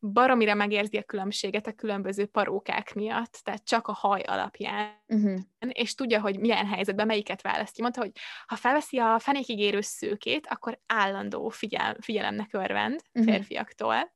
baromira 0.00 0.54
megérzi 0.54 0.96
a 0.96 1.02
különbséget 1.02 1.66
a 1.66 1.72
különböző 1.72 2.26
parókák 2.26 2.94
miatt, 2.94 3.40
tehát 3.42 3.64
csak 3.64 3.86
a 3.88 3.92
haj 3.92 4.20
alapján, 4.20 4.88
uh-huh. 5.08 5.40
és 5.68 5.94
tudja, 5.94 6.20
hogy 6.20 6.38
milyen 6.38 6.66
helyzetben 6.66 7.06
melyiket 7.06 7.42
választja. 7.42 7.82
Mondta, 7.82 8.00
hogy 8.00 8.10
ha 8.46 8.56
felveszi 8.56 8.98
a 8.98 9.18
fenékigérő 9.18 9.80
szőkét, 9.80 10.46
akkor 10.50 10.78
állandó 10.86 11.48
figyel, 11.48 11.96
figyelemnek 12.00 12.48
örvend 12.52 13.00
uh-huh. 13.14 13.32
férfiaktól. 13.32 14.10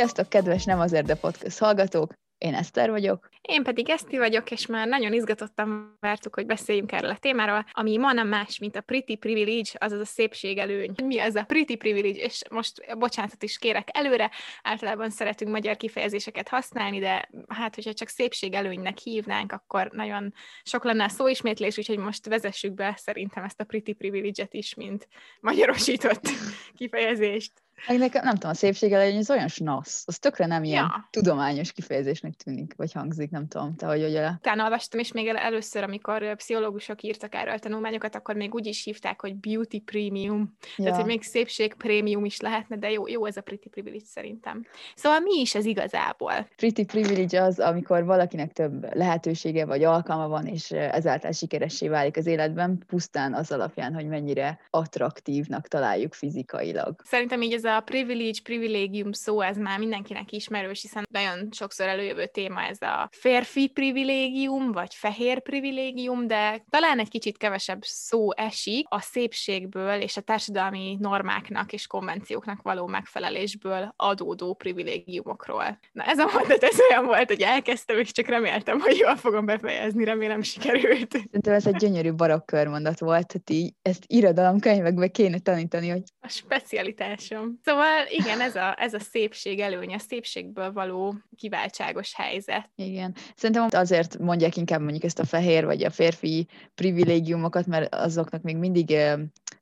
Sziasztok, 0.00 0.28
kedves 0.28 0.64
Nem 0.64 0.80
azért, 0.80 1.06
de 1.06 1.14
podcast 1.14 1.58
hallgatók! 1.58 2.12
Én 2.38 2.54
Eszter 2.54 2.90
vagyok. 2.90 3.28
Én 3.40 3.62
pedig 3.62 3.88
Eszti 3.88 4.18
vagyok, 4.18 4.50
és 4.50 4.66
már 4.66 4.88
nagyon 4.88 5.12
izgatottan 5.12 5.96
vártuk, 6.00 6.34
hogy 6.34 6.46
beszéljünk 6.46 6.92
erről 6.92 7.10
a 7.10 7.16
témáról, 7.16 7.66
ami 7.72 7.96
ma 7.96 8.12
nem 8.12 8.28
más, 8.28 8.58
mint 8.58 8.76
a 8.76 8.80
pretty 8.80 9.16
privilege, 9.16 9.70
azaz 9.78 10.00
a 10.00 10.04
szépségelőny. 10.04 10.94
Mi 11.04 11.18
ez 11.18 11.34
a 11.34 11.44
pretty 11.44 11.76
privilege? 11.76 12.18
És 12.18 12.42
most 12.50 12.98
bocsánatot 12.98 13.42
is 13.42 13.58
kérek 13.58 13.88
előre, 13.92 14.30
általában 14.62 15.10
szeretünk 15.10 15.50
magyar 15.50 15.76
kifejezéseket 15.76 16.48
használni, 16.48 16.98
de 16.98 17.28
hát, 17.48 17.74
hogyha 17.74 17.92
csak 17.92 18.08
szépségelőnynek 18.08 18.98
hívnánk, 18.98 19.52
akkor 19.52 19.90
nagyon 19.92 20.34
sok 20.62 20.84
lenne 20.84 21.04
a 21.04 21.08
szóismétlés, 21.08 21.78
úgyhogy 21.78 21.98
most 21.98 22.26
vezessük 22.26 22.74
be 22.74 22.94
szerintem 22.96 23.44
ezt 23.44 23.60
a 23.60 23.64
pretty 23.64 23.92
privilege-et 23.92 24.54
is, 24.54 24.74
mint 24.74 25.08
magyarosított 25.40 26.28
kifejezést. 26.78 27.52
Meg 27.86 27.98
nekem, 27.98 28.24
nem 28.24 28.34
tudom, 28.34 28.50
a 28.50 28.54
szépség 28.54 28.92
elején 28.92 29.16
az 29.16 29.30
olyan 29.30 29.48
snasz, 29.48 30.02
az 30.06 30.18
tökre 30.18 30.46
nem 30.46 30.64
ilyen 30.64 30.84
ja. 30.84 31.08
tudományos 31.10 31.72
kifejezésnek 31.72 32.34
tűnik, 32.34 32.74
vagy 32.76 32.92
hangzik, 32.92 33.30
nem 33.30 33.48
tudom, 33.48 33.76
te 33.76 33.86
hogy 33.86 34.04
ugye. 34.04 34.28
Utána 34.28 34.62
olvastam, 34.62 35.00
és 35.00 35.12
még 35.12 35.26
először, 35.26 35.82
amikor 35.82 36.36
pszichológusok 36.36 37.02
írtak 37.02 37.34
erről 37.34 37.58
tanulmányokat, 37.58 38.14
akkor 38.14 38.34
még 38.34 38.54
úgy 38.54 38.66
is 38.66 38.84
hívták, 38.84 39.20
hogy 39.20 39.34
beauty 39.36 39.78
premium. 39.84 40.56
Ja. 40.76 40.84
Tehát, 40.84 40.98
hogy 40.98 41.08
még 41.08 41.22
szépség 41.22 41.74
prémium 41.74 42.24
is 42.24 42.40
lehetne, 42.40 42.76
de 42.76 42.90
jó, 42.90 43.08
jó 43.08 43.26
ez 43.26 43.36
a 43.36 43.40
pretty 43.40 43.68
privilege 43.68 44.04
szerintem. 44.04 44.66
Szóval 44.94 45.20
mi 45.20 45.40
is 45.40 45.54
ez 45.54 45.64
igazából? 45.64 46.48
Pretty 46.56 46.84
privilege 46.84 47.42
az, 47.42 47.58
amikor 47.58 48.04
valakinek 48.04 48.52
több 48.52 48.94
lehetősége 48.94 49.64
vagy 49.64 49.84
alkalma 49.84 50.28
van, 50.28 50.46
és 50.46 50.70
ezáltal 50.70 51.32
sikeressé 51.32 51.88
válik 51.88 52.16
az 52.16 52.26
életben, 52.26 52.82
pusztán 52.86 53.34
az 53.34 53.52
alapján, 53.52 53.94
hogy 53.94 54.06
mennyire 54.06 54.60
attraktívnak 54.70 55.68
találjuk 55.68 56.14
fizikailag. 56.14 56.94
Szerintem 57.04 57.42
így 57.42 57.52
ez 57.52 57.64
a 57.64 57.69
privilege, 57.78 58.38
privilégium 58.42 59.12
szó, 59.12 59.40
ez 59.40 59.56
már 59.56 59.78
mindenkinek 59.78 60.32
ismerős, 60.32 60.82
hiszen 60.82 61.06
nagyon 61.10 61.48
sokszor 61.50 61.86
előjövő 61.86 62.26
téma 62.26 62.62
ez 62.62 62.80
a 62.80 63.08
férfi 63.12 63.68
privilégium, 63.68 64.72
vagy 64.72 64.94
fehér 64.94 65.42
privilégium, 65.42 66.26
de 66.26 66.64
talán 66.70 66.98
egy 66.98 67.08
kicsit 67.08 67.36
kevesebb 67.36 67.82
szó 67.82 68.34
esik 68.34 68.86
a 68.88 69.00
szépségből 69.00 70.00
és 70.00 70.16
a 70.16 70.20
társadalmi 70.20 70.96
normáknak 71.00 71.72
és 71.72 71.86
konvencióknak 71.86 72.62
való 72.62 72.86
megfelelésből 72.86 73.92
adódó 73.96 74.54
privilégiumokról. 74.54 75.78
Na 75.92 76.04
ez 76.04 76.18
a 76.18 76.30
mondat, 76.34 76.62
ez 76.62 76.78
olyan 76.90 77.06
volt, 77.06 77.28
hogy 77.28 77.40
elkezdtem, 77.40 77.98
és 77.98 78.12
csak 78.12 78.26
reméltem, 78.26 78.80
hogy 78.80 78.96
jól 78.96 79.16
fogom 79.16 79.46
befejezni, 79.46 80.04
remélem 80.04 80.42
sikerült. 80.42 81.12
Szerintem 81.12 81.52
ez 81.52 81.66
egy 81.66 81.76
gyönyörű 81.76 82.12
barokk 82.12 82.46
körmondat 82.46 82.98
volt, 82.98 83.26
tehát 83.26 83.50
így 83.50 83.74
ezt 83.82 84.04
irodalomkönyvekbe 84.06 85.08
kéne 85.08 85.38
tanítani, 85.38 85.88
hogy... 85.88 86.02
A 86.20 86.28
specialitásom. 86.28 87.59
Szóval 87.64 88.06
igen, 88.08 88.40
ez 88.40 88.56
a, 88.56 88.82
ez 88.82 88.94
a 88.94 88.98
szépség 88.98 89.60
előnye, 89.60 89.94
a 89.94 89.98
szépségből 89.98 90.72
való 90.72 91.14
kiváltságos 91.36 92.14
helyzet. 92.14 92.70
Igen. 92.74 93.14
Szerintem 93.36 93.66
azért 93.70 94.18
mondják 94.18 94.56
inkább 94.56 94.80
mondjuk 94.80 95.04
ezt 95.04 95.18
a 95.18 95.24
fehér 95.24 95.64
vagy 95.64 95.84
a 95.84 95.90
férfi 95.90 96.48
privilégiumokat, 96.74 97.66
mert 97.66 97.94
azoknak 97.94 98.42
még 98.42 98.56
mindig 98.56 98.96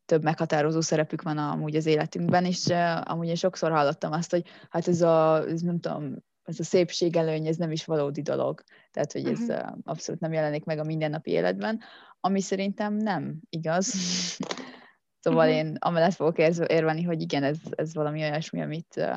több 0.04 0.22
meghatározó 0.22 0.80
szerepük 0.80 1.22
van 1.22 1.38
amúgy 1.38 1.76
az 1.76 1.86
életünkben, 1.86 2.44
és 2.44 2.66
amúgy 3.02 3.28
én 3.28 3.34
sokszor 3.34 3.70
hallottam 3.70 4.12
azt, 4.12 4.30
hogy 4.30 4.42
hát 4.70 4.88
ez 4.88 5.02
a, 5.02 5.44
ez 5.48 5.60
nem 5.60 5.80
tudom, 5.80 6.16
ez 6.44 6.60
a 6.60 6.64
szépség 6.64 7.16
előny, 7.16 7.46
ez 7.46 7.56
nem 7.56 7.70
is 7.70 7.84
valódi 7.84 8.22
dolog. 8.22 8.62
Tehát, 8.90 9.12
hogy 9.12 9.26
ez 9.26 9.40
uh-huh. 9.40 9.78
abszolút 9.84 10.20
nem 10.20 10.32
jelenik 10.32 10.64
meg 10.64 10.78
a 10.78 10.84
mindennapi 10.84 11.30
életben, 11.30 11.80
ami 12.20 12.40
szerintem 12.40 12.94
nem 12.94 13.40
igaz. 13.50 13.94
Szóval 15.20 15.48
uh-huh. 15.48 15.58
én 15.58 15.76
amellett 15.78 16.14
fogok 16.14 16.38
érvelni, 16.38 17.02
hogy 17.02 17.20
igen, 17.20 17.42
ez, 17.42 17.58
ez 17.70 17.94
valami 17.94 18.22
olyasmi, 18.22 18.62
amit 18.62 19.10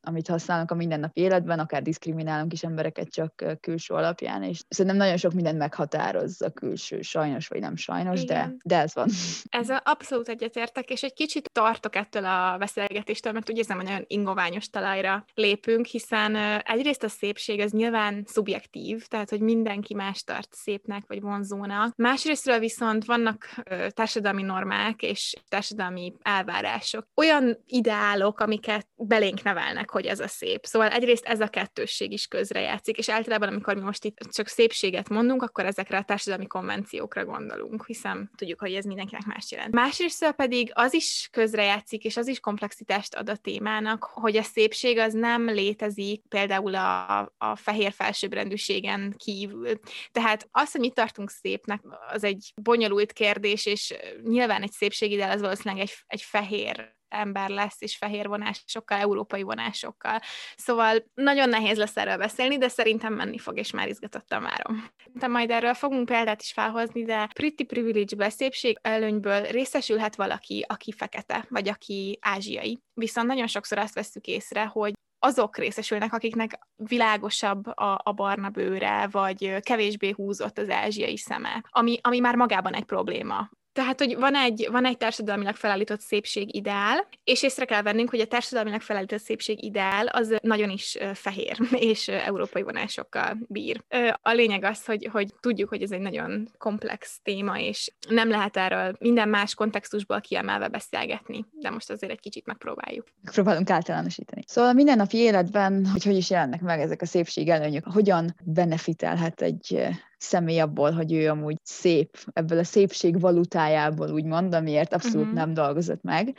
amit 0.00 0.28
használunk 0.28 0.70
a 0.70 0.74
mindennapi 0.74 1.20
életben, 1.20 1.58
akár 1.58 1.82
diszkriminálunk 1.82 2.52
is 2.52 2.62
embereket 2.62 3.12
csak 3.12 3.44
külső 3.60 3.94
alapján, 3.94 4.42
és 4.42 4.60
szerintem 4.68 4.96
nagyon 5.00 5.16
sok 5.16 5.32
mindent 5.32 5.58
meghatároz 5.58 6.42
a 6.42 6.50
külső, 6.50 7.00
sajnos 7.00 7.48
vagy 7.48 7.60
nem 7.60 7.76
sajnos, 7.76 8.24
de, 8.24 8.54
de 8.64 8.78
ez 8.78 8.94
van. 8.94 9.08
Ez 9.48 9.68
abszolút 9.82 10.28
egyetértek, 10.28 10.90
és 10.90 11.02
egy 11.02 11.12
kicsit 11.12 11.50
tartok 11.52 11.96
ettől 11.96 12.24
a 12.24 12.56
beszélgetéstől, 12.58 13.32
mert 13.32 13.50
úgy 13.50 13.56
érzem, 13.56 13.76
hogy 13.76 13.86
nagyon 13.86 14.04
ingoványos 14.06 14.70
talajra 14.70 15.24
lépünk, 15.34 15.86
hiszen 15.86 16.36
egyrészt 16.62 17.02
a 17.02 17.08
szépség 17.08 17.60
az 17.60 17.70
nyilván 17.70 18.24
szubjektív, 18.26 19.06
tehát 19.06 19.30
hogy 19.30 19.40
mindenki 19.40 19.94
más 19.94 20.22
tart 20.22 20.54
szépnek 20.54 21.04
vagy 21.06 21.20
vonzónak. 21.20 21.96
Másrésztről 21.96 22.58
viszont 22.58 23.04
vannak 23.04 23.54
társadalmi 23.88 24.42
normák 24.42 25.02
és 25.02 25.34
társadalmi 25.48 26.14
elvárások. 26.22 27.06
Olyan 27.14 27.58
ideálok, 27.66 28.40
amiket 28.40 28.88
belénk 28.96 29.42
nevelnek, 29.42 29.87
hogy 29.90 30.06
ez 30.06 30.20
a 30.20 30.28
szép. 30.28 30.66
Szóval 30.66 30.88
egyrészt 30.88 31.24
ez 31.24 31.40
a 31.40 31.48
kettősség 31.48 32.12
is 32.12 32.26
közrejátszik, 32.26 32.98
és 32.98 33.08
általában, 33.08 33.48
amikor 33.48 33.74
mi 33.74 33.80
most 33.80 34.04
itt 34.04 34.18
csak 34.30 34.46
szépséget 34.46 35.08
mondunk, 35.08 35.42
akkor 35.42 35.64
ezekre 35.64 35.98
a 35.98 36.02
társadalmi 36.02 36.46
konvenciókra 36.46 37.24
gondolunk, 37.24 37.86
hiszen 37.86 38.30
tudjuk, 38.36 38.60
hogy 38.60 38.74
ez 38.74 38.84
mindenkinek 38.84 39.24
más 39.24 39.50
jelent. 39.50 39.74
Másrészt 39.74 40.32
pedig 40.36 40.70
az 40.74 40.94
is 40.94 41.28
közrejátszik, 41.32 42.04
és 42.04 42.16
az 42.16 42.28
is 42.28 42.40
komplexitást 42.40 43.14
ad 43.14 43.28
a 43.28 43.36
témának, 43.36 44.04
hogy 44.04 44.36
a 44.36 44.42
szépség 44.42 44.98
az 44.98 45.12
nem 45.12 45.48
létezik 45.48 46.22
például 46.28 46.74
a, 46.74 47.18
a 47.38 47.56
fehér 47.56 47.92
felsőbbrendűségen 47.92 49.14
kívül. 49.16 49.78
Tehát 50.12 50.48
az, 50.50 50.72
hogy 50.72 50.80
mit 50.80 50.94
tartunk 50.94 51.30
szépnek, 51.30 51.80
az 52.12 52.24
egy 52.24 52.52
bonyolult 52.62 53.12
kérdés, 53.12 53.66
és 53.66 53.94
nyilván 54.22 54.62
egy 54.62 54.72
szépségidel 54.72 55.30
az 55.30 55.40
valószínűleg 55.40 55.82
egy, 55.82 55.92
egy 56.06 56.22
fehér 56.22 56.96
ember 57.08 57.48
lesz, 57.48 57.76
és 57.78 57.96
fehér 57.96 58.28
vonásokkal, 58.28 58.98
európai 58.98 59.42
vonásokkal. 59.42 60.20
Szóval 60.56 61.04
nagyon 61.14 61.48
nehéz 61.48 61.76
lesz 61.76 61.96
erről 61.96 62.16
beszélni, 62.16 62.58
de 62.58 62.68
szerintem 62.68 63.14
menni 63.14 63.38
fog, 63.38 63.58
és 63.58 63.70
már 63.70 63.88
izgatottan 63.88 64.42
várom. 64.42 64.86
De 65.12 65.26
majd 65.26 65.50
erről 65.50 65.74
fogunk 65.74 66.04
példát 66.04 66.42
is 66.42 66.52
felhozni, 66.52 67.04
de 67.04 67.26
pretty 67.34 67.64
privilege 67.64 68.30
szépség 68.30 68.78
előnyből 68.82 69.42
részesülhet 69.42 70.16
valaki, 70.16 70.64
aki 70.68 70.92
fekete, 70.92 71.46
vagy 71.48 71.68
aki 71.68 72.18
ázsiai. 72.20 72.78
Viszont 72.94 73.26
nagyon 73.26 73.46
sokszor 73.46 73.78
azt 73.78 73.94
veszük 73.94 74.26
észre, 74.26 74.64
hogy 74.64 74.92
azok 75.18 75.56
részesülnek, 75.56 76.12
akiknek 76.12 76.58
világosabb 76.76 77.66
a, 77.66 78.00
a 78.04 78.12
barna 78.12 78.48
bőre, 78.48 79.08
vagy 79.10 79.60
kevésbé 79.60 80.10
húzott 80.10 80.58
az 80.58 80.70
ázsiai 80.70 81.16
szeme, 81.16 81.64
ami, 81.68 81.98
ami 82.02 82.18
már 82.18 82.34
magában 82.34 82.74
egy 82.74 82.84
probléma 82.84 83.50
tehát, 83.78 83.98
hogy 83.98 84.16
van 84.16 84.34
egy, 84.34 84.68
van 84.70 84.84
egy 84.84 84.96
társadalmilag 84.96 85.54
felállított 85.54 86.00
szépség 86.00 86.54
ideál, 86.54 87.08
és 87.24 87.42
észre 87.42 87.64
kell 87.64 87.82
vennünk, 87.82 88.10
hogy 88.10 88.20
a 88.20 88.26
társadalmilag 88.26 88.80
felállított 88.80 89.20
szépség 89.20 89.64
ideál 89.64 90.06
az 90.06 90.36
nagyon 90.42 90.70
is 90.70 90.98
fehér 91.14 91.58
és 91.92 92.08
európai 92.08 92.62
vonásokkal 92.62 93.38
bír. 93.48 93.84
A 94.22 94.32
lényeg 94.32 94.64
az, 94.64 94.84
hogy, 94.84 95.08
hogy 95.12 95.34
tudjuk, 95.40 95.68
hogy 95.68 95.82
ez 95.82 95.90
egy 95.90 96.00
nagyon 96.00 96.48
komplex 96.56 97.20
téma, 97.22 97.60
és 97.60 97.92
nem 98.08 98.28
lehet 98.28 98.56
erről 98.56 98.96
minden 98.98 99.28
más 99.28 99.54
kontextusból 99.54 100.20
kiemelve 100.20 100.68
beszélgetni, 100.68 101.44
de 101.50 101.70
most 101.70 101.90
azért 101.90 102.12
egy 102.12 102.20
kicsit 102.20 102.46
megpróbáljuk. 102.46 103.06
Próbálunk 103.32 103.70
általánosítani. 103.70 104.42
Szóval 104.46 104.70
a 104.70 104.74
mindennapi 104.74 105.16
életben, 105.16 105.86
hogy 105.86 106.04
hogy 106.04 106.16
is 106.16 106.30
jelennek 106.30 106.60
meg 106.60 106.80
ezek 106.80 107.02
a 107.02 107.06
szépség 107.06 107.48
előnyök, 107.48 107.84
hogyan 107.84 108.34
benefitelhet 108.44 109.42
egy 109.42 109.88
személy 110.18 110.60
abból, 110.60 110.90
hogy 110.90 111.12
ő 111.12 111.28
amúgy 111.28 111.56
szép, 111.62 112.18
ebből 112.32 112.58
a 112.58 112.64
szépség 112.64 113.20
valutájából 113.20 114.10
úgymond, 114.10 114.54
amiért 114.54 114.94
abszolút 114.94 115.26
uh-huh. 115.26 115.38
nem 115.38 115.54
dolgozott 115.54 116.02
meg. 116.02 116.36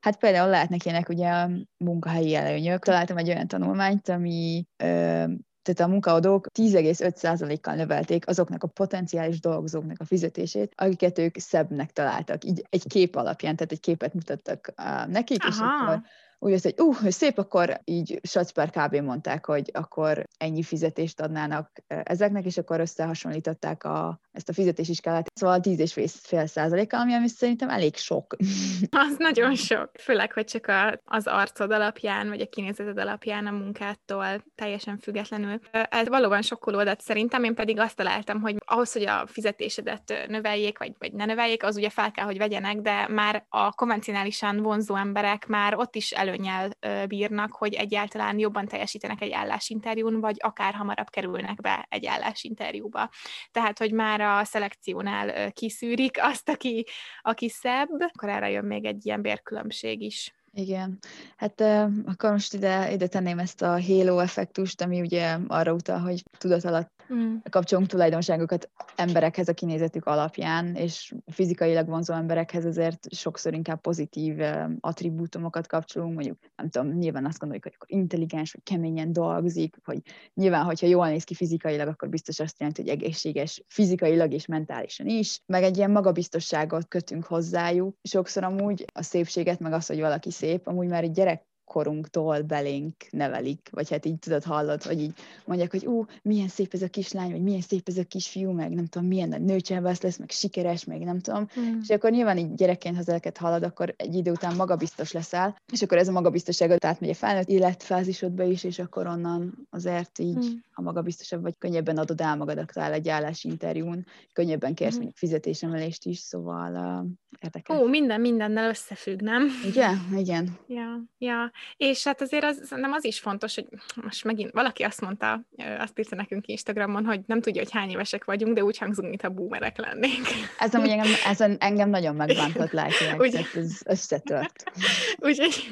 Hát 0.00 0.18
például 0.18 0.50
lehetnek 0.50 0.84
ilyenek 0.84 1.08
ugye 1.08 1.28
a 1.28 1.50
munkahelyi 1.76 2.34
előnyök. 2.34 2.84
Találtam 2.84 3.16
egy 3.16 3.28
olyan 3.28 3.46
tanulmányt, 3.46 4.08
ami 4.08 4.66
ö, 4.76 5.24
tehát 5.66 5.90
a 5.90 5.92
munkaadók 5.92 6.46
10,5%-kal 6.58 7.74
növelték 7.74 8.28
azoknak 8.28 8.62
a 8.62 8.66
potenciális 8.66 9.40
dolgozóknak 9.40 10.00
a 10.00 10.04
fizetését, 10.04 10.72
akiket 10.76 11.18
ők 11.18 11.38
szebbnek 11.38 11.90
találtak, 11.92 12.44
így 12.44 12.66
egy 12.68 12.86
kép 12.86 13.16
alapján, 13.16 13.56
tehát 13.56 13.72
egy 13.72 13.80
képet 13.80 14.14
mutattak 14.14 14.72
nekik, 15.06 15.42
Aha. 15.44 15.50
és 15.50 15.58
akkor 15.58 16.02
úgy 16.38 16.52
az, 16.52 16.62
hogy 16.62 16.74
uh, 16.78 17.08
szép, 17.08 17.38
akkor 17.38 17.80
így 17.84 18.20
Sac 18.22 18.50
per 18.50 18.70
kb. 18.70 18.94
mondták, 18.94 19.46
hogy 19.46 19.70
akkor 19.72 20.24
ennyi 20.38 20.62
fizetést 20.62 21.20
adnának 21.20 21.70
ezeknek, 21.86 22.44
és 22.44 22.56
akkor 22.56 22.80
összehasonlították 22.80 23.84
a, 23.84 24.20
ezt 24.32 24.48
a 24.48 24.52
fizetési 24.52 24.94
skálát. 24.94 25.26
Szóval 25.34 25.58
10,5 25.62 26.46
százalékkal, 26.46 27.00
ami, 27.00 27.14
ami 27.14 27.28
szerintem 27.28 27.68
elég 27.68 27.96
sok. 27.96 28.36
Az 29.08 29.14
nagyon 29.18 29.54
sok. 29.54 29.90
Főleg, 30.00 30.32
hogy 30.32 30.44
csak 30.44 30.66
a, 30.66 31.00
az 31.04 31.26
arcod 31.26 31.70
alapján, 31.70 32.28
vagy 32.28 32.40
a 32.40 32.48
kinézeted 32.48 32.98
alapján 32.98 33.46
a 33.46 33.50
munkától 33.50 34.44
teljesen 34.54 34.98
függetlenül. 34.98 35.60
Ez 35.70 36.08
valóban 36.08 36.42
sokkoló 36.42 36.78
adat 36.78 37.00
szerintem, 37.00 37.44
én 37.44 37.54
pedig 37.54 37.78
azt 37.78 37.96
találtam, 37.96 38.40
hogy 38.40 38.56
ahhoz, 38.66 38.92
hogy 38.92 39.06
a 39.06 39.26
fizetésedet 39.26 40.26
növeljék, 40.28 40.78
vagy, 40.78 40.92
vagy 40.98 41.12
ne 41.12 41.24
növeljék, 41.24 41.62
az 41.62 41.76
ugye 41.76 41.90
fel 41.90 42.10
kell, 42.10 42.24
hogy 42.24 42.38
vegyenek, 42.38 42.76
de 42.76 43.08
már 43.08 43.44
a 43.48 43.72
konvencionálisan 43.72 44.62
vonzó 44.62 44.96
emberek 44.96 45.46
már 45.46 45.74
ott 45.76 45.94
is 45.94 46.12
előnyel 46.26 46.70
bírnak, 47.06 47.52
hogy 47.52 47.74
egyáltalán 47.74 48.38
jobban 48.38 48.66
teljesítenek 48.66 49.20
egy 49.20 49.32
állásinterjún, 49.32 50.20
vagy 50.20 50.36
akár 50.38 50.74
hamarabb 50.74 51.08
kerülnek 51.08 51.60
be 51.60 51.86
egy 51.90 52.06
állásinterjúba. 52.06 53.10
Tehát, 53.50 53.78
hogy 53.78 53.92
már 53.92 54.20
a 54.20 54.44
szelekciónál 54.44 55.52
kiszűrik 55.52 56.16
azt, 56.20 56.48
aki, 56.48 56.86
aki 57.22 57.48
szebb, 57.48 57.88
akkor 58.14 58.28
erre 58.28 58.50
jön 58.50 58.64
még 58.64 58.84
egy 58.84 59.06
ilyen 59.06 59.22
bérkülönbség 59.22 60.02
is. 60.02 60.34
Igen, 60.58 60.98
hát 61.36 61.60
uh, 61.60 61.92
akkor 62.06 62.30
most 62.30 62.54
ide, 62.54 62.92
ide 62.92 63.06
tenném 63.06 63.38
ezt 63.38 63.62
a 63.62 63.82
halo 63.82 64.18
effektust, 64.18 64.80
ami 64.80 65.00
ugye 65.00 65.38
arra 65.48 65.72
utal, 65.72 65.98
hogy 65.98 66.22
tudat 66.38 66.64
alatt 66.64 66.90
mm. 67.14 67.34
kapcsolunk 67.50 67.88
tulajdonságokat 67.88 68.70
emberekhez 68.94 69.48
a 69.48 69.52
kinézetük 69.52 70.06
alapján, 70.06 70.74
és 70.74 71.14
fizikailag 71.26 71.88
vonzó 71.88 72.14
emberekhez 72.14 72.64
azért 72.64 73.14
sokszor 73.14 73.54
inkább 73.54 73.80
pozitív 73.80 74.38
uh, 74.38 74.70
attribútumokat 74.80 75.66
kapcsolunk, 75.66 76.14
mondjuk 76.14 76.38
nem 76.56 76.68
tudom, 76.68 76.88
nyilván 76.88 77.26
azt 77.26 77.38
gondoljuk, 77.38 77.64
hogy 77.64 77.74
akkor 77.74 77.98
intelligens, 77.98 78.52
vagy 78.52 78.62
keményen 78.62 79.12
dolgozik, 79.12 79.76
hogy 79.84 80.00
nyilván, 80.34 80.64
hogyha 80.64 80.86
jól 80.86 81.08
néz 81.08 81.24
ki 81.24 81.34
fizikailag, 81.34 81.88
akkor 81.88 82.08
biztos 82.08 82.40
azt 82.40 82.58
jelenti, 82.58 82.80
hogy 82.82 82.90
egészséges 82.90 83.62
fizikailag 83.68 84.32
és 84.32 84.46
mentálisan 84.46 85.06
is, 85.06 85.40
meg 85.46 85.62
egy 85.62 85.76
ilyen 85.76 85.90
magabiztosságot 85.90 86.88
kötünk 86.88 87.24
hozzájuk. 87.24 87.96
Sokszor 88.02 88.44
amúgy 88.44 88.84
a 88.92 89.02
szépséget, 89.02 89.60
meg 89.60 89.72
az, 89.72 89.86
hogy 89.86 90.00
valaki 90.00 90.30
szép, 90.30 90.44
szép, 90.46 90.66
amúgy 90.66 90.88
már 90.88 91.02
egy 91.02 91.10
gyerek 91.10 91.44
korunktól 91.66 92.40
belénk 92.40 92.94
nevelik, 93.10 93.68
vagy 93.70 93.90
hát 93.90 94.06
így 94.06 94.18
tudod, 94.18 94.44
hallod, 94.44 94.84
vagy 94.84 95.00
így 95.00 95.12
mondják, 95.44 95.70
hogy 95.70 95.86
ú, 95.86 96.04
milyen 96.22 96.48
szép 96.48 96.74
ez 96.74 96.82
a 96.82 96.88
kislány, 96.88 97.30
vagy 97.30 97.42
milyen 97.42 97.60
szép 97.60 97.88
ez 97.88 97.98
a 97.98 98.04
kisfiú, 98.04 98.50
meg 98.50 98.70
nem 98.70 98.86
tudom, 98.86 99.08
milyen 99.08 99.28
nagy 99.28 99.42
nőcselvász 99.42 100.02
lesz, 100.02 100.16
meg 100.16 100.30
sikeres, 100.30 100.84
meg 100.84 101.00
nem 101.00 101.20
tudom. 101.20 101.48
Mm. 101.60 101.78
És 101.82 101.88
akkor 101.88 102.10
nyilván 102.10 102.38
így 102.38 102.54
gyerekként, 102.54 102.94
ha 102.94 103.00
ezeket 103.00 103.36
hallod, 103.36 103.62
akkor 103.62 103.94
egy 103.96 104.14
idő 104.14 104.30
után 104.30 104.56
magabiztos 104.56 105.12
leszel, 105.12 105.56
és 105.72 105.82
akkor 105.82 105.98
ez 105.98 106.08
a 106.08 106.12
magabiztosságot 106.12 106.84
átmegy 106.84 107.10
a 107.10 107.14
felnőtt 107.14 107.48
életfázisodba 107.48 108.42
is, 108.42 108.64
és 108.64 108.78
akkor 108.78 109.06
onnan 109.06 109.66
azért 109.70 110.18
így, 110.18 110.36
mm. 110.36 110.56
ha 110.70 110.82
magabiztosabb 110.82 111.42
vagy, 111.42 111.58
könnyebben 111.58 111.98
adod 111.98 112.20
el 112.20 112.36
magadat 112.36 112.76
el 112.76 112.92
egy 112.92 113.08
állásinterjún, 113.08 114.06
könnyebben 114.32 114.74
kérsz 114.74 114.92
mm. 114.92 114.96
mondjuk 114.96 115.16
fizetésemelést 115.16 116.04
is, 116.04 116.18
szóval 116.18 116.72
uh, 117.02 117.10
érdekes. 117.40 117.76
Ó, 117.76 117.86
minden 117.86 118.20
mindennel 118.20 118.68
összefügg, 118.68 119.20
nem? 119.20 119.48
Igen, 119.64 119.96
igen. 120.22 120.58
Ja, 120.66 121.02
ja. 121.18 121.52
És 121.76 122.04
hát 122.04 122.20
azért 122.20 122.44
az, 122.44 122.72
nem 122.76 122.92
az 122.92 123.04
is 123.04 123.18
fontos, 123.18 123.54
hogy 123.54 123.66
most 124.02 124.24
megint 124.24 124.50
valaki 124.52 124.82
azt 124.82 125.00
mondta, 125.00 125.44
azt 125.78 125.98
írta 125.98 126.16
nekünk 126.16 126.46
Instagramon, 126.46 127.04
hogy 127.04 127.20
nem 127.26 127.40
tudja, 127.40 127.62
hogy 127.62 127.72
hány 127.72 127.90
évesek 127.90 128.24
vagyunk, 128.24 128.54
de 128.54 128.64
úgy 128.64 128.78
hangzunk, 128.78 129.08
mintha 129.08 129.28
boomerek 129.28 129.78
lennénk. 129.78 130.26
Ez 130.58 130.74
amúgy 130.74 130.88
engem, 130.88 131.10
ez 131.24 131.40
engem 131.58 131.88
nagyon 131.88 132.14
megbántott 132.14 132.70
lelkileg, 132.70 133.20
Úgy... 133.20 133.34
ez 133.34 133.80
összetört. 133.84 134.64
Úgyhogy 135.26 135.68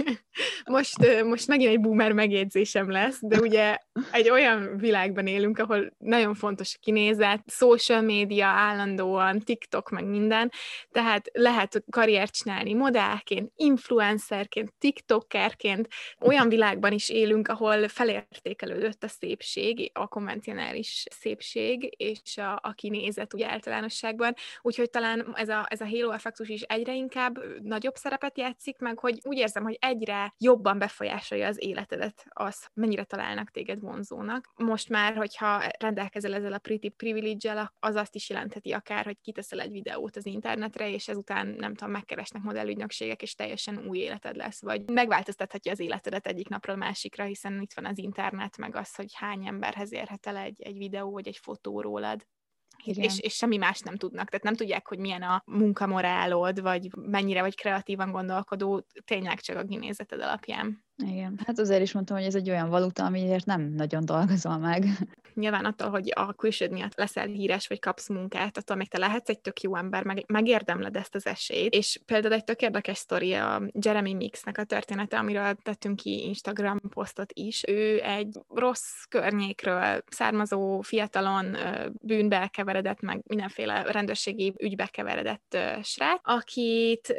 most, 0.65 1.23
most 1.25 1.47
megint 1.47 1.71
egy 1.71 1.81
boomer 1.81 2.13
megjegyzésem 2.13 2.91
lesz, 2.91 3.19
de 3.21 3.41
ugye 3.41 3.79
egy 4.11 4.31
olyan 4.31 4.77
világban 4.77 5.27
élünk, 5.27 5.59
ahol 5.59 5.93
nagyon 5.99 6.35
fontos 6.35 6.75
a 6.75 6.79
kinézet, 6.83 7.43
social 7.47 8.01
média 8.01 8.47
állandóan, 8.47 9.39
TikTok, 9.39 9.91
meg 9.91 10.05
minden, 10.05 10.51
tehát 10.91 11.31
lehet 11.33 11.85
karriert 11.91 12.33
csinálni 12.33 12.75
modellként, 12.75 13.53
influencerként, 13.57 14.73
TikTokerként, 14.79 15.74
olyan 16.21 16.49
világban 16.49 16.93
is 16.93 17.09
élünk, 17.09 17.49
ahol 17.49 17.89
felértékelődött 17.89 19.05
a 19.05 19.09
szépség, 19.09 19.91
a 19.95 20.09
konvencionális 20.09 21.05
szépség, 21.11 21.95
és 21.97 22.37
a, 22.37 22.61
a 22.63 22.73
kinézet 22.73 23.35
úgy 23.35 23.43
általánosságban, 23.43 24.35
úgyhogy 24.63 24.91
talán 24.91 25.33
ez 25.35 25.49
a, 25.49 25.67
ez 25.69 25.81
a 25.81 25.89
halo 25.89 26.11
effektus 26.11 26.49
is 26.49 26.61
egyre 26.61 26.95
inkább 26.95 27.63
nagyobb 27.63 27.95
szerepet 27.95 28.39
játszik, 28.39 28.79
meg 28.79 28.99
hogy 28.99 29.19
úgy 29.23 29.39
érzem, 29.39 29.63
hogy 29.63 29.79
egyre 29.81 30.35
jobban 30.39 30.79
befolyásolja 30.79 31.47
az 31.47 31.63
életedet 31.63 32.25
az, 32.29 32.67
mennyire 32.75 33.05
találnak 33.05 33.51
téged 33.51 33.81
vonzónak. 33.81 34.53
Most 34.57 34.89
már, 34.89 35.17
hogyha 35.17 35.63
rendelkezel 35.79 36.35
ezzel 36.35 36.53
a 36.53 36.59
pretty 36.59 36.89
privilege 36.89 37.73
az 37.81 37.95
azt 37.95 38.15
is 38.15 38.31
jelentheti 38.31 38.73
akár, 38.73 39.05
hogy 39.05 39.17
kiteszel 39.23 39.61
egy 39.61 39.71
videót 39.71 40.17
az 40.17 40.27
internetre, 40.27 40.91
és 40.91 41.09
ezután 41.09 41.47
nem 41.47 41.75
tudom, 41.75 41.93
megkeresnek 41.93 42.43
modellügynökségek, 42.43 43.23
és 43.23 43.35
teljesen 43.35 43.87
új 43.89 43.99
életed 43.99 44.37
lesz, 44.37 44.61
vagy 44.61 44.91
megváltoztathatja 45.65 45.73
az 45.73 45.81
életedet 45.81 46.27
egyik 46.27 46.49
napról 46.49 46.77
másikra, 46.77 47.25
hiszen 47.25 47.61
itt 47.61 47.73
van 47.75 47.87
az 47.87 47.99
internet, 47.99 48.57
meg 48.57 48.77
az, 48.77 48.95
hogy 48.95 49.15
hány 49.15 49.47
emberhez 49.47 49.93
érhet 49.93 50.27
el 50.27 50.37
egy, 50.37 50.63
egy 50.63 50.77
videó 50.77 51.11
vagy 51.11 51.27
egy 51.27 51.39
fotó 51.39 51.81
rólad. 51.81 52.27
És, 52.85 53.19
és 53.21 53.35
semmi 53.35 53.57
más 53.57 53.81
nem 53.81 53.97
tudnak. 53.97 54.29
Tehát 54.29 54.45
nem 54.45 54.55
tudják, 54.55 54.89
hogy 54.89 54.99
milyen 54.99 55.23
a 55.23 55.43
munkamorálod, 55.47 56.61
vagy 56.61 56.89
mennyire 56.97 57.41
vagy 57.41 57.55
kreatívan 57.55 58.11
gondolkodó, 58.11 58.87
tényleg 59.05 59.41
csak 59.41 59.57
a 59.57 59.65
kinézeted 59.65 60.21
alapján. 60.21 60.84
Igen, 60.97 61.41
hát 61.47 61.59
azért 61.59 61.83
is 61.83 61.93
mondtam, 61.93 62.17
hogy 62.17 62.27
ez 62.27 62.35
egy 62.35 62.51
olyan 62.51 62.69
valuta, 62.69 63.05
amiért 63.05 63.47
nem 63.47 63.73
nagyon 63.77 64.05
dolgozol 64.05 64.59
meg. 64.59 64.85
Nyilván 65.35 65.65
attól, 65.65 65.91
hogy 65.91 66.13
a 66.15 66.33
külsőd 66.33 66.71
miatt 66.71 66.97
leszel 66.97 67.27
híres, 67.27 67.67
vagy 67.67 67.79
kapsz 67.79 68.09
munkát, 68.09 68.57
attól 68.57 68.77
még 68.77 68.89
te 68.89 68.99
lehetsz 68.99 69.29
egy 69.29 69.41
tök 69.41 69.61
jó 69.61 69.77
ember, 69.77 70.05
meg, 70.05 70.25
megérdemled 70.27 70.97
ezt 70.97 71.15
az 71.15 71.27
esélyt. 71.27 71.75
És 71.75 72.01
például 72.07 72.35
egy 72.35 72.45
tök 72.45 72.61
érdekes 72.63 72.99
sztori 72.99 73.33
a 73.33 73.63
Jeremy 73.81 74.15
Mixnek 74.15 74.59
a 74.59 74.65
története, 74.65 75.19
amiről 75.19 75.55
tettünk 75.63 75.97
ki 75.97 76.25
Instagram 76.25 76.81
posztot 76.89 77.33
is. 77.33 77.63
Ő 77.67 78.01
egy 78.03 78.39
rossz 78.55 79.03
környékről 79.09 80.03
származó 80.07 80.81
fiatalon 80.81 81.57
bűnbe 82.01 82.49
keveredett, 82.53 83.01
meg 83.01 83.23
mindenféle 83.27 83.83
rendőrségi 83.83 84.55
ügybe 84.59 84.87
keveredett 84.87 85.57
srác, 85.83 86.21
akit 86.23 87.17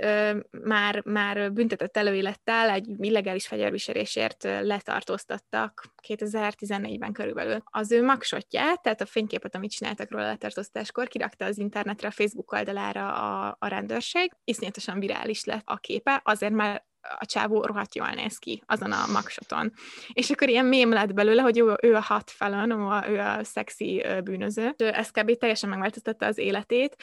már, 0.64 1.02
már 1.06 1.54
büntetett 1.54 1.98
előélettel 1.98 2.70
egy 2.70 2.88
illegális 3.00 3.48
fegyver 3.48 3.65
fegyverviselésért 3.66 4.44
letartóztattak 4.44 5.84
2014-ben 6.08 7.12
körülbelül. 7.12 7.64
Az 7.64 7.92
ő 7.92 8.04
magsotját, 8.04 8.82
tehát 8.82 9.02
a 9.02 9.06
fényképet, 9.06 9.56
amit 9.56 9.72
csináltak 9.72 10.12
róla 10.12 10.26
letartóztatáskor, 10.26 11.08
kirakta 11.08 11.46
az 11.46 11.58
internetre, 11.58 12.08
a 12.08 12.12
Facebook 12.12 12.52
oldalára 12.52 13.14
a, 13.14 13.56
a 13.60 13.68
rendőrség. 13.68 14.32
Iszonyatosan 14.44 15.00
virális 15.00 15.44
lett 15.44 15.64
a 15.66 15.78
képe, 15.78 16.22
azért 16.24 16.54
már 16.54 16.86
a 17.20 17.26
csávó 17.26 17.62
rohadt 17.62 17.96
jól 17.96 18.10
néz 18.10 18.38
ki 18.38 18.64
azon 18.66 18.92
a 18.92 19.06
magsoton. 19.12 19.74
És 20.14 20.30
akkor 20.30 20.50
ilyen 20.50 20.66
mém 20.66 20.92
lett 20.92 21.14
belőle, 21.14 21.42
hogy 21.42 21.60
ő, 21.60 21.76
ő 21.82 21.96
a 21.96 22.00
hat 22.00 22.32
felon, 22.32 22.72
ő 23.10 23.20
a 23.20 23.44
szexi 23.44 24.06
bűnöző. 24.24 24.74
Ez 24.78 25.12
kb. 25.12 25.38
teljesen 25.38 25.70
megváltoztatta 25.70 26.26
az 26.26 26.38
életét. 26.38 26.96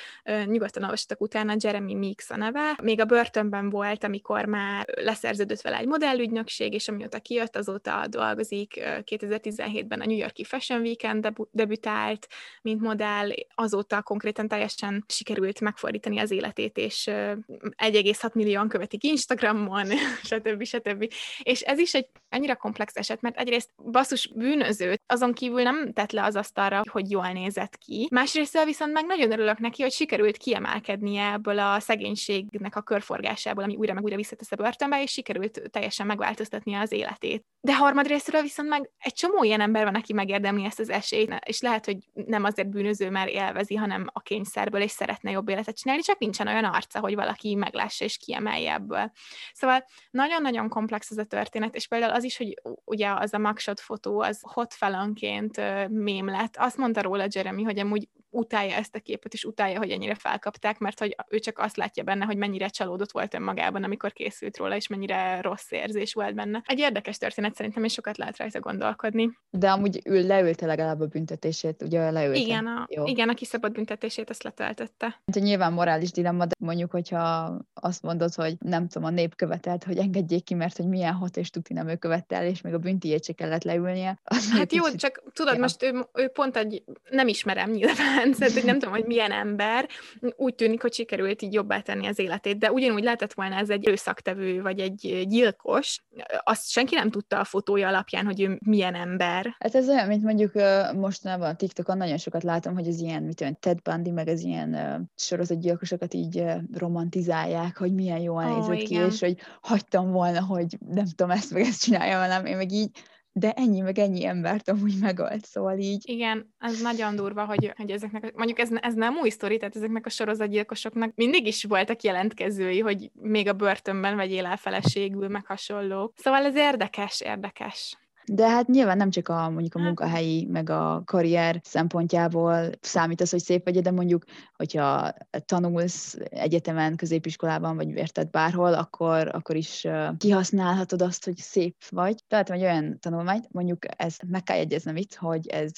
Nyugodtan 0.44 0.82
olvastak 0.82 1.20
utána, 1.20 1.54
Jeremy 1.60 1.94
Meeks 1.94 2.30
a 2.30 2.36
neve. 2.36 2.78
Még 2.82 3.00
a 3.00 3.04
börtönben 3.04 3.70
volt, 3.70 4.04
amikor 4.04 4.44
már 4.44 4.86
leszerződött 5.00 5.60
vele 5.60 5.76
egy 5.76 5.86
modellügynökség, 5.86 6.74
és 6.74 6.88
amióta 6.88 7.18
kijött, 7.18 7.56
azóta 7.56 8.06
dolgozik. 8.08 8.80
2017-ben 8.82 10.00
a 10.00 10.06
New 10.06 10.16
Yorki 10.16 10.44
Fashion 10.44 10.80
Weekend 10.80 11.32
debütált, 11.50 12.28
mint 12.62 12.80
modell. 12.80 13.28
Azóta 13.54 14.02
konkrétan 14.02 14.48
teljesen 14.48 15.04
sikerült 15.08 15.60
megfordítani 15.60 16.18
az 16.18 16.30
életét, 16.30 16.76
és 16.76 17.04
1,6 17.10 18.32
millióan 18.32 18.68
követik 18.68 19.04
Instagramon, 19.04 19.86
stb. 20.30 20.64
stb. 20.64 21.12
És 21.42 21.60
ez 21.60 21.78
is 21.78 21.94
egy 21.94 22.06
annyira 22.30 22.56
komplex 22.56 22.96
eset, 22.96 23.20
mert 23.20 23.38
egyrészt 23.38 23.70
basszus 23.90 24.28
bűnöző, 24.34 24.94
azon 25.06 25.32
kívül 25.32 25.62
nem 25.62 25.92
tett 25.92 26.12
le 26.12 26.24
az 26.24 26.36
asztalra, 26.36 26.82
hogy 26.90 27.10
jól 27.10 27.32
nézett 27.32 27.76
ki. 27.76 28.08
Másrészt 28.10 28.64
viszont 28.64 28.92
meg 28.92 29.06
nagyon 29.06 29.32
örülök 29.32 29.58
neki, 29.58 29.82
hogy 29.82 29.92
sikerült 29.92 30.36
kiemelkednie 30.36 31.32
ebből 31.32 31.58
a 31.58 31.80
szegénységnek 31.80 32.76
a 32.76 32.82
körforgásából, 32.82 33.64
ami 33.64 33.76
újra 33.76 33.94
meg 33.94 34.02
újra 34.02 34.16
visszatesz 34.16 34.52
a 34.52 34.56
börtönbe, 34.56 35.02
és 35.02 35.10
sikerült 35.10 35.62
teljesen 35.70 36.06
megváltoztatnia 36.06 36.80
az 36.80 36.92
életét. 36.92 37.44
De 37.60 37.76
harmadrésztről 37.76 38.42
viszont 38.42 38.68
meg 38.68 38.90
egy 38.98 39.14
csomó 39.14 39.44
ilyen 39.44 39.60
ember 39.60 39.84
van, 39.84 39.94
aki 39.94 40.12
megérdemli 40.12 40.64
ezt 40.64 40.80
az 40.80 40.90
esélyt, 40.90 41.34
és 41.44 41.60
lehet, 41.60 41.84
hogy 41.84 41.96
nem 42.12 42.44
azért 42.44 42.68
bűnöző, 42.68 43.10
mert 43.10 43.30
élvezi, 43.30 43.74
hanem 43.74 44.06
a 44.12 44.20
kényszerből, 44.20 44.80
és 44.80 44.90
szeretne 44.90 45.30
jobb 45.30 45.48
életet 45.48 45.78
csinálni, 45.78 46.02
csak 46.02 46.18
nincsen 46.18 46.46
olyan 46.46 46.64
arca, 46.64 47.00
hogy 47.00 47.14
valaki 47.14 47.54
meglássa 47.54 48.04
és 48.04 48.16
kiemelje 48.16 48.72
ebből. 48.72 49.12
Szóval 49.52 49.81
nagyon-nagyon 50.10 50.68
komplex 50.68 51.10
ez 51.10 51.18
a 51.18 51.24
történet, 51.24 51.74
és 51.74 51.86
például 51.86 52.12
az 52.12 52.24
is, 52.24 52.36
hogy 52.36 52.60
ugye 52.84 53.12
az 53.12 53.34
a 53.34 53.38
mugshot 53.38 53.80
fotó, 53.80 54.20
az 54.20 54.40
hot 54.42 54.74
felonként 54.74 55.56
mém 55.88 56.26
lett. 56.26 56.56
Azt 56.56 56.76
mondta 56.76 57.02
róla 57.02 57.26
Jeremy, 57.30 57.62
hogy 57.62 57.78
amúgy 57.78 58.08
utálja 58.32 58.74
ezt 58.74 58.94
a 58.94 59.00
képet, 59.00 59.32
és 59.32 59.44
utálja, 59.44 59.78
hogy 59.78 59.90
ennyire 59.90 60.14
felkapták, 60.14 60.78
mert 60.78 60.98
hogy 60.98 61.16
ő 61.28 61.38
csak 61.38 61.58
azt 61.58 61.76
látja 61.76 62.02
benne, 62.02 62.24
hogy 62.24 62.36
mennyire 62.36 62.68
csalódott 62.68 63.12
volt 63.12 63.34
önmagában, 63.34 63.84
amikor 63.84 64.12
készült 64.12 64.56
róla, 64.56 64.76
és 64.76 64.86
mennyire 64.86 65.40
rossz 65.40 65.70
érzés 65.70 66.14
volt 66.14 66.34
benne. 66.34 66.62
Egy 66.66 66.78
érdekes 66.78 67.18
történet 67.18 67.54
szerintem, 67.54 67.84
és 67.84 67.92
sokat 67.92 68.16
lehet 68.16 68.36
rajta 68.36 68.60
gondolkodni. 68.60 69.30
De 69.50 69.70
amúgy 69.70 70.00
ül, 70.04 70.26
leülte 70.26 70.66
legalább 70.66 71.00
a 71.00 71.06
büntetését, 71.06 71.82
ugye 71.82 72.10
leülte. 72.10 72.38
Igen, 72.38 72.66
a, 72.66 72.86
Jó. 72.88 73.04
igen, 73.06 73.28
a 73.28 73.34
kiszabott 73.34 73.72
büntetését 73.72 74.30
azt 74.30 74.42
letöltötte. 74.42 75.06
Hát, 75.06 75.42
nyilván 75.42 75.72
morális 75.72 76.10
dilemma, 76.10 76.46
de 76.46 76.54
mondjuk, 76.58 76.90
hogyha 76.90 77.56
azt 77.74 78.02
mondod, 78.02 78.34
hogy 78.34 78.56
nem 78.58 78.88
tudom, 78.88 79.08
a 79.08 79.10
nép 79.10 79.34
követelt, 79.34 79.84
hogy 79.84 79.98
engedjék 79.98 80.44
ki, 80.44 80.54
mert 80.54 80.76
hogy 80.76 80.88
milyen 80.88 81.12
hat 81.12 81.36
és 81.36 81.50
tuti 81.50 81.72
nem 81.72 81.88
ő 81.88 81.96
követel, 81.96 82.46
és 82.46 82.60
még 82.60 82.74
a 82.74 82.78
büntiét 82.78 83.24
se 83.24 83.32
kellett 83.32 83.62
leülnie. 83.62 84.20
Hát 84.52 84.72
jó, 84.72 84.84
kicsit... 84.84 85.00
csak 85.00 85.22
tudod, 85.32 85.54
ja. 85.54 85.60
most 85.60 85.82
ő, 85.82 86.06
ő, 86.12 86.28
pont 86.28 86.56
egy, 86.56 86.82
nem 87.10 87.28
ismerem 87.28 87.70
nyilván, 87.70 88.21
szóval 88.32 88.48
hogy 88.54 88.64
nem 88.64 88.78
tudom, 88.78 88.94
hogy 88.94 89.04
milyen 89.04 89.32
ember, 89.32 89.88
úgy 90.36 90.54
tűnik, 90.54 90.82
hogy 90.82 90.92
sikerült 90.92 91.42
így 91.42 91.52
jobbá 91.52 91.80
tenni 91.80 92.06
az 92.06 92.18
életét, 92.18 92.58
de 92.58 92.72
ugyanúgy 92.72 93.02
lehetett 93.02 93.32
volna 93.32 93.56
ez 93.56 93.70
egy 93.70 93.86
erőszaktevő, 93.86 94.62
vagy 94.62 94.80
egy 94.80 95.24
gyilkos, 95.28 96.02
azt 96.44 96.70
senki 96.70 96.94
nem 96.94 97.10
tudta 97.10 97.38
a 97.40 97.44
fotója 97.44 97.88
alapján, 97.88 98.24
hogy 98.24 98.40
ő 98.40 98.58
milyen 98.64 98.94
ember. 98.94 99.56
Hát 99.58 99.74
ez 99.74 99.88
olyan, 99.88 100.06
mint 100.06 100.22
mondjuk 100.22 100.52
mostanában 100.94 101.48
a 101.48 101.54
TikTokon 101.54 101.96
nagyon 101.96 102.18
sokat 102.18 102.42
látom, 102.42 102.74
hogy 102.74 102.88
az 102.88 103.00
ilyen, 103.00 103.22
mit 103.22 103.36
tudom, 103.36 103.56
Ted 103.60 103.80
Bundy, 103.80 104.10
meg 104.10 104.28
az 104.28 104.40
ilyen 104.42 105.10
sorozatgyilkosokat 105.16 106.14
így 106.14 106.44
romantizálják, 106.72 107.76
hogy 107.76 107.94
milyen 107.94 108.20
jól 108.20 108.44
oh, 108.44 108.56
nézett 108.56 108.86
ki, 108.86 108.94
és 108.94 109.20
hogy 109.20 109.36
hagytam 109.60 110.10
volna, 110.10 110.44
hogy 110.44 110.78
nem 110.88 111.06
tudom, 111.16 111.30
ezt 111.30 111.52
meg 111.52 111.62
ezt 111.62 111.82
csinálja 111.82 112.18
velem, 112.18 112.46
én 112.46 112.56
meg 112.56 112.72
így 112.72 112.90
de 113.32 113.52
ennyi 113.52 113.80
meg 113.80 113.98
ennyi 113.98 114.24
embert 114.24 114.68
amúgy 114.68 114.94
megölt, 115.00 115.44
szóval 115.44 115.78
így. 115.78 116.08
Igen, 116.08 116.54
ez 116.58 116.80
nagyon 116.80 117.16
durva, 117.16 117.44
hogy, 117.44 117.72
hogy 117.76 117.90
ezeknek, 117.90 118.34
mondjuk 118.34 118.58
ez, 118.58 118.68
ez 118.80 118.94
nem 118.94 119.16
új 119.16 119.28
sztori, 119.28 119.56
tehát 119.56 119.76
ezeknek 119.76 120.06
a 120.06 120.10
sorozatgyilkosoknak 120.10 121.12
mindig 121.14 121.46
is 121.46 121.64
voltak 121.64 122.02
jelentkezői, 122.02 122.80
hogy 122.80 123.10
még 123.14 123.48
a 123.48 123.52
börtönben 123.52 124.16
vegyél 124.16 124.46
el 124.46 124.56
feleségül, 124.56 125.28
meg 125.28 125.46
hasonlók. 125.46 126.12
Szóval 126.16 126.44
ez 126.44 126.56
érdekes, 126.56 127.20
érdekes. 127.20 127.96
De 128.26 128.48
hát 128.48 128.66
nyilván 128.66 128.96
nem 128.96 129.10
csak 129.10 129.28
a 129.28 129.50
mondjuk 129.50 129.74
a 129.74 129.78
hát. 129.78 129.86
munkahelyi, 129.86 130.46
meg 130.50 130.70
a 130.70 131.02
karrier 131.04 131.60
szempontjából 131.64 132.70
számít 132.80 133.20
az, 133.20 133.30
hogy 133.30 133.40
szép 133.40 133.64
vagy, 133.64 133.80
de 133.80 133.90
mondjuk, 133.90 134.24
hogyha 134.56 135.12
tanulsz 135.44 136.16
egyetemen, 136.30 136.96
középiskolában, 136.96 137.76
vagy 137.76 137.88
érted 137.88 138.30
bárhol, 138.30 138.74
akkor, 138.74 139.28
akkor 139.34 139.56
is 139.56 139.86
kihasználhatod 140.18 141.02
azt, 141.02 141.24
hogy 141.24 141.36
szép 141.36 141.76
vagy. 141.88 142.24
Tehát 142.28 142.50
egy 142.50 142.62
olyan 142.62 142.98
tanulmányt, 142.98 143.52
mondjuk 143.52 143.78
ez 143.96 144.16
meg 144.26 144.42
kell 144.42 144.56
jegyeznem 144.56 144.96
itt, 144.96 145.14
hogy 145.14 145.46
ez 145.46 145.70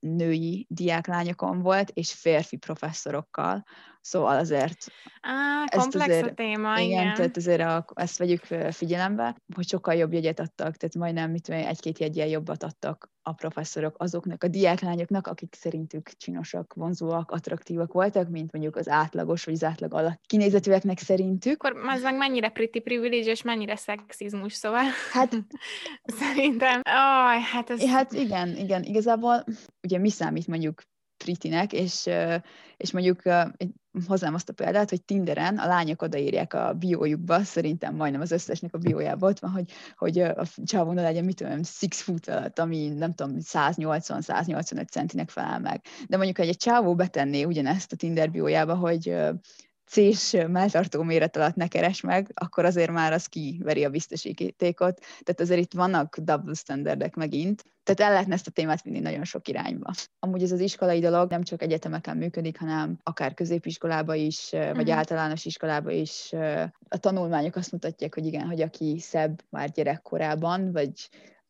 női 0.00 0.66
diáklányokon 0.68 1.62
volt, 1.62 1.90
és 1.90 2.12
férfi 2.12 2.56
professzorokkal, 2.56 3.64
Szóval 4.00 4.38
azért... 4.38 4.86
Á, 5.20 5.64
komplex 5.76 6.08
azért, 6.08 6.30
a 6.30 6.34
téma, 6.34 6.78
igen. 6.78 7.00
igen. 7.00 7.14
tehát 7.14 7.36
azért 7.36 7.60
a, 7.60 7.84
ezt 7.94 8.18
vegyük 8.18 8.44
figyelembe, 8.70 9.36
hogy 9.54 9.68
sokkal 9.68 9.94
jobb 9.94 10.12
jegyet 10.12 10.40
adtak, 10.40 10.76
tehát 10.76 10.94
majdnem 10.94 11.30
mit 11.30 11.42
tudom, 11.42 11.60
egy-két 11.66 11.98
jegyel 11.98 12.28
jobbat 12.28 12.62
adtak 12.62 13.10
a 13.22 13.32
professzorok 13.32 13.94
azoknak 13.98 14.44
a 14.44 14.48
diáklányoknak, 14.48 15.26
akik 15.26 15.54
szerintük 15.54 16.10
csinosak, 16.16 16.74
vonzóak, 16.74 17.30
attraktívak 17.30 17.92
voltak, 17.92 18.28
mint 18.28 18.52
mondjuk 18.52 18.76
az 18.76 18.88
átlagos 18.88 19.44
vagy 19.44 19.54
az 19.54 19.64
átlag 19.64 19.94
alatt 19.94 20.20
kinézetűeknek 20.26 20.98
szerintük. 20.98 21.62
Akkor 21.62 21.88
az 21.88 22.02
meg 22.02 22.16
mennyire 22.16 22.48
pretty 22.48 22.78
privilege 22.78 23.30
és 23.30 23.42
mennyire 23.42 23.76
szexizmus, 23.76 24.52
szóval 24.52 24.84
hát 25.12 25.36
szerintem, 26.20 26.76
oh, 26.76 27.42
hát 27.42 27.70
ez... 27.70 27.84
Hát 27.84 28.12
igen, 28.12 28.56
igen, 28.56 28.82
igazából 28.82 29.44
ugye 29.82 29.98
mi 29.98 30.10
számít 30.10 30.46
mondjuk 30.46 30.82
pritinek, 31.24 31.72
és, 31.72 32.08
és 32.76 32.90
mondjuk 32.90 33.22
hozzám 34.06 34.34
azt 34.34 34.48
a 34.48 34.52
példát, 34.52 34.90
hogy 34.90 35.02
Tinderen 35.02 35.58
a 35.58 35.66
lányok 35.66 36.02
odaírják 36.02 36.54
a 36.54 36.72
biójukba, 36.72 37.42
szerintem 37.42 37.94
majdnem 37.94 38.20
az 38.20 38.30
összesnek 38.30 38.74
a 38.74 38.78
biójában 38.78 39.30
ott 39.30 39.38
van, 39.38 39.50
hogy, 39.50 39.72
hogy 39.96 40.18
a 40.18 40.46
csávóna 40.64 41.02
legyen, 41.02 41.24
mit 41.24 41.36
tudom, 41.36 41.62
six 41.62 42.02
foot 42.02 42.28
alatt, 42.28 42.58
ami 42.58 42.88
nem 42.88 43.14
tudom, 43.14 43.36
180-185 43.40 44.88
centinek 44.90 45.30
felel 45.30 45.60
meg. 45.60 45.84
De 46.08 46.16
mondjuk, 46.16 46.38
hogy 46.38 46.48
egy 46.48 46.56
csávó 46.56 46.94
betenné 46.94 47.44
ugyanezt 47.44 47.92
a 47.92 47.96
Tinder 47.96 48.30
biójába, 48.30 48.74
hogy 48.74 49.16
C-s 49.90 50.36
melltartó 50.46 51.02
méret 51.02 51.36
alatt 51.36 51.54
ne 51.54 51.68
keres 51.68 52.00
meg, 52.00 52.30
akkor 52.34 52.64
azért 52.64 52.90
már 52.90 53.12
az 53.12 53.26
kiveri 53.26 53.84
a 53.84 53.90
biztosítékot. 53.90 54.98
Tehát 54.98 55.40
azért 55.40 55.60
itt 55.60 55.72
vannak 55.72 56.18
double 56.18 56.54
standardek 56.54 57.14
megint. 57.14 57.64
Tehát 57.82 58.00
el 58.00 58.10
lehetne 58.10 58.34
ezt 58.34 58.46
a 58.46 58.50
témát 58.50 58.82
vinni 58.82 58.98
nagyon 58.98 59.24
sok 59.24 59.48
irányba. 59.48 59.90
Amúgy 60.18 60.42
ez 60.42 60.52
az 60.52 60.60
iskolai 60.60 61.00
dolog 61.00 61.30
nem 61.30 61.42
csak 61.42 61.62
egyetemeken 61.62 62.16
működik, 62.16 62.58
hanem 62.58 62.98
akár 63.02 63.34
középiskolába 63.34 64.14
is, 64.14 64.48
vagy 64.50 64.78
uh-huh. 64.78 64.96
általános 64.96 65.44
iskolába 65.44 65.90
is. 65.90 66.32
A 66.88 66.96
tanulmányok 66.98 67.56
azt 67.56 67.72
mutatják, 67.72 68.14
hogy 68.14 68.26
igen, 68.26 68.46
hogy 68.46 68.60
aki 68.60 68.98
szebb 68.98 69.42
már 69.48 69.70
gyerekkorában, 69.70 70.72
vagy 70.72 70.92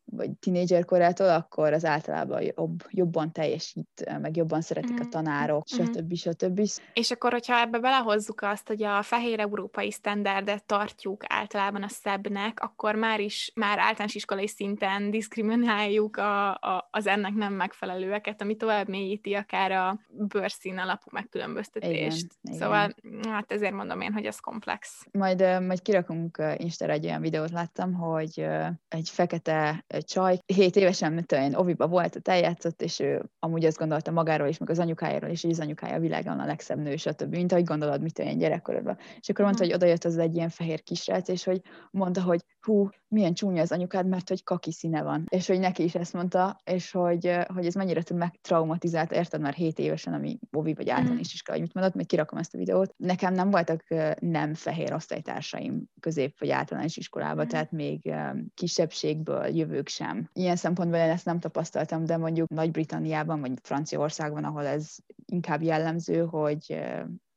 vagy 0.05 0.31
tínédzser 0.39 0.85
korától, 0.85 1.29
akkor 1.29 1.73
az 1.73 1.85
általában 1.85 2.41
jobb, 2.41 2.83
jobban 2.89 3.31
teljesít, 3.31 4.19
meg 4.21 4.35
jobban 4.35 4.61
szeretik 4.61 4.99
mm. 4.99 5.05
a 5.05 5.07
tanárok, 5.09 5.63
mm. 5.75 5.83
stb. 5.83 6.15
stb. 6.15 6.61
És 6.93 7.11
akkor, 7.11 7.31
hogyha 7.31 7.59
ebbe 7.59 7.79
belehozzuk 7.79 8.41
azt, 8.41 8.67
hogy 8.67 8.83
a 8.83 9.01
fehér 9.01 9.39
európai 9.39 9.91
sztenderdet 9.91 10.63
tartjuk 10.63 11.23
általában 11.27 11.83
a 11.83 11.87
szebbnek, 11.87 12.59
akkor 12.59 12.95
már 12.95 13.19
is, 13.19 13.51
már 13.55 13.79
általános 13.79 14.15
iskolai 14.15 14.47
szinten 14.47 15.11
diszkrimináljuk 15.11 16.17
a, 16.17 16.49
a, 16.51 16.87
az 16.91 17.07
ennek 17.07 17.33
nem 17.33 17.53
megfelelőeket, 17.53 18.41
ami 18.41 18.55
tovább 18.55 18.87
mélyíti 18.87 19.33
akár 19.33 19.71
a 19.71 19.99
bőrszín 20.09 20.77
alapú 20.77 21.09
megkülönböztetést. 21.11 22.27
Igen, 22.41 22.59
szóval, 22.59 22.95
igen. 23.01 23.31
hát 23.31 23.51
ezért 23.51 23.73
mondom 23.73 24.01
én, 24.01 24.13
hogy 24.13 24.25
ez 24.25 24.39
komplex. 24.39 25.07
Majd, 25.11 25.39
majd 25.39 25.81
kirakunk 25.81 26.43
Instára 26.57 26.91
egy 26.91 27.05
olyan 27.05 27.21
videót 27.21 27.51
láttam, 27.51 27.93
hogy 27.93 28.47
egy 28.87 29.09
fekete 29.09 29.85
csaj, 30.01 30.39
7 30.45 30.75
évesen, 30.75 31.13
mint 31.13 31.31
olyan 31.31 31.53
oviba 31.53 31.87
volt, 31.87 32.15
ott 32.15 32.27
eljátszott, 32.27 32.81
és 32.81 32.99
ő 32.99 33.29
amúgy 33.39 33.65
azt 33.65 33.77
gondolta 33.77 34.11
magáról 34.11 34.47
is, 34.47 34.57
meg 34.57 34.69
az 34.69 34.79
anyukájáról 34.79 35.29
is, 35.29 35.41
hogy 35.41 35.51
az 35.51 35.59
anyukája 35.59 35.95
a 35.95 35.99
világon 35.99 36.39
a 36.39 36.45
legszebb 36.45 36.79
nő, 36.79 36.95
stb. 36.95 37.35
Mint 37.35 37.51
ahogy 37.51 37.63
gondolod, 37.63 38.01
mit 38.01 38.19
olyan 38.19 38.37
gyerekkorodban. 38.37 38.97
És 39.19 39.29
akkor 39.29 39.45
mondta, 39.45 39.63
hogy 39.63 39.73
odajött 39.73 40.03
az 40.03 40.17
egy 40.17 40.35
ilyen 40.35 40.49
fehér 40.49 40.83
kisrác, 40.83 41.27
és 41.27 41.43
hogy 41.43 41.61
mondta, 41.91 42.21
hogy 42.21 42.41
hú, 42.59 42.89
milyen 43.11 43.33
csúnya 43.33 43.61
az 43.61 43.71
anyukád, 43.71 44.07
mert 44.07 44.29
hogy 44.29 44.43
kaki 44.43 44.71
színe 44.71 45.03
van. 45.03 45.25
És 45.29 45.47
hogy 45.47 45.59
neki 45.59 45.83
is 45.83 45.95
ezt 45.95 46.13
mondta, 46.13 46.61
és 46.63 46.91
hogy, 46.91 47.37
hogy 47.53 47.65
ez 47.65 47.73
mennyire 47.73 48.01
tud 48.01 48.17
megtraumatizálta, 48.17 49.15
érted 49.15 49.41
már 49.41 49.53
7 49.53 49.79
évesen, 49.79 50.13
ami 50.13 50.39
ovi 50.51 50.73
vagy 50.73 50.89
általános 50.89 51.27
mm. 51.27 51.33
iskola, 51.33 51.57
hogy 51.57 51.65
mit 51.65 51.75
mondott, 51.75 51.95
még 51.95 52.07
kirakom 52.07 52.39
ezt 52.39 52.53
a 52.53 52.57
videót. 52.57 52.93
Nekem 52.97 53.33
nem 53.33 53.49
voltak 53.49 53.83
nem 54.19 54.53
fehér 54.53 54.93
osztálytársaim 54.93 55.83
közép 55.99 56.39
vagy 56.39 56.49
általános 56.49 56.97
iskolában, 56.97 57.45
mm. 57.45 57.47
tehát 57.47 57.71
még 57.71 58.13
kisebbségből 58.53 59.45
jövők 59.45 59.87
sem. 59.87 60.29
Ilyen 60.33 60.55
szempontból 60.55 60.99
én 60.99 61.09
ezt 61.09 61.25
nem 61.25 61.39
tapasztaltam, 61.39 62.05
de 62.05 62.17
mondjuk 62.17 62.49
Nagy-Britanniában 62.49 63.39
vagy 63.39 63.51
Franciaországban, 63.61 64.43
ahol 64.43 64.65
ez 64.65 64.95
inkább 65.25 65.61
jellemző, 65.61 66.25
hogy 66.25 66.81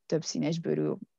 több 0.07 0.25
színesbőrű 0.25 0.83
osztálytársad 0.87 1.13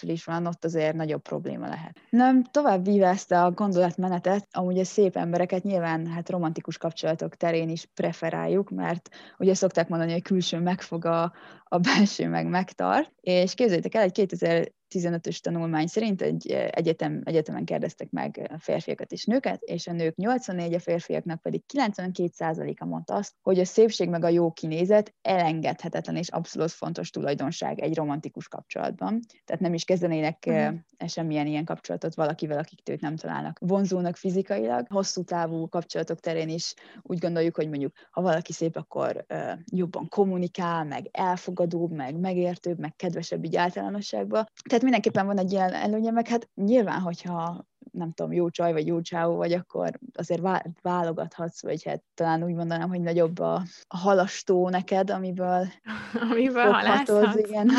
is 0.00 0.24
van, 0.24 0.46
ott 0.46 0.64
azért 0.64 0.94
nagyobb 0.94 1.22
probléma 1.22 1.68
lehet. 1.68 1.96
Nem, 2.10 2.44
tovább 2.44 2.84
víve 2.84 3.08
ezt 3.08 3.32
a 3.32 3.50
gondolatmenetet, 3.50 4.48
amúgy 4.50 4.78
a 4.78 4.84
szép 4.84 5.16
embereket 5.16 5.62
nyilván 5.62 6.06
hát 6.06 6.30
romantikus 6.30 6.78
kapcsolatok 6.78 7.36
terén 7.36 7.68
is 7.68 7.88
preferáljuk, 7.94 8.70
mert 8.70 9.08
ugye 9.38 9.54
szokták 9.54 9.88
mondani, 9.88 10.12
hogy 10.12 10.22
külső 10.22 10.58
megfog 10.58 11.04
a, 11.04 11.32
a 11.64 11.78
belső 11.78 12.28
meg 12.28 12.46
megtart, 12.46 13.12
és 13.20 13.54
képzeljétek 13.54 13.94
el, 13.94 14.02
egy 14.02 14.12
2000 14.12 14.72
15-ös 14.92 15.38
tanulmány 15.38 15.86
szerint 15.86 16.22
egy 16.22 16.50
egyetem, 16.50 17.20
egyetemen 17.24 17.64
kérdeztek 17.64 18.10
meg 18.10 18.50
a 18.54 18.58
férfiakat 18.58 19.12
és 19.12 19.24
nőket, 19.24 19.62
és 19.62 19.86
a 19.86 19.92
nők 19.92 20.16
84, 20.16 20.74
a 20.74 20.80
férfiaknak 20.80 21.42
pedig 21.42 21.62
92%-a 21.74 22.84
mondta 22.84 23.14
azt, 23.14 23.32
hogy 23.42 23.58
a 23.58 23.64
szépség 23.64 24.08
meg 24.08 24.24
a 24.24 24.28
jó 24.28 24.52
kinézet 24.52 25.14
elengedhetetlen 25.22 26.16
és 26.16 26.28
abszolút 26.28 26.70
fontos 26.70 27.10
tulajdonság 27.10 27.80
egy 27.80 27.96
romantikus 27.96 28.48
kapcsolatban. 28.48 29.20
Tehát 29.44 29.62
nem 29.62 29.74
is 29.74 29.84
kezdenének 29.84 30.44
uh-huh. 30.46 30.74
semmilyen 31.06 31.46
ilyen 31.46 31.64
kapcsolatot 31.64 32.14
valakivel, 32.14 32.58
akik 32.58 32.88
őt 32.90 33.00
nem 33.00 33.16
találnak 33.16 33.58
vonzónak 33.60 34.16
fizikailag. 34.16 34.86
Hosszú 34.88 35.22
távú 35.22 35.68
kapcsolatok 35.68 36.20
terén 36.20 36.48
is 36.48 36.74
úgy 37.02 37.18
gondoljuk, 37.18 37.56
hogy 37.56 37.68
mondjuk 37.68 37.92
ha 38.10 38.22
valaki 38.22 38.52
szép, 38.52 38.76
akkor 38.76 39.26
jobban 39.64 40.08
kommunikál, 40.08 40.84
meg 40.84 41.08
elfogadóbb, 41.12 41.90
meg 41.90 42.16
megértőbb, 42.16 42.78
meg 42.78 42.96
kedvesebb 42.96 43.44
így 43.44 43.56
általánosságban. 43.56 44.46
Tehát 44.68 44.81
mindenképpen 44.82 45.26
van 45.26 45.38
egy 45.38 45.52
ilyen 45.52 45.72
előnye, 45.72 46.10
meg 46.10 46.28
hát 46.28 46.48
nyilván, 46.54 47.00
hogyha 47.00 47.66
nem 47.92 48.12
tudom, 48.12 48.32
jó 48.32 48.50
csaj 48.50 48.72
vagy 48.72 48.86
jó 48.86 49.00
csáó 49.00 49.36
vagy, 49.36 49.52
akkor 49.52 49.90
azért 50.14 50.42
válogathatsz, 50.82 51.62
vagy 51.62 51.84
hát 51.84 52.02
talán 52.14 52.44
úgy 52.44 52.54
mondanám, 52.54 52.88
hogy 52.88 53.00
nagyobb 53.00 53.38
a, 53.38 53.62
a 53.86 53.96
halastó 53.96 54.68
neked, 54.68 55.10
amiből, 55.10 55.68
amiből 56.30 56.70
halászhatsz. 56.70 57.36
igen, 57.36 57.70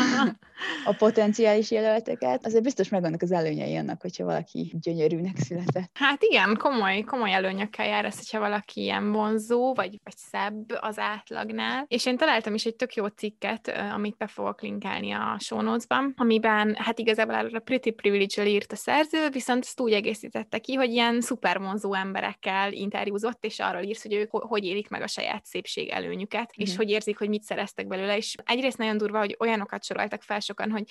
a 0.84 0.94
potenciális 0.98 1.70
jelölteket. 1.70 2.46
Azért 2.46 2.62
biztos 2.62 2.88
megvannak 2.88 3.22
az 3.22 3.32
előnyei 3.32 3.76
annak, 3.76 4.00
hogyha 4.00 4.24
valaki 4.24 4.72
gyönyörűnek 4.80 5.36
született. 5.36 5.90
Hát 5.92 6.22
igen, 6.22 6.56
komoly, 6.56 7.00
komoly 7.00 7.32
előnyökkel 7.32 7.86
jár 7.86 8.04
ez, 8.04 8.16
hogyha 8.16 8.38
valaki 8.38 8.80
ilyen 8.80 9.12
vonzó, 9.12 9.74
vagy, 9.74 10.00
vagy 10.04 10.16
szebb 10.16 10.78
az 10.80 10.98
átlagnál. 10.98 11.84
És 11.88 12.06
én 12.06 12.16
találtam 12.16 12.54
is 12.54 12.64
egy 12.64 12.76
tök 12.76 12.94
jó 12.94 13.06
cikket, 13.06 13.72
amit 13.94 14.16
be 14.16 14.26
fogok 14.26 14.62
linkelni 14.62 15.12
a 15.12 15.36
show 15.38 15.60
notes-ban, 15.60 16.14
amiben 16.16 16.74
hát 16.78 16.98
igazából 16.98 17.34
a 17.34 17.58
Pretty 17.58 17.90
Privilege-ről 17.90 18.52
írt 18.52 18.72
a 18.72 18.76
szerző, 18.76 19.28
viszont 19.30 19.64
ezt 19.64 19.80
úgy 19.80 19.92
egészítette 20.04 20.58
ki, 20.58 20.74
hogy 20.74 20.90
ilyen 20.90 21.20
szuper 21.20 21.58
vonzó 21.58 21.94
emberekkel 21.94 22.72
interjúzott, 22.72 23.44
és 23.44 23.58
arról 23.58 23.82
írsz, 23.82 24.02
hogy 24.02 24.12
ők 24.12 24.30
hogy 24.30 24.64
élik 24.64 24.88
meg 24.88 25.02
a 25.02 25.06
saját 25.06 25.44
szépség 25.44 25.88
előnyüket, 25.88 26.40
mm-hmm. 26.40 26.50
és 26.56 26.68
mhm. 26.68 26.76
hogy 26.76 26.90
érzik, 26.90 27.18
hogy 27.18 27.28
mit 27.28 27.42
szereztek 27.42 27.86
belőle, 27.86 28.16
és 28.16 28.34
egyrészt 28.44 28.78
nagyon 28.78 28.96
durva, 28.96 29.18
hogy 29.18 29.36
olyanokat 29.38 29.84
soroltak 29.84 30.22
fel 30.22 30.40
sokan, 30.40 30.70
hogy 30.70 30.84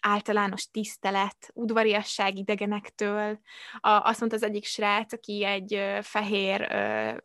általános 0.00 0.70
tisztelet, 0.70 1.50
udvariasság 1.54 2.36
idegenektől. 2.36 3.38
A, 3.80 3.88
azt 3.88 4.20
mondta 4.20 4.36
az 4.36 4.44
egyik 4.44 4.64
srác, 4.64 5.12
aki 5.12 5.44
egy 5.44 5.82
fehér 6.00 6.68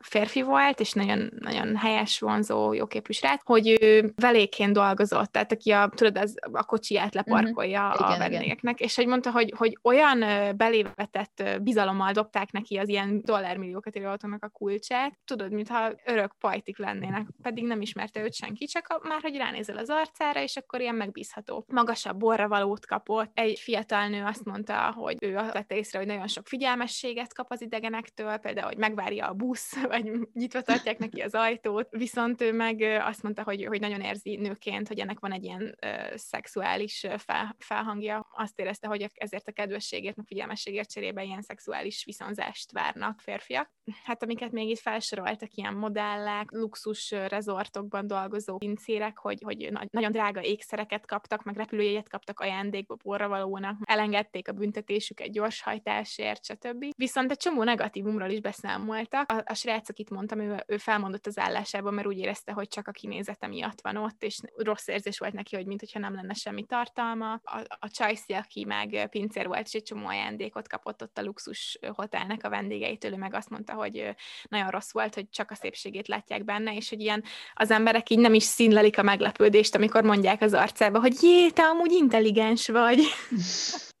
férfi 0.00 0.42
volt, 0.42 0.80
és 0.80 0.92
nagyon, 0.92 1.30
nagyon 1.38 1.76
helyes, 1.76 2.20
vonzó, 2.20 2.72
jóképű 2.72 3.12
srác, 3.12 3.40
hogy 3.44 3.76
ő 3.80 4.12
veléként 4.16 4.72
dolgozott, 4.72 5.32
tehát 5.32 5.52
aki 5.52 5.70
a, 5.70 5.90
tudod, 5.94 6.18
az, 6.18 6.34
a 6.52 6.64
kocsiját 6.64 7.14
leparkolja 7.14 7.88
uh-huh. 7.88 8.10
a 8.10 8.18
vendégeknek, 8.18 8.80
és 8.80 8.96
hogy 8.96 9.06
mondta, 9.06 9.30
hogy, 9.30 9.52
hogy 9.56 9.78
olyan 9.82 10.24
belévetett 10.56 11.42
bizalommal 11.62 12.12
dobták 12.12 12.52
neki 12.52 12.76
az 12.76 12.88
ilyen 12.88 13.22
dollármilliókat 13.24 13.94
érő 13.94 14.06
autónak 14.06 14.44
a 14.44 14.48
kulcsát, 14.48 15.18
tudod, 15.24 15.52
mintha 15.52 15.92
örök 16.04 16.32
pajtik 16.40 16.78
lennének, 16.78 17.26
pedig 17.42 17.64
nem 17.64 17.80
ismerte 17.80 18.22
őt 18.22 18.34
senki, 18.34 18.64
csak 18.64 18.86
a, 18.88 19.00
már, 19.08 19.22
hogy 19.22 19.36
ránézel 19.36 19.76
az 19.76 19.90
arcára, 19.90 20.42
és 20.42 20.56
akkor 20.56 20.80
ilyen 20.80 20.94
megbízható. 20.94 21.64
Magasabb 21.68 22.18
borra 22.18 22.48
való 22.48 22.65
valót 22.66 22.86
kapott. 22.86 23.30
Egy 23.34 23.58
fiatal 23.58 24.08
nő 24.08 24.24
azt 24.24 24.44
mondta, 24.44 24.92
hogy 24.92 25.16
ő 25.20 25.36
azt 25.36 25.52
vette 25.52 25.76
észre, 25.76 25.98
hogy 25.98 26.06
nagyon 26.06 26.26
sok 26.26 26.46
figyelmességet 26.46 27.34
kap 27.34 27.50
az 27.50 27.62
idegenektől, 27.62 28.36
például, 28.36 28.66
hogy 28.66 28.76
megvárja 28.76 29.26
a 29.26 29.32
busz, 29.32 29.82
vagy 29.92 30.10
nyitva 30.32 30.60
tartják 30.60 30.98
neki 30.98 31.20
az 31.20 31.34
ajtót, 31.34 31.88
viszont 31.90 32.40
ő 32.40 32.52
meg 32.52 32.80
azt 32.80 33.22
mondta, 33.22 33.42
hogy, 33.42 33.64
hogy 33.64 33.80
nagyon 33.80 34.00
érzi 34.00 34.36
nőként, 34.36 34.88
hogy 34.88 34.98
ennek 34.98 35.18
van 35.18 35.32
egy 35.32 35.44
ilyen 35.44 35.76
ö, 35.80 35.88
szexuális 36.14 37.06
fel, 37.16 37.56
felhangja. 37.58 38.26
Azt 38.36 38.58
érezte, 38.58 38.88
hogy 38.88 39.10
ezért 39.14 39.48
a 39.48 39.52
kedvességért, 39.52 40.16
meg 40.16 40.26
figyelmességért 40.26 40.90
cserébe 40.90 41.24
ilyen 41.24 41.42
szexuális 41.42 42.04
viszonzást 42.04 42.72
várnak 42.72 43.20
férfiak. 43.20 43.70
Hát 44.04 44.22
amiket 44.22 44.52
még 44.52 44.68
itt 44.68 44.78
felsoroltak, 44.78 45.54
ilyen 45.54 45.74
modellek, 45.74 46.50
luxus 46.50 47.10
rezortokban 47.10 48.06
dolgozó 48.06 48.58
pincérek, 48.58 49.18
hogy, 49.18 49.42
hogy 49.44 49.72
nagyon 49.90 50.12
drága 50.12 50.42
ékszereket 50.42 51.06
kaptak, 51.06 51.42
meg 51.42 51.56
repülőjegyet 51.56 52.08
kaptak 52.08 52.40
ajándékba 52.40 52.55
borravalónak, 53.04 53.76
elengedték 53.84 54.48
a 54.48 54.52
büntetésüket 54.52 55.32
gyorshajtásért, 55.32 56.44
stb. 56.44 56.84
Viszont 56.96 57.30
egy 57.30 57.36
csomó 57.36 57.62
negatívumról 57.62 58.30
is 58.30 58.40
beszámoltak. 58.40 59.32
A, 59.32 59.42
a 59.44 59.54
srác, 59.54 59.88
akit 59.88 60.10
mondtam, 60.10 60.40
ő, 60.40 60.64
ő 60.66 60.76
felmondott 60.76 61.26
az 61.26 61.38
állásában, 61.38 61.94
mert 61.94 62.06
úgy 62.06 62.18
érezte, 62.18 62.52
hogy 62.52 62.68
csak 62.68 62.88
a 62.88 62.90
kinézete 62.90 63.46
miatt 63.46 63.80
van 63.80 63.96
ott, 63.96 64.22
és 64.22 64.38
rossz 64.56 64.86
érzés 64.86 65.18
volt 65.18 65.32
neki, 65.32 65.56
hogy 65.56 65.66
mintha 65.66 65.98
nem 65.98 66.14
lenne 66.14 66.32
semmi 66.34 66.64
tartalma. 66.64 67.32
A, 67.32 67.60
a 67.78 67.88
Csajci, 67.90 68.32
aki 68.32 68.64
meg 68.64 69.08
pincér 69.10 69.46
volt, 69.46 69.66
és 69.66 69.72
egy 69.72 69.82
csomó 69.82 70.06
ajándékot 70.06 70.68
kapott 70.68 71.02
ott 71.02 71.18
a 71.18 71.22
luxus 71.22 71.78
hotelnek 71.94 72.44
a 72.44 72.48
vendégeitől, 72.48 73.12
ő 73.12 73.16
meg 73.16 73.34
azt 73.34 73.50
mondta, 73.50 73.72
hogy 73.72 74.14
nagyon 74.48 74.70
rossz 74.70 74.92
volt, 74.92 75.14
hogy 75.14 75.28
csak 75.30 75.50
a 75.50 75.54
szépségét 75.54 76.08
látják 76.08 76.44
benne, 76.44 76.74
és 76.74 76.88
hogy 76.88 77.00
ilyen 77.00 77.24
az 77.54 77.70
emberek 77.70 78.10
így 78.10 78.18
nem 78.18 78.34
is 78.34 78.42
színlelik 78.42 78.98
a 78.98 79.02
meglepődést, 79.02 79.74
amikor 79.74 80.02
mondják 80.02 80.40
az 80.40 80.54
arcába, 80.54 81.00
hogy 81.00 81.22
jé, 81.22 81.50
te 81.50 81.62
amúgy 81.62 81.92
intelligens 81.92 82.45
intelligens 82.46 82.68
vagy. 82.68 83.00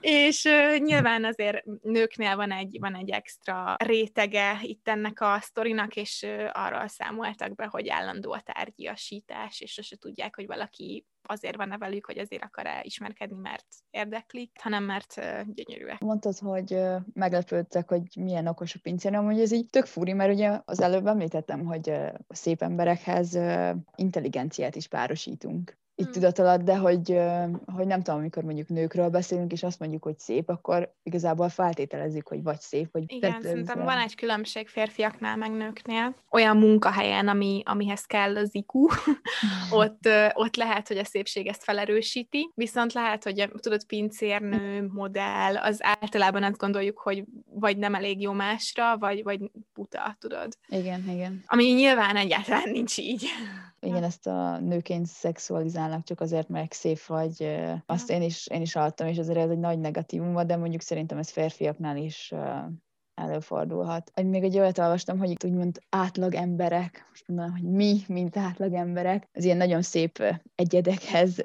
és 0.00 0.44
uh, 0.44 0.78
nyilván 0.78 1.24
azért 1.24 1.64
nőknél 1.82 2.36
van 2.36 2.52
egy, 2.52 2.76
van 2.80 2.94
egy 2.94 3.10
extra 3.10 3.74
rétege 3.84 4.58
itt 4.62 4.88
ennek 4.88 5.20
a 5.20 5.38
sztorinak, 5.40 5.96
és 5.96 6.24
uh, 6.26 6.50
arról 6.52 6.88
számoltak 6.88 7.54
be, 7.54 7.66
hogy 7.66 7.88
állandó 7.88 8.32
a 8.32 8.42
tárgyiasítás, 8.44 9.60
és 9.60 9.72
sose 9.72 9.96
tudják, 9.96 10.34
hogy 10.36 10.46
valaki 10.46 11.06
azért 11.26 11.56
van-e 11.56 11.78
velük, 11.78 12.06
hogy 12.06 12.18
azért 12.18 12.44
akar-e 12.44 12.80
ismerkedni, 12.82 13.38
mert 13.40 13.66
érdekli, 13.90 14.50
hanem 14.60 14.84
mert 14.84 15.14
uh, 15.16 15.40
gyönyörűek. 15.54 16.00
Mondtad, 16.00 16.38
hogy 16.38 16.78
meglepődtek, 17.12 17.88
hogy 17.88 18.02
milyen 18.16 18.46
okos 18.46 18.74
a 18.74 18.78
pincér, 18.82 19.14
amúgy 19.14 19.40
ez 19.40 19.52
így 19.52 19.70
tök 19.70 19.86
furi, 19.86 20.12
mert 20.12 20.32
ugye 20.32 20.60
az 20.64 20.80
előbb 20.80 21.06
említettem, 21.06 21.64
hogy 21.64 21.90
a 22.26 22.34
szép 22.34 22.62
emberekhez 22.62 23.38
intelligenciát 23.96 24.76
is 24.76 24.88
párosítunk 24.88 25.82
így 25.96 26.04
hmm. 26.06 26.14
tudat 26.14 26.38
alatt, 26.38 26.60
de 26.60 26.76
hogy, 26.76 27.20
hogy 27.74 27.86
nem 27.86 28.02
tudom, 28.02 28.20
amikor 28.20 28.42
mondjuk 28.42 28.68
nőkről 28.68 29.08
beszélünk, 29.08 29.52
és 29.52 29.62
azt 29.62 29.78
mondjuk, 29.78 30.02
hogy 30.02 30.18
szép, 30.18 30.48
akkor 30.48 30.94
igazából 31.02 31.48
feltételezzük, 31.48 32.28
hogy 32.28 32.42
vagy 32.42 32.60
szép, 32.60 32.88
vagy... 32.92 33.04
Igen, 33.06 33.42
szerintem 33.42 33.84
van 33.84 33.98
egy 33.98 34.14
különbség 34.14 34.68
férfiaknál, 34.68 35.36
meg 35.36 35.50
nőknél. 35.50 36.14
Olyan 36.30 36.56
munkahelyen, 36.56 37.28
ami, 37.28 37.62
amihez 37.64 38.04
kell 38.04 38.36
az 38.36 38.48
IQ, 38.52 38.86
ott, 39.70 40.08
ott 40.32 40.56
lehet, 40.56 40.88
hogy 40.88 40.98
a 40.98 41.04
szépség 41.04 41.46
ezt 41.46 41.64
felerősíti, 41.64 42.50
viszont 42.54 42.92
lehet, 42.92 43.24
hogy 43.24 43.50
tudod, 43.60 43.84
pincérnő, 43.84 44.88
modell, 44.92 45.56
az 45.56 45.78
általában 45.82 46.42
azt 46.42 46.58
gondoljuk, 46.58 46.98
hogy 46.98 47.24
vagy 47.44 47.76
nem 47.78 47.94
elég 47.94 48.20
jó 48.20 48.32
másra, 48.32 48.98
vagy, 48.98 49.22
vagy 49.22 49.50
puta, 49.72 50.16
tudod. 50.18 50.56
Igen, 50.68 51.08
igen. 51.08 51.42
Ami 51.46 51.64
nyilván 51.64 52.16
egyáltalán 52.16 52.70
nincs 52.70 52.98
így. 52.98 53.26
Igen, 53.84 54.02
ezt 54.02 54.26
a 54.26 54.58
nőként 54.58 55.06
szexualizálnak 55.06 56.04
csak 56.04 56.20
azért, 56.20 56.48
mert 56.48 56.72
szép 56.72 57.04
vagy. 57.06 57.56
Azt 57.86 58.10
én 58.10 58.22
is, 58.22 58.46
én 58.46 58.60
is 58.60 58.72
hallottam, 58.72 59.06
és 59.06 59.18
azért 59.18 59.38
ez 59.38 59.50
egy 59.50 59.58
nagy 59.58 59.78
negatívum, 59.78 60.46
de 60.46 60.56
mondjuk 60.56 60.82
szerintem 60.82 61.18
ez 61.18 61.30
férfiaknál 61.30 61.96
is 61.96 62.34
előfordulhat. 63.14 64.10
Még 64.22 64.42
egy 64.42 64.58
olyat 64.58 64.78
olvastam, 64.78 65.18
hogy 65.18 65.30
itt 65.30 65.44
úgymond 65.44 65.78
átlag 65.88 66.34
emberek, 66.34 67.06
most 67.08 67.28
mondanám, 67.28 67.52
hogy 67.52 67.70
mi, 67.70 68.00
mint 68.08 68.36
átlag 68.36 68.72
emberek, 68.72 69.28
az 69.32 69.44
ilyen 69.44 69.56
nagyon 69.56 69.82
szép 69.82 70.40
egyedekhez, 70.54 71.40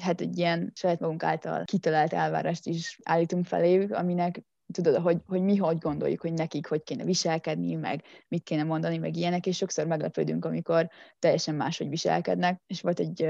hát 0.00 0.20
egy 0.20 0.38
ilyen 0.38 0.72
saját 0.74 1.00
magunk 1.00 1.22
által 1.22 1.64
kitalált 1.64 2.12
elvárást 2.12 2.66
is 2.66 2.98
állítunk 3.02 3.44
feléjük, 3.44 3.92
aminek 3.92 4.42
tudod, 4.72 4.96
hogy, 4.96 5.20
hogy 5.26 5.42
mi 5.42 5.56
hogy 5.56 5.78
gondoljuk, 5.78 6.20
hogy 6.20 6.32
nekik 6.32 6.66
hogy 6.66 6.82
kéne 6.82 7.04
viselkedni, 7.04 7.74
meg 7.74 8.02
mit 8.28 8.42
kéne 8.42 8.62
mondani, 8.62 8.98
meg 8.98 9.16
ilyenek, 9.16 9.46
és 9.46 9.56
sokszor 9.56 9.86
meglepődünk, 9.86 10.44
amikor 10.44 10.88
teljesen 11.18 11.54
máshogy 11.54 11.88
viselkednek. 11.88 12.60
És 12.66 12.80
volt 12.80 13.00
egy, 13.00 13.22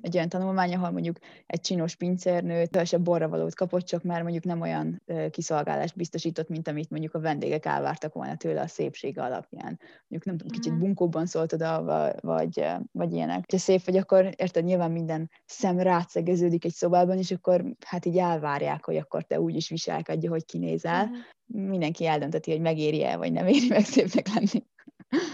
egy 0.00 0.16
olyan 0.16 0.28
tanulmány, 0.28 0.74
ahol 0.74 0.90
mondjuk 0.90 1.18
egy 1.46 1.60
csinos 1.60 1.96
pincérnő 1.96 2.64
kevesebb 2.64 3.00
borravalót 3.00 3.54
kapott, 3.54 3.84
csak 3.84 4.02
már 4.02 4.22
mondjuk 4.22 4.44
nem 4.44 4.60
olyan 4.60 5.02
kiszolgálást 5.30 5.96
biztosított, 5.96 6.48
mint 6.48 6.68
amit 6.68 6.90
mondjuk 6.90 7.14
a 7.14 7.20
vendégek 7.20 7.66
elvártak 7.66 8.12
volna 8.12 8.36
tőle 8.36 8.60
a 8.60 8.66
szépsége 8.66 9.22
alapján. 9.22 9.80
Mondjuk 10.08 10.24
nem 10.24 10.36
tudom, 10.36 10.52
kicsit 10.52 10.72
mhm. 10.72 10.80
bunkóban 10.80 11.26
szólt 11.26 11.52
oda, 11.52 11.82
vagy, 12.20 12.66
vagy 12.92 13.12
ilyenek. 13.12 13.44
Ha 13.50 13.58
szép 13.58 13.84
vagy, 13.84 13.96
akkor 13.96 14.30
érted, 14.36 14.64
nyilván 14.64 14.90
minden 14.90 15.30
szem 15.44 15.78
rátszegeződik 15.78 16.64
egy 16.64 16.72
szobában, 16.72 17.18
és 17.18 17.30
akkor 17.30 17.64
hát 17.86 18.04
így 18.04 18.18
elvárják, 18.18 18.84
hogy 18.84 18.96
akkor 18.96 19.22
te 19.22 19.40
úgy 19.40 19.54
is 19.54 19.68
viselkedj, 19.68 20.26
hogy 20.26 20.44
kinézel 20.44 20.87
hozzá, 20.88 21.02
uh-huh. 21.02 21.68
mindenki 21.68 22.06
eldönteti, 22.06 22.50
hogy 22.50 22.60
megéri-e, 22.60 23.16
vagy 23.16 23.32
nem 23.32 23.46
éri 23.46 23.68
meg 23.68 23.84
szépnek 23.84 24.28
lenni. 24.34 24.66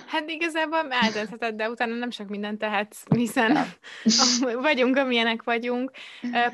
Hát 0.06 0.30
igazából 0.30 0.86
eldöntheted, 0.90 1.54
de 1.54 1.70
utána 1.70 1.94
nem 1.94 2.10
sok 2.10 2.28
mindent 2.28 2.58
tehetsz, 2.58 3.02
hiszen 3.14 3.58
vagyunk, 4.62 4.96
amilyenek 4.96 5.42
vagyunk. 5.42 5.90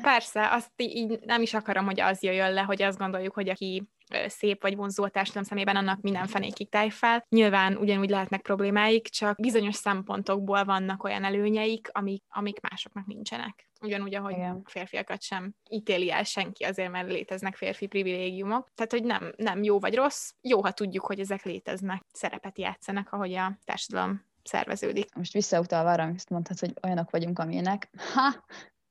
Persze, 0.01 0.49
azt 0.51 0.71
így 0.75 1.19
nem 1.25 1.41
is 1.41 1.53
akarom, 1.53 1.85
hogy 1.85 1.99
az 1.99 2.23
jöjjön 2.23 2.53
le, 2.53 2.61
hogy 2.61 2.81
azt 2.81 2.97
gondoljuk, 2.97 3.33
hogy 3.33 3.49
aki 3.49 3.83
szép 4.27 4.61
vagy 4.61 4.75
vonzó 4.75 5.03
a 5.03 5.09
társadalom 5.09 5.47
szemében, 5.47 5.75
annak 5.75 6.01
minden 6.01 6.27
fenékig 6.27 6.69
táj 6.69 6.89
fel. 6.89 7.25
Nyilván 7.29 7.77
ugyanúgy 7.77 8.09
lehetnek 8.09 8.41
problémáik, 8.41 9.07
csak 9.07 9.35
bizonyos 9.41 9.75
szempontokból 9.75 10.63
vannak 10.63 11.03
olyan 11.03 11.23
előnyeik, 11.23 11.89
amik, 11.91 12.23
amik 12.29 12.59
másoknak 12.59 13.05
nincsenek. 13.05 13.69
Ugyanúgy, 13.81 14.15
ahogy 14.15 14.33
Igen. 14.33 14.61
a 14.63 14.69
férfiakat 14.69 15.21
sem 15.21 15.53
ítéli 15.69 16.11
el 16.11 16.23
senki 16.23 16.63
azért, 16.63 16.91
mert 16.91 17.07
léteznek 17.07 17.55
férfi 17.55 17.87
privilégiumok. 17.87 18.69
Tehát, 18.75 18.91
hogy 18.91 19.03
nem, 19.03 19.33
nem 19.37 19.63
jó 19.63 19.79
vagy 19.79 19.95
rossz, 19.95 20.31
jó, 20.41 20.63
ha 20.63 20.71
tudjuk, 20.71 21.05
hogy 21.05 21.19
ezek 21.19 21.43
léteznek, 21.43 22.03
szerepet 22.13 22.57
játszanak, 22.57 23.11
ahogy 23.11 23.33
a 23.33 23.57
társadalom 23.65 24.25
szerveződik. 24.43 25.15
Most 25.15 25.33
visszautalva 25.33 25.91
arra, 25.91 26.03
amit 26.03 26.29
mondtad, 26.29 26.59
hogy 26.59 26.73
olyanok 26.83 27.09
vagyunk, 27.09 27.39
amilyenek. 27.39 27.89
Ha, 28.13 28.45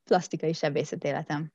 plastikai 0.05 0.53
sebészet 0.53 1.05
életem. 1.05 1.53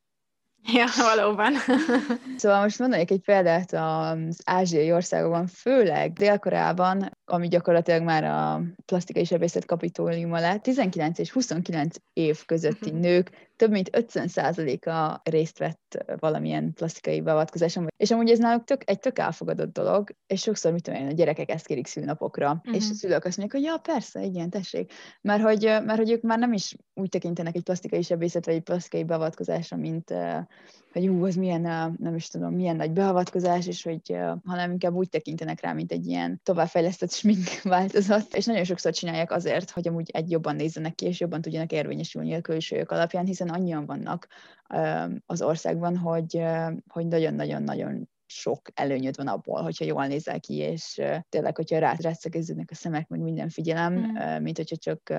Ja, 0.73 0.85
valóban. 1.15 1.53
szóval 2.37 2.61
most 2.61 2.79
mondanék 2.79 3.11
egy 3.11 3.21
példát 3.21 3.73
az 3.73 4.41
ázsiai 4.43 4.91
országokban, 4.91 5.47
főleg 5.47 6.13
Dél-Koreában, 6.13 7.17
ami 7.25 7.47
gyakorlatilag 7.47 8.01
már 8.01 8.23
a 8.23 8.61
plastikai 8.85 9.23
sebészet 9.25 9.65
kapitóliuma 9.65 10.39
lett, 10.39 10.61
19 10.63 11.19
és 11.19 11.31
29 11.31 11.95
év 12.13 12.45
közötti 12.45 12.91
mhm. 12.91 12.99
nők 12.99 13.44
több 13.55 13.71
mint 13.71 13.89
50%-a 13.91 15.29
részt 15.29 15.57
vett 15.57 16.05
valamilyen 16.19 16.73
plastikai 16.73 17.21
beavatkozáson, 17.21 17.87
és 17.97 18.11
amúgy 18.11 18.29
ez 18.29 18.39
náluk 18.39 18.63
tök, 18.63 18.81
egy 18.89 18.99
tök 18.99 19.19
elfogadott 19.19 19.73
dolog, 19.73 20.09
és 20.27 20.41
sokszor, 20.41 20.71
mit 20.71 20.83
tudom 20.83 20.99
én, 20.99 21.07
a 21.07 21.11
gyerekek 21.11 21.49
ezt 21.49 21.65
kérik 21.65 21.87
szülnapokra, 21.87 22.51
uh-huh. 22.51 22.75
és 22.75 22.89
a 22.89 22.93
szülők 22.93 23.25
azt 23.25 23.37
mondják, 23.37 23.61
hogy 23.61 23.71
ja, 23.71 23.93
persze, 23.93 24.23
igen, 24.23 24.49
tessék, 24.49 24.93
mert 25.21 25.41
hogy, 25.41 25.63
mert 25.63 25.97
hogy 25.97 26.11
ők 26.11 26.21
már 26.21 26.39
nem 26.39 26.53
is 26.53 26.75
úgy 26.93 27.09
tekintenek 27.09 27.55
egy 27.55 27.63
plastikai 27.63 28.01
sebészet, 28.01 28.45
vagy 28.45 28.55
egy 28.55 28.63
plastikai 28.63 29.03
beavatkozásra, 29.03 29.77
mint 29.77 30.13
hogy 30.95 31.07
hú, 31.07 31.25
az 31.25 31.35
milyen, 31.35 31.95
nem 31.99 32.15
is 32.15 32.27
tudom, 32.27 32.53
milyen 32.53 32.75
nagy 32.75 32.91
beavatkozás, 32.91 33.67
és 33.67 33.83
hogy, 33.83 34.17
hanem 34.45 34.71
inkább 34.71 34.93
úgy 34.93 35.09
tekintenek 35.09 35.61
rá, 35.61 35.73
mint 35.73 35.91
egy 35.91 36.07
ilyen 36.07 36.39
továbbfejlesztett 36.43 37.11
smink 37.11 37.61
változat, 37.63 38.35
és 38.35 38.45
nagyon 38.45 38.63
sokszor 38.63 38.93
csinálják 38.93 39.31
azért, 39.31 39.69
hogy 39.69 39.87
amúgy 39.87 40.09
egy 40.13 40.31
jobban 40.31 40.55
nézzenek 40.55 40.95
ki, 40.95 41.05
és 41.05 41.19
jobban 41.19 41.41
tudjanak 41.41 41.71
érvényesülni 41.71 42.33
a 42.33 42.41
külsőjük 42.41 42.91
alapján, 42.91 43.25
hiszen 43.25 43.49
annyian 43.49 43.85
vannak 43.85 44.27
az 45.25 45.41
országban, 45.41 45.97
hogy, 45.97 46.41
hogy 46.87 47.07
nagyon-nagyon-nagyon 47.07 48.09
sok 48.25 48.61
előnyöd 48.73 49.17
van 49.17 49.27
abból, 49.27 49.61
hogyha 49.61 49.85
jól 49.85 50.05
nézel 50.05 50.39
ki, 50.39 50.55
és 50.55 51.01
tényleg, 51.29 51.55
hogyha 51.55 51.79
rá 51.79 51.95
retszegeződnek 51.99 52.69
a 52.71 52.75
szemek, 52.75 53.07
meg 53.07 53.19
minden 53.19 53.49
figyelem, 53.49 53.93
mm. 53.93 54.41
mint 54.41 54.57
hogyha 54.57 54.75
csak 54.75 55.09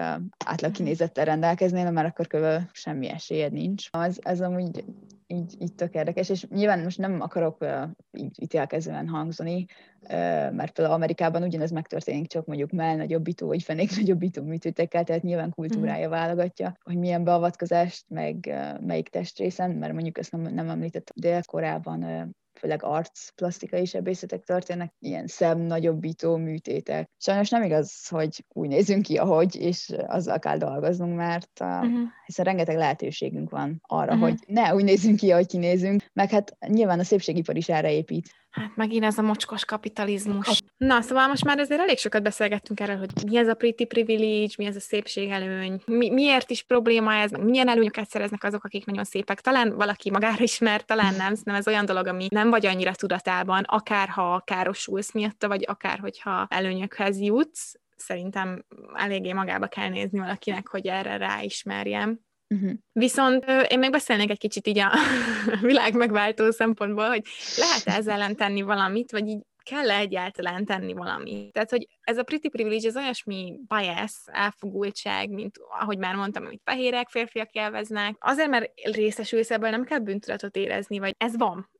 átlag 0.45 0.71
kinézettel 0.71 1.25
rendelkeznél, 1.25 1.91
mert 1.91 2.09
akkor 2.09 2.27
körül 2.27 2.61
semmi 2.73 3.09
esélyed 3.09 3.53
nincs. 3.53 3.89
Ez, 3.91 4.17
ez 4.21 4.41
amúgy 4.41 4.85
így, 5.27 5.55
így 5.59 5.75
tök 5.75 5.95
érdekes, 5.95 6.29
és 6.29 6.47
nyilván 6.49 6.83
most 6.83 6.99
nem 6.99 7.21
akarok 7.21 7.61
uh, 7.61 7.83
így 8.12 8.43
ítélkezően 8.43 9.09
hangzani, 9.09 9.67
uh, 10.03 10.09
mert 10.53 10.73
például 10.73 10.97
Amerikában 10.97 11.43
ugyanez 11.43 11.71
megtörténik, 11.71 12.29
csak 12.29 12.47
mondjuk 12.47 12.73
nagyobbító, 12.73 13.47
vagy 13.47 13.62
fenék 13.62 13.97
nagyobbító 13.97 14.43
műtétekkel, 14.43 15.05
tehát 15.05 15.23
nyilván 15.23 15.51
kultúrája 15.51 16.09
mhm. 16.09 16.17
válogatja, 16.17 16.77
hogy 16.83 16.97
milyen 16.97 17.25
beavatkozást, 17.25 18.05
meg 18.09 18.49
uh, 18.49 18.81
melyik 18.81 19.09
testrészen, 19.09 19.71
mert 19.71 19.93
mondjuk 19.93 20.19
ezt 20.19 20.33
nem, 20.33 20.41
nem 20.41 20.69
említettem, 20.69 21.15
dél-korában 21.15 22.03
uh, 22.03 22.29
főleg 22.59 22.83
arc 22.83 23.29
plastikai 23.29 23.85
sebészetek 23.85 24.42
történnek, 24.42 24.95
ilyen 24.99 25.27
szem 25.27 25.59
nagyobbító 25.59 26.37
műtétek. 26.37 27.11
Sajnos 27.19 27.49
nem 27.49 27.62
igaz, 27.62 28.09
hogy 28.09 28.45
úgy 28.49 28.69
nézünk 28.69 29.03
ki, 29.03 29.16
ahogy, 29.16 29.57
és 29.57 29.92
azzal 30.07 30.38
kell 30.38 30.57
dolgoznunk, 30.59 31.16
mert 31.16 31.61
uh, 31.61 31.66
uh-huh. 31.66 32.01
hiszen 32.27 32.45
rengeteg 32.45 32.77
lehetőségünk 32.77 33.51
van 33.51 33.83
arra, 33.87 34.14
uh-huh. 34.14 34.29
hogy 34.29 34.38
ne 34.47 34.75
úgy 34.75 34.85
nézzünk 34.85 35.16
ki, 35.16 35.33
ahogy 35.33 35.47
kinézünk, 35.47 36.11
meg 36.12 36.31
hát 36.31 36.57
nyilván 36.66 36.99
a 36.99 37.05
szépségipar 37.05 37.57
is 37.57 37.69
erre 37.69 37.92
épít. 37.92 38.31
Hát 38.57 38.77
megint 38.77 39.05
ez 39.05 39.19
a 39.19 39.23
mocskos 39.23 39.64
kapitalizmus. 39.64 40.62
Na, 40.77 41.01
szóval 41.01 41.27
most 41.27 41.45
már 41.45 41.59
azért 41.59 41.81
elég 41.81 41.99
sokat 41.99 42.23
beszélgettünk 42.23 42.81
erről, 42.81 42.99
hogy 42.99 43.11
mi 43.27 43.37
ez 43.37 43.49
a 43.49 43.55
pretty 43.55 43.85
privilege, 43.85 44.55
mi 44.59 44.64
ez 44.64 44.77
a 44.77 44.81
szépségelőny, 44.81 45.83
mi, 45.87 46.11
miért 46.11 46.51
is 46.51 46.62
probléma 46.62 47.14
ez, 47.14 47.31
meg 47.31 47.45
milyen 47.45 47.69
előnyöket 47.69 48.11
szereznek 48.11 48.45
azok, 48.45 48.64
akik 48.64 48.87
nagyon 48.87 49.05
szépek. 49.05 49.40
Talán 49.40 49.77
valaki 49.77 50.11
magára 50.11 50.42
ismer, 50.42 50.85
talán 50.85 51.14
nem, 51.14 51.35
nem 51.42 51.55
ez 51.55 51.66
olyan 51.66 51.85
dolog, 51.85 52.07
ami 52.07 52.27
nem 52.31 52.51
vagy 52.51 52.66
annyira 52.66 52.95
tudatában, 52.95 53.62
akár 53.62 54.09
ha 54.09 54.42
károsulsz 54.45 55.12
miatta, 55.12 55.49
vagy 55.49 55.64
akár 55.66 55.99
hogyha 55.99 56.47
előnyökhez 56.51 57.21
jutsz, 57.21 57.75
szerintem 57.97 58.64
eléggé 58.95 59.33
magába 59.33 59.66
kell 59.66 59.88
nézni 59.88 60.19
valakinek, 60.19 60.69
hogy 60.69 60.87
erre 60.87 61.16
ráismerjem. 61.16 62.21
Uh-huh. 62.55 62.73
Viszont 62.93 63.45
én 63.69 63.79
még 63.79 63.91
beszélnék 63.91 64.31
egy 64.31 64.39
kicsit 64.39 64.67
így 64.67 64.79
a 64.79 64.91
világ 65.61 65.95
megváltó 65.95 66.51
szempontból, 66.51 67.09
hogy 67.09 67.23
lehet 67.57 67.99
ezzel 67.99 68.15
ellen 68.15 68.37
tenni 68.37 68.63
valamit, 68.63 69.11
vagy 69.11 69.29
így 69.29 69.43
kell 69.71 69.91
-e 69.91 69.99
egyáltalán 69.99 70.65
tenni 70.65 70.93
valamit. 70.93 71.53
Tehát, 71.53 71.71
hogy 71.71 71.87
ez 72.01 72.19
a 72.19 72.23
pretty 72.23 72.49
privilege, 72.49 72.89
ez 72.89 72.97
olyasmi 72.97 73.55
bias, 73.69 74.13
elfogultság, 74.25 75.31
mint 75.31 75.57
ahogy 75.81 75.99
már 75.99 76.15
mondtam, 76.15 76.45
amit 76.45 76.61
fehérek, 76.65 77.09
férfiak 77.09 77.51
élveznek. 77.53 78.17
Azért, 78.19 78.49
mert 78.49 78.73
részesülsz 78.83 79.51
ebből, 79.51 79.71
nem 79.71 79.85
kell 79.85 79.99
bűntudatot 79.99 80.57
érezni, 80.57 80.99
vagy 80.99 81.15
ez 81.19 81.37
van. 81.37 81.71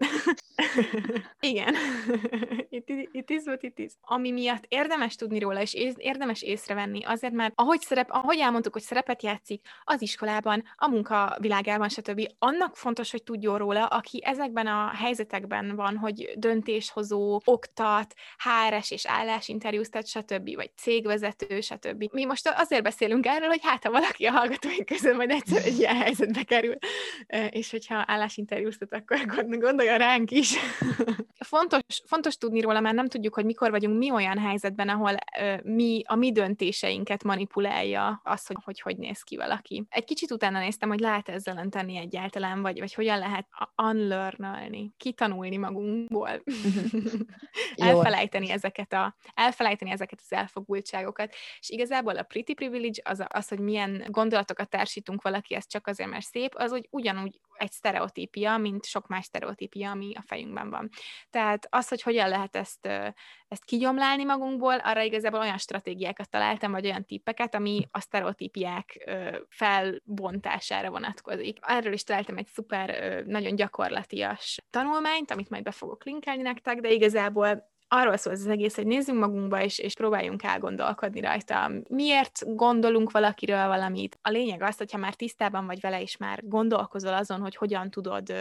Igen. 1.41 1.75
it, 2.69 3.09
it 3.13 3.31
is 3.31 3.43
what 3.45 3.63
it 3.63 3.79
is. 3.79 3.93
Ami 4.01 4.31
miatt 4.31 4.65
érdemes 4.69 5.15
tudni 5.15 5.39
róla, 5.39 5.61
és 5.61 5.75
érdemes 5.97 6.43
észrevenni, 6.43 7.05
azért, 7.05 7.33
mert 7.33 7.53
ahogy, 7.57 7.81
szerep, 7.81 8.11
ahogy 8.11 8.39
elmondtuk, 8.39 8.73
hogy 8.73 8.83
szerepet 8.83 9.23
játszik 9.23 9.67
az 9.85 10.03
iskolában, 10.03 10.63
a 10.77 10.89
munka 10.89 11.37
világában, 11.41 11.89
stb. 11.89 12.29
Annak 12.39 12.77
fontos, 12.77 13.11
hogy 13.11 13.23
tudjon 13.23 13.59
róla, 13.59 13.87
aki 13.87 14.23
ezekben 14.25 14.67
a 14.67 14.89
helyzetekben 14.89 15.77
van, 15.77 15.97
hogy 15.97 16.33
döntéshozó, 16.37 17.41
oktat, 17.77 18.15
HRS 18.37 18.91
és 18.91 19.07
állásinterjúz, 19.07 19.89
tehát 19.89 20.07
stb., 20.07 20.55
vagy 20.55 20.71
cégvezető, 20.77 21.61
stb. 21.61 22.09
Mi 22.13 22.25
most 22.25 22.49
azért 22.55 22.83
beszélünk 22.83 23.27
erről, 23.27 23.49
hogy 23.49 23.61
hát 23.63 23.85
ha 23.85 23.91
valaki 23.91 24.25
a 24.25 24.31
hallgatóink 24.31 24.87
közül 24.87 25.15
majd 25.15 25.31
egyszer 25.31 25.65
egy 25.65 25.79
ilyen 25.79 25.97
helyzetbe 25.97 26.43
kerül, 26.43 26.77
és 27.51 27.71
hogyha 27.71 28.05
állásinterjúztat, 28.07 28.93
akkor 28.93 29.19
gondolja 29.49 29.97
ránk 29.97 30.31
is. 30.31 30.55
fontos, 31.47 31.81
fontos 32.07 32.37
tudni 32.37 32.61
róla, 32.61 32.81
mert 32.81 32.95
nem 32.95 33.09
tudjuk, 33.09 33.35
hogy 33.35 33.45
mikor 33.45 33.71
vagyunk 33.71 33.99
mi 33.99 34.11
olyan 34.11 34.39
helyzetben, 34.39 34.89
ahol 34.89 35.15
mi 35.63 36.03
a 36.07 36.15
mi 36.15 36.33
döntéseinket 36.33 37.25
manipulálja 37.25 38.21
az, 38.25 38.47
hogy, 38.47 38.57
hogy 38.65 38.81
hogy 38.81 38.97
néz 38.97 39.23
ki 39.23 39.37
valaki. 39.37 39.85
Egy 39.89 40.05
kicsit 40.05 40.31
utána 40.31 40.59
néztem, 40.59 40.89
hogy 40.89 41.01
lehet 41.01 41.29
ezzel 41.29 41.67
tenni 41.71 41.97
egyáltalán, 41.97 42.63
vagy, 42.63 42.79
vagy 42.79 42.95
hogyan 42.95 43.19
lehet 43.19 43.47
unlearnolni, 43.83 44.93
kitanulni 44.97 45.57
magunkból. 45.57 46.31
elfelejteni 47.75 48.51
ezeket 48.51 48.93
a, 48.93 49.17
elfelejteni 49.35 49.91
ezeket 49.91 50.21
az 50.23 50.33
elfogultságokat. 50.33 51.35
És 51.61 51.71
igazából 51.71 52.17
a 52.17 52.23
pretty 52.23 52.55
privilege, 52.55 53.03
az, 53.05 53.25
az 53.29 53.49
hogy 53.49 53.61
milyen 53.61 54.05
gondolatokat 54.07 54.69
társítunk 54.69 55.23
valaki, 55.23 55.55
ez 55.55 55.67
csak 55.67 55.87
azért, 55.87 56.11
mert 56.11 56.25
szép, 56.25 56.55
az 56.55 56.71
hogy 56.71 56.87
ugyanúgy 56.91 57.41
egy 57.59 57.73
sztereotípia, 57.73 58.57
mint 58.57 58.85
sok 58.85 59.07
más 59.07 59.25
sztereotípia, 59.25 59.91
ami 59.91 60.13
a 60.15 60.23
fejünkben 60.27 60.71
van. 60.71 60.89
Tehát 61.31 61.67
az, 61.71 61.89
hogy 61.89 62.03
hogyan 62.03 62.29
lehet 62.29 62.57
ezt, 62.57 62.87
ezt 63.49 63.65
kigyomlálni 63.65 64.25
magunkból, 64.25 64.79
arra 64.79 65.03
igazából 65.03 65.41
olyan 65.41 65.59
stratégiákat 65.59 66.31
találtam, 66.31 66.71
vagy 66.71 66.85
olyan 66.85 67.05
tippeket, 67.05 67.55
ami 67.55 67.89
a 67.91 68.01
sztereotípiák 68.01 69.11
felbontására 69.49 70.91
vonatkozik. 70.91 71.59
Erről 71.61 71.93
is 71.93 72.03
találtam 72.03 72.37
egy 72.37 72.47
szuper, 72.47 73.23
nagyon 73.25 73.55
gyakorlatias 73.55 74.59
tanulmányt, 74.71 75.31
amit 75.31 75.51
majd 75.51 75.63
be 75.63 75.71
fogok 75.71 76.05
linkelni 76.05 76.43
nektek, 76.43 76.81
de 76.81 76.91
igazából 76.91 77.75
arról 77.89 78.17
szól 78.17 78.33
ez 78.33 78.41
az 78.41 78.47
egész, 78.47 78.75
hogy 78.75 78.87
nézzünk 78.87 79.19
magunkba, 79.19 79.63
és, 79.63 79.79
és 79.79 79.95
próbáljunk 79.95 80.43
elgondolkodni 80.43 81.21
rajta. 81.21 81.71
Miért 81.89 82.55
gondolunk 82.55 83.11
valakiről 83.11 83.67
valamit? 83.67 84.19
A 84.23 84.31
lényeg 84.31 84.63
az, 84.63 84.77
hogyha 84.77 84.99
már 84.99 85.15
tisztában 85.15 85.67
vagy 85.67 85.81
vele, 85.81 86.01
és 86.01 86.17
már 86.17 86.41
gondolkozol 86.45 87.15
azon, 87.15 87.41
hogy 87.41 87.57
hogyan 87.57 87.91
tudod 87.91 88.33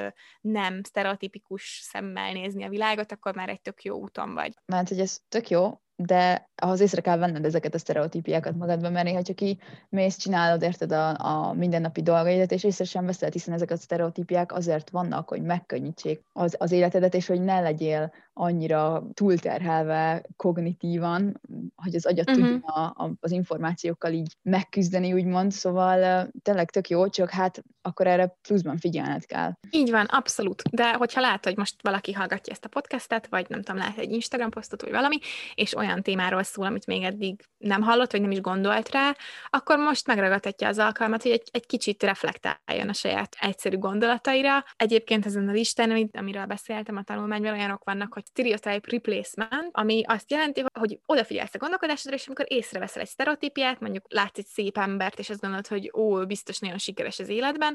nem 0.41 0.83
sztereotipikus 0.83 1.79
szemmel 1.83 2.31
nézni 2.31 2.63
a 2.63 2.69
világot, 2.69 3.11
akkor 3.11 3.35
már 3.35 3.49
egy 3.49 3.61
tök 3.61 3.83
jó 3.83 3.95
úton 3.95 4.33
vagy. 4.33 4.53
Mert 4.65 4.89
hogy 4.89 4.99
ez 4.99 5.19
tök 5.29 5.49
jó, 5.49 5.79
de 5.95 6.49
ahhoz 6.55 6.79
észre 6.79 7.01
kell 7.01 7.17
venned 7.17 7.45
ezeket 7.45 7.73
a 7.73 7.77
sztereotípiákat 7.77 8.55
magadban, 8.55 8.91
mert 8.91 9.05
néha, 9.05 9.21
ki 9.21 9.59
mész, 9.89 10.15
csinálod, 10.15 10.61
érted 10.61 10.91
a, 10.91 11.15
a 11.17 11.53
mindennapi 11.53 12.01
dolgaidat, 12.01 12.51
és 12.51 12.63
észre 12.63 12.83
sem 12.83 13.05
veszed, 13.05 13.33
hiszen 13.33 13.53
ezek 13.53 13.71
a 13.71 13.77
sztereotípiák 13.77 14.53
azért 14.53 14.89
vannak, 14.89 15.29
hogy 15.29 15.41
megkönnyítsék 15.41 16.23
az, 16.33 16.55
az 16.59 16.71
életedet, 16.71 17.13
és 17.13 17.27
hogy 17.27 17.41
ne 17.41 17.59
legyél 17.59 18.13
annyira 18.33 19.03
túlterhelve 19.13 20.23
kognitívan, 20.35 21.41
hogy 21.75 21.95
az 21.95 22.05
agyat 22.05 22.29
uh-huh. 22.29 22.45
tudja 22.45 22.73
a, 22.73 23.03
a, 23.03 23.11
az 23.19 23.31
információkkal 23.31 24.11
így 24.11 24.37
megküzdeni, 24.41 25.13
úgymond, 25.13 25.51
szóval 25.51 26.27
tényleg 26.41 26.69
tök 26.69 26.89
jó, 26.89 27.07
csak 27.09 27.29
hát 27.29 27.63
akkor 27.85 28.07
erre 28.07 28.37
pluszban 28.47 28.77
figyelned 28.77 29.25
kell. 29.25 29.51
Így 29.69 29.91
van, 29.91 30.05
abszolút. 30.05 30.61
De 30.71 30.93
hogyha 30.93 31.21
lát, 31.21 31.43
hogy 31.45 31.57
most 31.57 31.75
valaki 31.81 32.11
hallgatja 32.11 32.53
ezt 32.53 32.65
a 32.65 32.69
podcastet, 32.69 33.27
vagy 33.27 33.45
nem 33.49 33.61
tudom, 33.61 33.81
lát 33.81 33.97
egy 33.97 34.11
Instagram 34.11 34.49
posztot, 34.49 34.81
vagy 34.81 34.91
valami, 34.91 35.17
és 35.55 35.75
olyan 35.75 36.01
témáról 36.01 36.43
szól, 36.43 36.65
amit 36.65 36.85
még 36.85 37.03
eddig 37.03 37.43
nem 37.57 37.81
hallott, 37.81 38.11
vagy 38.11 38.21
nem 38.21 38.31
is 38.31 38.41
gondolt 38.41 38.89
rá, 38.89 39.15
akkor 39.49 39.77
most 39.77 40.07
megragadhatja 40.07 40.67
az 40.67 40.77
alkalmat, 40.77 41.21
hogy 41.21 41.31
egy, 41.31 41.49
egy 41.51 41.65
kicsit 41.65 42.03
reflektáljon 42.03 42.89
a 42.89 42.93
saját 42.93 43.35
egyszerű 43.39 43.77
gondolataira. 43.77 44.63
Egyébként 44.75 45.25
ezen 45.25 45.47
a 45.47 45.51
listán, 45.51 46.09
amiről 46.13 46.45
beszéltem 46.45 46.97
a 46.97 47.03
tanulmányban, 47.03 47.53
olyanok 47.53 47.83
vannak, 47.83 48.13
hogy 48.13 48.23
stereotype 48.25 48.89
replacement, 48.91 49.69
ami 49.71 50.03
azt 50.05 50.31
jelenti, 50.31 50.63
hogy 50.79 50.99
odafigyelsz 51.05 51.53
a 51.53 51.57
gondolkodásodra, 51.57 52.17
és 52.17 52.25
amikor 52.25 52.45
észreveszel 52.49 53.01
egy 53.01 53.07
sztereotípiát, 53.07 53.79
mondjuk 53.79 54.05
látsz 54.09 54.37
egy 54.37 54.45
szép 54.45 54.77
embert, 54.77 55.19
és 55.19 55.29
azt 55.29 55.41
gondolod, 55.41 55.67
hogy 55.67 55.91
ó, 55.93 56.25
biztos 56.25 56.59
nagyon 56.59 56.77
sikeres 56.77 57.19
az 57.19 57.29
életben, 57.29 57.74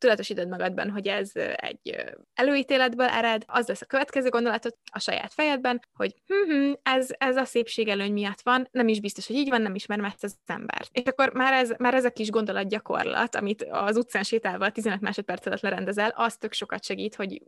tudatosítod 0.00 0.48
magadban, 0.48 0.90
hogy 0.90 1.06
ez 1.06 1.30
egy 1.54 2.04
előítéletből 2.34 3.06
ered, 3.06 3.42
az 3.46 3.66
lesz 3.66 3.82
a 3.82 3.86
következő 3.86 4.28
gondolatot 4.28 4.78
a 4.92 4.98
saját 4.98 5.32
fejedben, 5.32 5.80
hogy 5.92 6.14
hm, 6.26 6.72
ez, 6.82 7.08
ez 7.18 7.36
a 7.36 7.44
szépségelőny 7.44 8.12
miatt 8.12 8.40
van, 8.40 8.68
nem 8.70 8.88
is 8.88 9.00
biztos, 9.00 9.26
hogy 9.26 9.36
így 9.36 9.48
van, 9.48 9.62
nem 9.62 9.74
ismerem 9.74 10.04
ezt 10.04 10.24
az 10.24 10.36
embert. 10.46 10.88
És 10.92 11.02
akkor 11.04 11.32
már 11.32 11.52
ez, 11.52 11.72
már 11.78 11.94
ez 11.94 12.04
a 12.04 12.10
kis 12.10 12.30
gondolatgyakorlat, 12.30 13.34
amit 13.34 13.66
az 13.70 13.96
utcán 13.96 14.22
sétálva 14.22 14.70
15 14.70 15.00
másodperc 15.00 15.46
alatt 15.46 15.60
lerendezel, 15.60 16.12
az 16.16 16.36
tök 16.36 16.52
sokat 16.52 16.84
segít, 16.84 17.14
hogy 17.14 17.42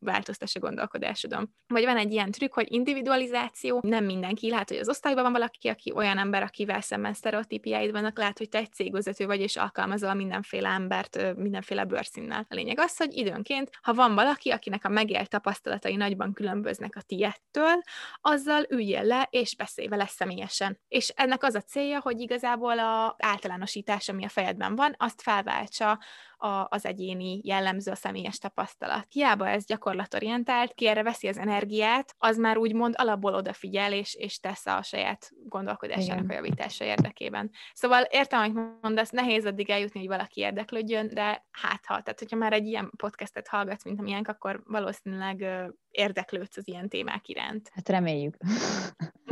változtass 0.00 0.54
a 0.54 0.58
gondolkodásodon. 0.58 1.54
Vagy 1.66 1.84
van 1.84 1.96
egy 1.96 2.12
ilyen 2.12 2.30
trükk, 2.30 2.54
hogy 2.54 2.72
individualizáció, 2.72 3.80
nem 3.82 4.04
mindenki, 4.04 4.50
lehet, 4.50 4.68
hogy 4.68 4.78
az 4.78 4.88
osztályban 4.88 5.22
van 5.22 5.32
valaki, 5.32 5.68
aki 5.68 5.92
olyan 5.94 6.18
ember, 6.18 6.42
akivel 6.42 6.80
szemben 6.80 7.14
sztereotípiáid 7.14 7.90
vannak, 7.92 8.18
lehet, 8.18 8.38
hogy 8.38 8.48
te 8.48 8.58
egy 8.58 8.72
cégvezető 8.72 9.26
vagy, 9.26 9.40
és 9.40 9.56
alkalmazol 9.56 10.14
mindenféle 10.14 10.68
embert, 10.68 11.36
mindenféle 11.36 11.84
bőrszínnel. 11.92 12.46
A 12.48 12.54
lényeg 12.54 12.78
az, 12.78 12.96
hogy 12.96 13.16
időnként, 13.16 13.70
ha 13.82 13.94
van 13.94 14.14
valaki, 14.14 14.50
akinek 14.50 14.84
a 14.84 14.88
megélt 14.88 15.28
tapasztalatai 15.28 15.96
nagyban 15.96 16.32
különböznek 16.32 16.96
a 16.96 17.00
tiettől, 17.00 17.82
azzal 18.20 18.66
üljél 18.68 19.02
le, 19.02 19.28
és 19.30 19.56
beszélj 19.56 19.88
vele 19.88 20.06
személyesen. 20.06 20.80
És 20.88 21.08
ennek 21.08 21.42
az 21.42 21.54
a 21.54 21.60
célja, 21.60 22.00
hogy 22.00 22.20
igazából 22.20 22.78
a 22.78 23.16
általánosítás, 23.18 24.08
ami 24.08 24.24
a 24.24 24.28
fejedben 24.28 24.76
van, 24.76 24.94
azt 24.98 25.22
felváltsa 25.22 25.98
a, 26.42 26.66
az 26.70 26.86
egyéni 26.86 27.40
jellemző, 27.44 27.90
a 27.90 27.94
személyes 27.94 28.38
tapasztalat. 28.38 29.06
Hiába 29.08 29.48
ez 29.48 29.64
gyakorlatorientált, 29.64 30.74
ki 30.74 30.86
erre 30.86 31.02
veszi 31.02 31.28
az 31.28 31.38
energiát, 31.38 32.14
az 32.18 32.36
már 32.36 32.56
úgymond 32.56 32.94
alapból 32.96 33.34
odafigyel, 33.34 33.92
és, 33.92 34.14
és 34.14 34.38
tesz 34.38 34.66
a 34.66 34.82
saját 34.82 35.30
gondolkodásának 35.48 36.30
a 36.30 36.32
javítása 36.32 36.84
érdekében. 36.84 37.50
Szóval 37.72 38.02
értem, 38.10 38.40
hogy 38.40 38.52
mondasz, 38.80 39.10
nehéz 39.10 39.46
addig 39.46 39.70
eljutni, 39.70 40.00
hogy 40.00 40.08
valaki 40.08 40.40
érdeklődjön, 40.40 41.08
de 41.08 41.46
hát 41.50 41.86
ha, 41.86 42.02
tehát 42.02 42.18
hogyha 42.18 42.36
már 42.36 42.52
egy 42.52 42.66
ilyen 42.66 42.90
podcastet 42.96 43.48
hallgatsz, 43.48 43.84
mint 43.84 44.00
amilyenk, 44.00 44.28
akkor 44.28 44.62
valószínűleg 44.64 45.46
érdeklődsz 45.90 46.56
az 46.56 46.68
ilyen 46.68 46.88
témák 46.88 47.28
iránt. 47.28 47.70
Hát 47.74 47.88
reméljük. 47.88 48.36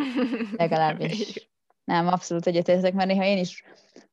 Legalábbis. 0.57 1.51
Nem, 1.85 2.07
abszolút 2.07 2.47
egyetértek, 2.47 2.93
mert 2.93 3.09
néha 3.09 3.25
én 3.25 3.39
is 3.39 3.65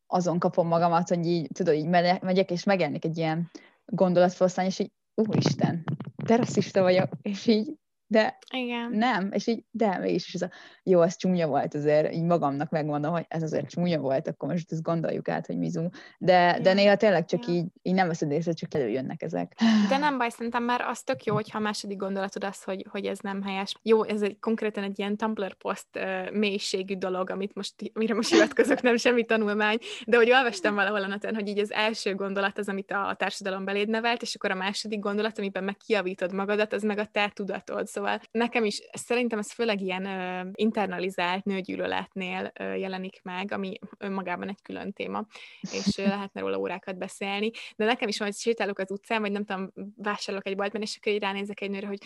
azon 0.08 0.40
kapom 0.40 0.68
magamat, 0.68 1.10
hogy 1.10 1.26
így, 1.26 1.48
tudod, 1.54 1.74
így 1.74 1.88
megyek, 2.22 2.52
és 2.52 2.64
megjelenik 2.64 3.06
egy 3.06 3.18
ilyen 3.18 3.52
gondolatfoszlány, 3.86 4.66
és 4.66 4.80
így, 4.80 4.92
úristen, 5.16 5.84
de 6.26 6.36
rasszista 6.36 6.82
vagyok, 6.82 7.10
és 7.22 7.48
így 7.48 7.74
de 8.08 8.38
Igen. 8.54 8.92
nem, 8.92 9.30
és 9.32 9.48
így, 9.48 9.64
de 9.72 9.98
mégis, 9.98 10.34
ez 10.34 10.42
a, 10.42 10.50
jó, 10.84 11.02
ez 11.02 11.16
csúnya 11.16 11.48
volt 11.48 11.74
azért, 11.74 12.14
így 12.14 12.24
magamnak 12.24 12.70
megmondom, 12.70 13.12
hogy 13.12 13.26
ez 13.28 13.44
azért 13.44 13.70
csúnya 13.70 14.00
volt, 14.00 14.28
akkor 14.28 14.50
most 14.50 14.72
ezt 14.72 14.82
gondoljuk 14.82 15.30
át, 15.30 15.46
hogy 15.46 15.58
mizu, 15.58 15.88
de, 16.18 16.34
ja. 16.34 16.60
de 16.60 16.74
néha 16.74 16.96
tényleg 16.96 17.26
csak 17.26 17.48
ja. 17.48 17.54
így, 17.54 17.66
így 17.82 17.94
nem 17.94 18.08
veszed 18.08 18.32
észre, 18.32 18.54
csak 18.54 18.74
előjönnek 18.74 19.22
ezek. 19.22 19.54
De 19.90 19.98
nem 19.98 20.18
baj, 20.18 20.30
szerintem 20.30 20.64
már 20.64 20.82
az 20.82 21.02
tök 21.02 21.24
jó, 21.24 21.34
hogyha 21.34 21.58
a 21.58 21.62
második 21.62 21.98
gondolatod 21.98 22.44
az, 22.44 22.64
hogy, 22.64 22.86
hogy 22.90 23.06
ez 23.06 23.20
nem 23.20 23.42
helyes. 23.42 23.76
Jó, 23.82 24.04
ez 24.04 24.22
egy 24.22 24.40
konkrétan 24.40 24.84
egy 24.84 25.00
ilyen 25.00 25.18
Tumblr 25.18 25.54
post 25.54 25.88
uh, 25.96 26.32
mélységű 26.32 26.98
dolog, 26.98 27.30
amit 27.30 27.56
most, 27.56 27.74
mire 27.94 28.14
most 28.14 28.30
hivatkozok, 28.30 28.82
nem 28.82 28.98
semmi 28.98 29.26
tanulmány, 29.26 29.78
de 30.06 30.18
hogy 30.18 30.32
olvastam 30.32 30.76
valahol 30.76 31.04
a 31.04 31.08
neten, 31.08 31.36
hogy 31.36 31.48
így 31.48 31.60
az 31.60 31.72
első 31.72 32.16
gondolat 32.16 32.58
az, 32.58 32.70
amit 32.70 32.92
a 32.92 33.16
társadalom 33.18 33.66
beléd 33.66 33.90
nevelt, 33.90 34.22
és 34.22 34.36
akkor 34.36 34.52
a 34.52 34.56
második 34.56 35.00
gondolat, 35.00 35.38
amiben 35.38 35.64
meg 35.64 35.78
kiavítod 35.78 36.34
magadat, 36.34 36.74
az 36.74 36.84
meg 36.84 36.98
a 36.98 37.06
te 37.06 37.32
tudatod 37.34 37.88
Szóval 37.98 38.20
nekem 38.32 38.66
is 38.66 38.80
szerintem 38.92 39.40
ez 39.40 39.52
főleg 39.52 39.82
ilyen 39.82 40.06
uh, 40.06 40.52
internalizált 40.54 41.44
nőgyűlöletnél 41.44 42.52
uh, 42.60 42.80
jelenik 42.80 43.20
meg, 43.24 43.52
ami 43.52 43.78
önmagában 43.98 44.50
egy 44.50 44.62
külön 44.62 44.94
téma, 44.94 45.26
és 45.62 45.98
uh, 45.98 46.08
lehetne 46.14 46.42
róla 46.42 46.58
órákat 46.58 46.98
beszélni. 46.98 47.52
De 47.76 47.86
nekem 47.86 48.08
is 48.08 48.18
hogy 48.18 48.36
sétálok 48.36 48.80
az 48.80 48.92
utcán, 48.92 49.22
vagy 49.22 49.32
nem 49.32 49.46
tudom, 49.46 49.72
vásárolok 49.96 50.48
egy 50.48 50.56
boltban, 50.56 50.82
és 50.82 50.98
akkor 50.98 51.14
így 51.14 51.22
ránézek 51.22 51.62
egy 51.62 51.70
nőre, 51.70 51.88
hogy 51.88 52.00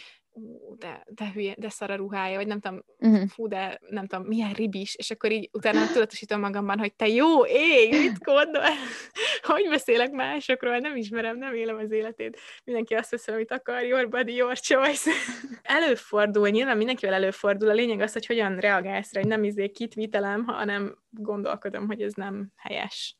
de, 0.77 1.03
de 1.09 1.31
hülye, 1.33 1.55
de 1.57 1.69
szar 1.69 1.91
a 1.91 1.95
ruhája, 1.95 2.37
vagy 2.37 2.47
nem 2.47 2.59
tudom, 2.59 2.83
uh-huh. 2.99 3.27
fú, 3.27 3.47
de 3.47 3.79
nem 3.89 4.07
tudom, 4.07 4.25
milyen 4.25 4.53
ribis, 4.53 4.95
és 4.95 5.11
akkor 5.11 5.31
így 5.31 5.49
utána 5.53 5.87
tudatosítom 5.87 6.39
magamban, 6.39 6.79
hogy 6.79 6.93
te 6.93 7.07
jó 7.07 7.45
ég, 7.45 7.91
mit 7.91 8.19
gondol? 8.19 8.63
hogy 9.41 9.67
beszélek 9.69 10.11
másokról, 10.11 10.77
nem 10.77 10.95
ismerem, 10.95 11.37
nem 11.37 11.53
élem 11.53 11.77
az 11.77 11.91
életét. 11.91 12.39
Mindenki 12.63 12.93
azt 12.93 13.11
vesz, 13.11 13.27
amit 13.27 13.51
akar, 13.51 13.83
your 13.83 14.09
body, 14.09 14.35
your 14.35 14.57
choice. 14.59 15.11
előfordul, 15.61 16.49
nyilván 16.49 16.77
mindenkivel 16.77 17.15
előfordul, 17.15 17.69
a 17.69 17.73
lényeg 17.73 17.99
az, 17.99 18.13
hogy 18.13 18.25
hogyan 18.25 18.57
reagálsz 18.57 19.13
rá, 19.13 19.21
hogy 19.21 19.29
nem 19.29 19.43
izé 19.43 19.69
kitvitelem, 19.69 20.45
hanem 20.45 20.97
gondolkodom, 21.09 21.87
hogy 21.87 22.01
ez 22.01 22.13
nem 22.13 22.51
helyes. 22.55 23.15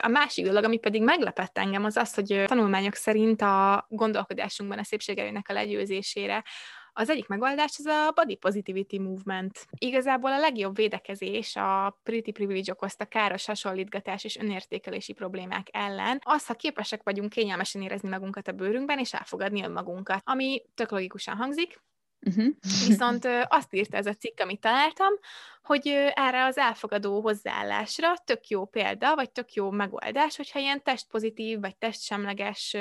A 0.00 0.08
másik 0.08 0.44
dolog, 0.44 0.64
ami 0.64 0.78
pedig 0.78 1.02
meglepett 1.02 1.58
engem, 1.58 1.84
az 1.84 1.96
az, 1.96 2.14
hogy 2.14 2.44
tanulmányok 2.46 2.94
szerint 2.94 3.42
a 3.42 3.86
gondolkodásunkban 3.88 4.78
a 4.78 4.84
szépségelőnek 4.84 5.48
a 5.48 5.52
legyőzésére 5.52 6.44
az 6.92 7.10
egyik 7.10 7.26
megoldás 7.26 7.74
az 7.78 7.86
a 7.86 8.12
body 8.14 8.36
positivity 8.36 8.98
movement. 8.98 9.66
Igazából 9.78 10.32
a 10.32 10.38
legjobb 10.38 10.76
védekezés 10.76 11.56
a 11.56 12.00
pretty 12.02 12.30
privilege 12.30 12.72
okozta 12.72 13.04
káros 13.04 13.46
hasonlítgatás 13.46 14.24
és 14.24 14.36
önértékelési 14.36 15.12
problémák 15.12 15.66
ellen, 15.72 16.20
az, 16.24 16.46
ha 16.46 16.54
képesek 16.54 17.02
vagyunk 17.02 17.30
kényelmesen 17.30 17.82
érezni 17.82 18.08
magunkat 18.08 18.48
a 18.48 18.52
bőrünkben 18.52 18.98
és 18.98 19.14
elfogadni 19.14 19.64
önmagunkat, 19.64 20.20
ami 20.24 20.62
tök 20.74 20.90
logikusan 20.90 21.36
hangzik, 21.36 21.80
Uh-huh. 22.26 22.54
Viszont 22.86 23.28
azt 23.48 23.74
írta 23.74 23.96
ez 23.96 24.06
a 24.06 24.14
cikk, 24.14 24.40
amit 24.40 24.60
találtam, 24.60 25.12
hogy 25.62 25.88
erre 26.14 26.44
az 26.44 26.58
elfogadó 26.58 27.20
hozzáállásra 27.20 28.16
tök 28.24 28.48
jó 28.48 28.64
példa, 28.64 29.14
vagy 29.14 29.30
tök 29.30 29.52
jó 29.52 29.70
megoldás, 29.70 30.36
hogyha 30.36 30.58
ilyen 30.58 30.82
testpozitív, 30.82 31.60
vagy 31.60 31.76
testsemleges 31.76 32.76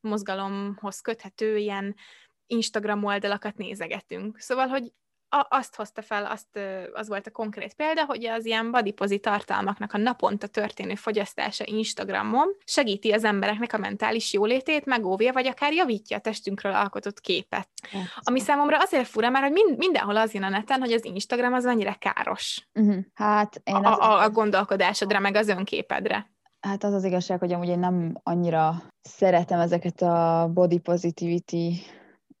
mozgalomhoz 0.00 1.00
köthető 1.00 1.56
ilyen 1.56 1.94
Instagram 2.46 3.04
oldalakat 3.04 3.56
nézegetünk. 3.56 4.38
Szóval, 4.40 4.66
hogy 4.66 4.92
a, 5.34 5.46
azt 5.50 5.76
hozta 5.76 6.02
fel, 6.02 6.26
azt, 6.26 6.58
az 6.92 7.08
volt 7.08 7.26
a 7.26 7.30
konkrét 7.30 7.74
példa, 7.74 8.04
hogy 8.04 8.26
az 8.26 8.44
ilyen 8.44 8.70
bodypozi 8.70 9.18
tartalmaknak 9.18 9.92
a 9.92 9.98
naponta 9.98 10.46
történő 10.46 10.94
fogyasztása 10.94 11.64
Instagramon 11.66 12.48
segíti 12.64 13.12
az 13.12 13.24
embereknek 13.24 13.72
a 13.72 13.78
mentális 13.78 14.32
jólétét, 14.32 14.84
megóvja, 14.84 15.32
vagy 15.32 15.46
akár 15.46 15.72
javítja 15.72 16.16
a 16.16 16.20
testünkről 16.20 16.74
alkotott 16.74 17.20
képet. 17.20 17.68
Ami 18.20 18.40
számomra 18.40 18.78
azért 18.78 19.06
fura, 19.06 19.30
mert 19.30 19.44
hogy 19.44 19.52
mind, 19.52 19.78
mindenhol 19.78 20.16
az 20.16 20.34
jön 20.34 20.42
a 20.42 20.48
neten, 20.48 20.80
hogy 20.80 20.92
az 20.92 21.04
Instagram 21.04 21.52
az 21.52 21.64
annyira 21.64 21.94
káros. 21.98 22.68
Uh-huh. 22.74 22.96
Hát 23.14 23.60
én 23.64 23.74
a, 23.74 23.98
a, 23.98 24.22
a 24.22 24.30
gondolkodásodra, 24.30 25.18
meg 25.18 25.34
az 25.34 25.48
önképedre. 25.48 26.32
Hát 26.60 26.84
az 26.84 26.92
az 26.92 27.04
igazság, 27.04 27.38
hogy 27.38 27.52
amúgy 27.52 27.68
én 27.68 27.78
nem 27.78 28.20
annyira 28.22 28.82
szeretem 29.02 29.60
ezeket 29.60 30.02
a 30.02 30.50
body 30.54 30.78
positivity 30.78 31.86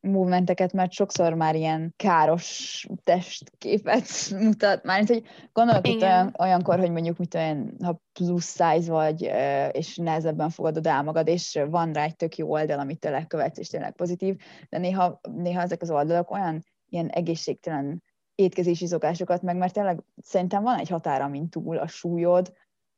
movementeket, 0.04 0.72
mert 0.72 0.92
sokszor 0.92 1.34
már 1.34 1.54
ilyen 1.54 1.94
káros 1.96 2.86
testképet 3.04 4.06
mutat. 4.40 4.84
Mármint, 4.84 5.08
hogy 5.08 5.22
gondolok 5.52 5.88
itt 5.88 6.02
olyan, 6.02 6.34
olyankor, 6.38 6.78
hogy 6.78 6.90
mondjuk 6.90 7.18
mit 7.18 7.34
olyan, 7.34 7.76
ha 7.82 8.00
plusz 8.12 8.50
size 8.50 8.92
vagy, 8.92 9.30
és 9.72 9.96
nehezebben 9.96 10.50
fogadod 10.50 10.86
el 10.86 11.02
magad, 11.02 11.28
és 11.28 11.60
van 11.68 11.92
rá 11.92 12.02
egy 12.02 12.16
tök 12.16 12.36
jó 12.36 12.50
oldal, 12.50 12.78
amit 12.78 13.00
te 13.00 13.10
lekövetsz, 13.10 13.58
és 13.58 13.68
tényleg 13.68 13.92
pozitív, 13.92 14.36
de 14.68 14.78
néha, 14.78 15.20
néha 15.36 15.60
ezek 15.60 15.82
az 15.82 15.90
oldalak 15.90 16.30
olyan 16.30 16.64
ilyen 16.88 17.08
egészségtelen 17.08 18.02
étkezési 18.34 18.86
szokásokat 18.86 19.42
meg, 19.42 19.56
mert 19.56 19.72
tényleg 19.72 20.02
szerintem 20.22 20.62
van 20.62 20.78
egy 20.78 20.88
határa, 20.88 21.28
mint 21.28 21.50
túl 21.50 21.78
a 21.78 21.86
súlyod, 21.86 22.52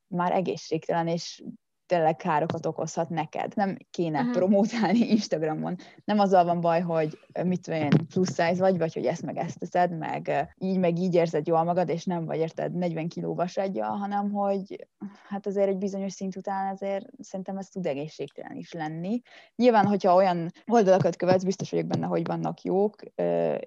már 0.07 0.33
egészségtelen, 0.33 1.09
és 1.09 1.43
tényleg 1.87 2.17
károkat 2.17 2.67
okozhat 2.67 3.09
neked. 3.09 3.53
Nem 3.55 3.77
kéne 3.91 4.19
uh-huh. 4.19 4.35
promótálni 4.35 5.11
Instagramon. 5.17 5.77
Nem 6.05 6.19
azzal 6.19 6.45
van 6.45 6.61
baj, 6.61 6.81
hogy 6.81 7.19
mit 7.45 7.63
tudom 7.63 7.81
én, 7.81 7.91
plusz 8.09 8.29
size 8.29 8.57
vagy, 8.59 8.79
vagy 8.79 8.95
hogy 8.95 9.07
ezt 9.07 9.23
meg 9.23 9.37
ezt 9.37 9.59
teszed, 9.59 9.99
meg 9.99 10.55
így 10.59 10.79
meg 10.79 10.99
így 10.99 11.15
érzed 11.15 11.47
jól 11.47 11.63
magad, 11.63 11.89
és 11.89 12.05
nem 12.05 12.25
vagy 12.25 12.39
érted 12.39 12.75
40 12.75 13.09
kiló 13.09 13.35
vasadja, 13.35 13.87
hanem 13.87 14.33
hogy 14.33 14.87
hát 15.29 15.47
azért 15.47 15.69
egy 15.69 15.79
bizonyos 15.79 16.13
szint 16.13 16.37
után 16.37 16.73
azért 16.73 17.07
szerintem 17.21 17.57
ez 17.57 17.69
tud 17.69 17.87
egészségtelen 17.87 18.57
is 18.57 18.73
lenni. 18.73 19.21
Nyilván, 19.57 19.87
hogyha 19.87 20.15
olyan 20.15 20.51
oldalakat 20.67 21.17
követsz, 21.17 21.45
biztos 21.45 21.71
vagyok 21.71 21.87
benne, 21.87 22.07
hogy 22.07 22.27
vannak 22.27 22.63
jók. 22.63 23.03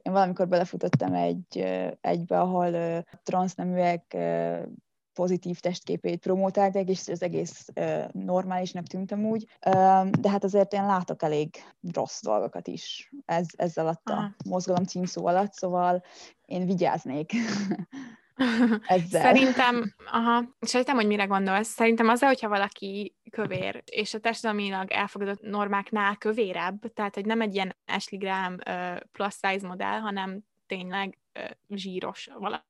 Én 0.01 0.11
valamikor 0.11 0.47
belefutottam 0.47 1.13
egy, 1.13 1.65
egybe, 2.01 2.39
ahol 2.39 3.03
transzneműek 3.23 4.17
pozitív 5.19 5.59
testképét 5.59 6.19
promotálták, 6.19 6.89
és 6.89 7.07
az 7.07 7.21
egész 7.21 7.67
uh, 7.75 8.03
normálisnak 8.11 8.87
tűntem 8.87 9.25
úgy, 9.25 9.47
uh, 9.65 10.09
de 10.09 10.29
hát 10.29 10.43
azért 10.43 10.73
én 10.73 10.85
látok 10.85 11.23
elég 11.23 11.49
rossz 11.93 12.21
dolgokat 12.21 12.67
is 12.67 13.11
ez, 13.25 13.45
ezzel 13.55 13.85
alatt 13.85 14.09
a 14.09 14.13
Aha. 14.13 14.35
mozgalom 14.45 14.83
címszó 14.83 15.25
alatt, 15.25 15.53
szóval 15.53 16.03
én 16.45 16.65
vigyáznék. 16.65 17.31
Ezzel. 18.87 19.21
Szerintem, 19.21 19.93
aha, 20.11 20.43
sejtem, 20.61 20.95
hogy 20.95 21.07
mire 21.07 21.25
gondolsz. 21.25 21.67
Szerintem 21.67 22.07
az, 22.07 22.21
hogyha 22.21 22.49
valaki 22.49 23.15
kövér, 23.31 23.83
és 23.85 24.13
a 24.13 24.19
társadalmilag 24.19 24.91
elfogadott 24.91 25.41
normáknál 25.41 26.17
kövérebb, 26.17 26.93
tehát, 26.93 27.15
hogy 27.15 27.25
nem 27.25 27.41
egy 27.41 27.55
ilyen 27.55 27.75
Ashley 27.85 28.19
Graham 28.19 28.53
uh, 28.53 28.99
plus 29.11 29.35
size 29.41 29.67
modell, 29.67 29.99
hanem 29.99 30.39
tényleg 30.67 31.17
zsíros 31.69 32.29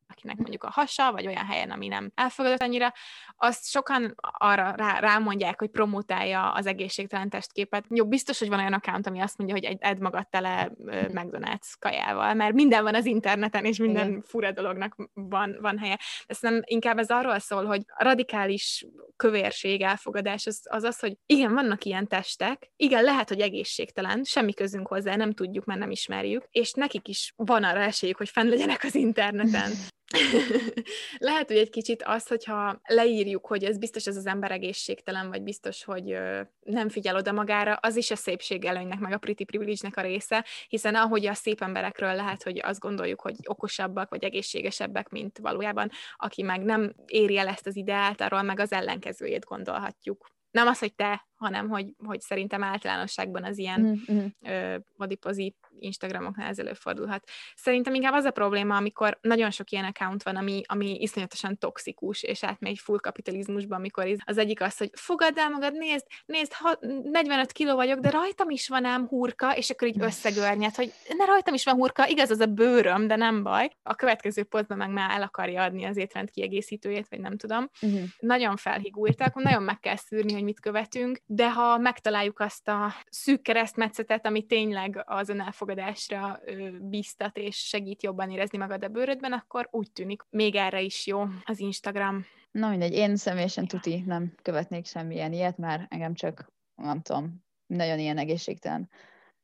valakinek 0.10 0.38
mondjuk 0.38 0.64
a 0.64 0.70
hasa, 0.70 1.12
vagy 1.12 1.28
olyan 1.28 1.46
helyen, 1.46 1.72
ami 1.72 1.88
nem 1.88 2.12
elfogadott 2.16 2.62
annyira, 2.62 2.94
azt 3.38 3.70
sokan 3.70 4.16
arra 4.22 4.74
rá, 4.76 5.00
rámondják, 5.00 5.60
hogy 5.60 5.70
promotálja 5.70 6.52
az 6.52 6.66
egészségtelen 6.66 7.30
testképet. 7.30 7.86
Jó, 7.90 8.08
biztos, 8.08 8.40
hogy 8.40 8.50
van 8.50 8.60
olyan 8.60 8.74
account, 8.74 9.08
ami 9.08 9.20
azt 9.20 9.38
mondja, 9.38 9.56
hogy 9.56 9.66
egy 9.66 9.78
edd 9.82 10.02
magad 10.02 10.28
tele 10.30 10.72
McDonald's 10.86 11.74
kajával, 11.80 12.34
mert 12.34 12.54
minden 12.54 12.84
van 12.84 12.96
az 12.96 13.06
interneten, 13.06 13.66
és 13.66 13.78
minden 13.78 14.08
Igen. 14.08 14.24
fura 14.26 14.52
dolognak 14.52 14.96
van, 15.14 15.58
van 15.62 15.78
helye. 15.78 16.00
De 16.28 16.36
nem 16.40 16.62
inkább 16.66 16.98
ez 16.98 17.10
arról 17.10 17.40
szól, 17.40 17.66
hogy 17.66 17.82
a 17.88 18.04
radikális 18.04 18.86
kövérség, 19.16 19.82
elfogadás 19.82 20.46
az, 20.46 20.62
az 20.70 20.84
az, 20.84 21.00
hogy 21.00 21.18
igen, 21.26 21.54
vannak 21.54 21.84
ilyen 21.84 22.08
testek, 22.08 22.72
igen, 22.76 23.04
lehet, 23.04 23.30
hogy 23.30 23.40
egészségtelen, 23.40 24.24
semmi 24.24 24.54
közünk 24.54 24.88
hozzá, 24.88 25.16
nem 25.16 25.34
tudjuk, 25.34 25.66
mert 25.66 25.80
nem 25.80 25.92
ismerjük, 25.92 26.44
és 26.52 26.74
nekik 26.74 27.08
is 27.08 27.34
van 27.36 27.64
arra 27.64 27.82
esélyük, 27.82 28.18
hogy 28.18 28.30
fenn 28.30 28.48
legyenek 28.48 28.84
az 28.84 28.96
interneten. 28.96 29.72
Lehet, 31.18 31.48
hogy 31.48 31.58
egy 31.58 31.70
kicsit 31.70 32.04
az, 32.04 32.28
hogyha 32.28 32.82
leírjuk, 32.84 33.48
hogy 33.48 33.64
ez 33.64 33.78
biztos 33.78 34.06
ez 34.06 34.18
az 34.18 34.26
ember 34.26 34.52
egészségtelen, 34.52 35.30
vagy 35.30 35.44
biztos, 35.44 35.84
hogy 35.84 36.18
nem 36.60 36.90
figyel 36.90 37.16
oda 37.16 37.32
magára, 37.32 37.74
az 37.74 37.96
is 37.96 38.12
a 38.12 38.16
szépség 38.16 38.66
előnynek, 38.66 39.00
meg 39.00 39.14
a 39.14 39.18
pretty 39.18 39.44
privilege-nek 39.44 39.98
a 39.98 40.02
része, 40.02 40.46
hiszen 40.68 40.96
ahogy 40.96 41.26
a 41.26 41.34
szép 41.34 41.62
emberekről 41.62 42.16
lehet, 42.16 42.44
hogy 42.44 42.60
azt 42.64 42.80
gondoljuk, 42.80 43.22
hogy 43.22 43.36
okosabbak, 43.44 44.10
vagy 44.10 44.24
egészségesebbek, 44.24 45.10
mint 45.10 45.38
valójában, 45.38 45.90
aki 46.16 46.42
meg 46.42 46.64
nem 46.64 46.94
éri 47.06 47.38
el 47.38 47.48
ezt 47.48 47.68
az 47.68 47.76
ideált, 47.76 48.22
arról 48.22 48.42
meg 48.42 48.60
az 48.60 48.72
ellenkezőjét 48.72 49.46
gondolhatjuk. 49.46 50.28
Nem 50.52 50.68
az, 50.68 50.80
hogy 50.80 50.96
te, 50.96 51.29
hanem 51.40 51.70
hogy, 51.70 51.88
hogy 52.06 52.22
szerintem 52.22 52.64
általánosságban 52.64 53.44
az 53.44 53.58
ilyen 53.58 53.82
mm-hmm. 53.82 54.26
ö, 54.44 54.78
bodypozi 54.98 55.56
Instagramoknál 55.80 56.50
ez 56.50 56.60
előfordulhat. 56.60 57.30
Szerintem 57.56 57.94
inkább 57.94 58.14
az 58.14 58.24
a 58.24 58.32
probléma, 58.32 58.76
amikor 58.76 59.18
nagyon 59.22 59.52
sok 59.52 59.70
ilyen 59.70 59.86
account 59.86 60.24
van, 60.24 60.36
ami, 60.36 60.62
ami 60.66 61.02
iszonyatosan 61.02 61.58
toxikus, 61.58 62.24
és 62.24 62.44
átmegy 62.44 62.80
full 62.80 63.00
kapitalizmusba, 63.00 63.76
amikor 63.76 64.16
az 64.26 64.38
egyik 64.38 64.62
az, 64.62 64.78
hogy 64.78 64.90
fogadd 64.94 65.40
el 65.40 65.50
magad, 65.50 65.74
nézd, 65.74 66.06
nézd, 66.26 66.54
ha 66.54 66.78
45 67.04 67.52
kiló 67.52 67.76
vagyok, 67.76 68.00
de 68.00 68.10
rajtam 68.10 68.50
is 68.50 68.68
van 68.68 68.86
ám 68.86 69.08
hurka, 69.08 69.56
és 69.56 69.70
akkor 69.70 69.88
így 69.88 70.02
összegörnyed, 70.02 70.76
hogy 70.76 70.94
ne 71.18 71.26
rajtam 71.26 71.54
is 71.54 71.64
van 71.64 71.76
hurka, 71.76 72.08
igaz, 72.08 72.30
az 72.30 72.40
a 72.40 72.46
bőröm, 72.46 73.08
de 73.08 73.16
nem 73.16 73.44
baj. 73.44 73.70
A 73.84 73.96
következő 73.96 74.44
posztban 74.44 74.78
meg 74.78 74.90
már 74.90 75.12
el 75.12 75.22
akarja 75.22 75.64
adni 75.64 75.86
az 75.86 75.98
étrend 75.98 76.32
kiegészítőjét, 76.32 77.08
vagy 77.10 77.20
nem 77.20 77.38
tudom. 77.38 77.70
Uh-huh. 77.82 78.02
Nagyon 78.20 78.56
felhigultak, 78.56 79.36
nagyon 79.36 79.64
meg 79.64 79.80
kell 79.80 79.96
szűrni, 79.96 80.34
hogy 80.34 80.44
mit 80.44 80.60
követünk, 80.60 81.22
de 81.32 81.52
ha 81.52 81.78
megtaláljuk 81.78 82.40
azt 82.40 82.68
a 82.68 82.94
szűk 83.10 83.42
keresztmetszetet, 83.42 84.26
ami 84.26 84.46
tényleg 84.46 85.04
az 85.06 85.30
önelfogadásra 85.30 86.40
bíztat, 86.82 87.38
és 87.38 87.58
segít 87.58 88.04
jobban 88.04 88.32
érezni 88.32 88.58
magad 88.58 88.84
a 88.84 88.88
bőrödben, 88.88 89.34
akkor 89.34 89.68
úgy 89.72 89.92
tűnik, 89.92 90.22
még 90.30 90.56
erre 90.56 90.82
is 90.82 91.08
jó 91.08 91.24
az 91.44 91.60
Instagram. 91.60 92.26
Na 92.52 92.70
mindegy, 92.70 92.94
én 92.94 93.16
személyesen 93.16 93.68
tuti 93.68 94.04
nem 94.06 94.34
követnék 94.42 94.86
semmilyen 94.86 95.34
ilyet, 95.34 95.58
mert 95.58 95.94
engem 95.94 96.14
csak, 96.14 96.52
nem 96.76 97.02
tudom, 97.02 97.44
nagyon 97.66 98.00
ilyen 98.00 98.18
egészségtelen 98.18 98.90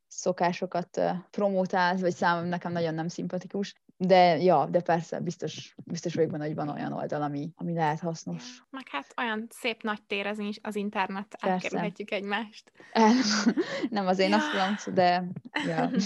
szokásokat 0.07 1.01
promotál, 1.29 1.97
vagy 1.97 2.13
számom 2.13 2.45
nekem 2.45 2.71
nagyon 2.71 2.93
nem 2.93 3.07
szimpatikus. 3.07 3.73
De 3.97 4.37
ja, 4.37 4.65
de 4.65 4.81
persze, 4.81 5.19
biztos, 5.19 5.75
biztos 5.85 6.15
vagyok 6.15 6.31
benne, 6.31 6.45
hogy 6.45 6.55
van 6.55 6.69
olyan 6.69 6.93
oldal, 6.93 7.21
ami, 7.21 7.49
ami 7.55 7.73
lehet 7.73 7.99
hasznos. 7.99 8.63
Meg 8.69 8.87
hát 8.87 9.13
olyan 9.17 9.47
szép 9.49 9.83
nagy 9.83 10.03
tér 10.07 10.27
az, 10.27 10.39
az 10.61 10.75
internet, 10.75 11.35
elkerülhetjük 11.39 12.11
egymást. 12.11 12.71
nem 13.89 14.07
az 14.07 14.19
én 14.19 14.29
ja. 14.29 14.35
azt 14.35 14.93
de 14.93 15.27
ja. 15.67 15.89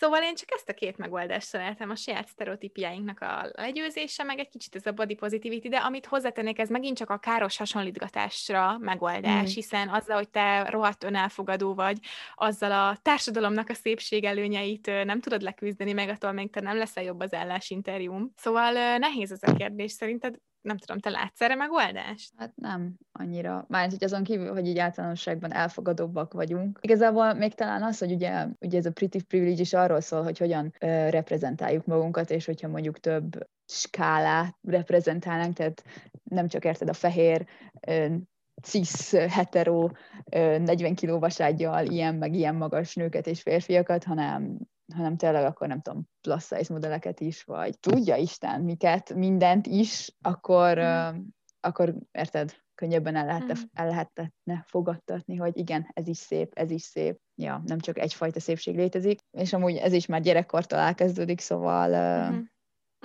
Szóval 0.00 0.22
én 0.22 0.34
csak 0.34 0.50
ezt 0.50 0.68
a 0.68 0.74
két 0.74 0.96
megoldást 0.96 1.46
szeretem, 1.46 1.90
a 1.90 1.96
saját 1.96 2.28
sztereotípiáinknak 2.28 3.20
a 3.20 3.50
legyőzése, 3.52 4.22
meg 4.22 4.38
egy 4.38 4.48
kicsit 4.48 4.74
ez 4.74 4.86
a 4.86 4.92
body 4.92 5.14
positivity, 5.14 5.68
de 5.68 5.76
amit 5.76 6.06
hozzátennék, 6.06 6.58
ez 6.58 6.68
megint 6.68 6.96
csak 6.96 7.10
a 7.10 7.18
káros 7.18 7.56
hasonlítgatásra 7.56 8.78
megoldás, 8.78 9.50
mm. 9.50 9.54
hiszen 9.54 9.88
azzal, 9.88 10.16
hogy 10.16 10.28
te 10.28 10.64
rohadt 10.70 11.04
önelfogadó 11.04 11.74
vagy, 11.74 11.98
azzal 12.34 12.72
a 12.72 12.96
társadalomnak 13.02 13.68
a 13.68 13.74
szépség 13.74 14.24
előnyeit 14.24 14.86
nem 15.04 15.20
tudod 15.20 15.42
leküzdeni, 15.42 15.92
meg 15.92 16.08
attól 16.08 16.32
még 16.32 16.50
te 16.50 16.60
nem 16.60 16.76
leszel 16.76 17.04
jobb 17.04 17.20
az 17.20 17.34
állásinterjúm. 17.34 18.32
Szóval 18.36 18.98
nehéz 18.98 19.32
ez 19.32 19.42
a 19.42 19.54
kérdés. 19.54 19.92
Szerinted 19.92 20.34
nem 20.62 20.76
tudom, 20.76 20.98
te 20.98 21.10
látsz 21.10 21.40
erre 21.40 21.54
megoldást? 21.54 22.32
Hát 22.36 22.52
nem 22.56 22.94
annyira. 23.12 23.64
Mármint, 23.68 23.92
hogy 23.92 24.04
azon 24.04 24.22
kívül, 24.24 24.52
hogy 24.52 24.66
így 24.66 24.78
általánosságban 24.78 25.52
elfogadóbbak 25.52 26.32
vagyunk. 26.32 26.78
Igazából 26.82 27.34
még 27.34 27.54
talán 27.54 27.82
az, 27.82 27.98
hogy 27.98 28.12
ugye, 28.12 28.46
ugye 28.60 28.78
ez 28.78 28.86
a 28.86 28.92
pretty 28.92 29.20
privilege 29.22 29.60
is 29.60 29.72
arról 29.72 30.00
szól, 30.00 30.22
hogy 30.22 30.38
hogyan 30.38 30.72
ö, 30.80 31.08
reprezentáljuk 31.08 31.86
magunkat, 31.86 32.30
és 32.30 32.46
hogyha 32.46 32.68
mondjuk 32.68 33.00
több 33.00 33.48
skálát 33.66 34.56
reprezentálnánk, 34.62 35.54
tehát 35.56 35.84
nem 36.22 36.48
csak 36.48 36.64
érted 36.64 36.88
a 36.88 36.92
fehér, 36.92 37.46
ö, 37.86 38.14
cis, 38.62 39.10
hetero, 39.10 39.88
40 40.24 40.94
kiló 40.94 41.18
vaságyjal 41.18 41.86
ilyen 41.86 42.14
meg 42.14 42.34
ilyen 42.34 42.54
magas 42.54 42.94
nőket 42.94 43.26
és 43.26 43.42
férfiakat, 43.42 44.04
hanem 44.04 44.58
hanem 44.94 45.16
tényleg 45.16 45.44
akkor 45.44 45.68
nem 45.68 45.80
tudom, 45.80 46.08
plus 46.20 46.44
size 46.44 46.72
modelleket 46.72 47.20
is, 47.20 47.42
vagy 47.42 47.78
tudja 47.78 48.16
Isten 48.16 48.60
miket, 48.60 49.14
mindent 49.14 49.66
is, 49.66 50.16
akkor, 50.22 50.78
mm. 50.78 50.82
uh, 50.82 51.16
akkor 51.60 51.94
érted, 52.12 52.54
könnyebben 52.74 53.16
el, 53.16 53.26
lehet, 53.26 53.58
mm. 53.58 53.62
el 53.72 53.86
lehetne 53.86 54.64
fogadtatni, 54.66 55.36
hogy 55.36 55.56
igen, 55.56 55.90
ez 55.92 56.08
is 56.08 56.16
szép, 56.16 56.52
ez 56.54 56.70
is 56.70 56.82
szép. 56.82 57.20
Ja, 57.34 57.62
nem 57.64 57.78
csak 57.78 57.98
egyfajta 57.98 58.40
szépség 58.40 58.76
létezik, 58.76 59.18
és 59.30 59.52
amúgy 59.52 59.76
ez 59.76 59.92
is 59.92 60.06
már 60.06 60.20
gyerekkortól 60.20 60.78
elkezdődik, 60.78 61.40
szóval 61.40 61.90
uh, 61.90 62.36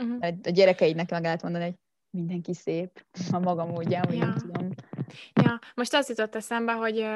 mm-hmm. 0.04 0.18
a 0.44 0.50
gyerekeidnek 0.50 1.10
meg 1.10 1.22
lehet 1.22 1.42
mondani, 1.42 1.64
hogy 1.64 1.76
mindenki 2.10 2.54
szép 2.54 3.06
a 3.32 3.40
maga 3.40 3.66
módján, 3.66 4.04
vagy 4.06 4.16
ja. 4.16 4.26
nem 4.26 4.36
tudom. 4.36 4.70
Ja, 5.34 5.60
most 5.74 5.94
az 5.94 6.10
jutott 6.10 6.36
eszembe, 6.36 6.72
hogy 6.72 7.08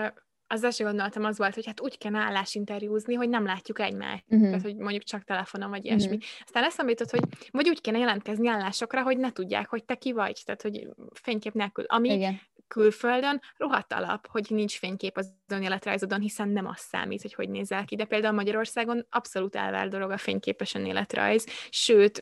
az 0.51 0.63
első 0.63 0.83
gondolatom 0.83 1.23
az 1.23 1.37
volt, 1.37 1.53
hogy 1.55 1.65
hát 1.65 1.81
úgy 1.81 1.97
kell 1.97 2.15
állásinterjúzni, 2.15 3.13
hogy 3.13 3.29
nem 3.29 3.45
látjuk 3.45 3.79
egymást. 3.79 4.23
Uh-huh. 4.27 4.47
Tehát, 4.47 4.61
hogy 4.61 4.75
mondjuk 4.75 5.03
csak 5.03 5.23
telefonon, 5.23 5.69
vagy 5.69 5.85
ilyesmi. 5.85 6.15
Uh-huh. 6.15 6.23
Aztán 6.45 6.63
eszembe 6.63 6.91
jutott, 6.91 7.09
hogy 7.09 7.23
vagy 7.51 7.69
úgy 7.69 7.81
kéne 7.81 7.97
jelentkezni 7.97 8.47
állásokra, 8.47 9.03
hogy 9.03 9.17
ne 9.17 9.31
tudják, 9.31 9.69
hogy 9.69 9.83
te 9.83 9.95
ki 9.95 10.11
vagy. 10.11 10.41
Tehát, 10.45 10.61
hogy 10.61 10.87
fénykép 11.13 11.53
nélkül. 11.53 11.83
Ami 11.87 12.13
Igen 12.13 12.39
külföldön 12.69 13.41
rohadt 13.57 13.93
alap, 13.93 14.27
hogy 14.27 14.45
nincs 14.49 14.77
fénykép 14.77 15.17
az 15.17 15.31
önéletrajzodon, 15.47 16.19
hiszen 16.19 16.49
nem 16.49 16.65
az 16.65 16.79
számít, 16.79 17.21
hogy 17.21 17.33
hogy 17.33 17.49
nézel 17.49 17.85
ki, 17.85 17.95
de 17.95 18.05
például 18.05 18.33
Magyarországon 18.33 19.05
abszolút 19.09 19.55
elvár 19.55 19.87
dolog 19.87 20.11
a 20.11 20.17
fényképes 20.17 20.73
önéletrajz, 20.73 21.45
sőt, 21.69 22.21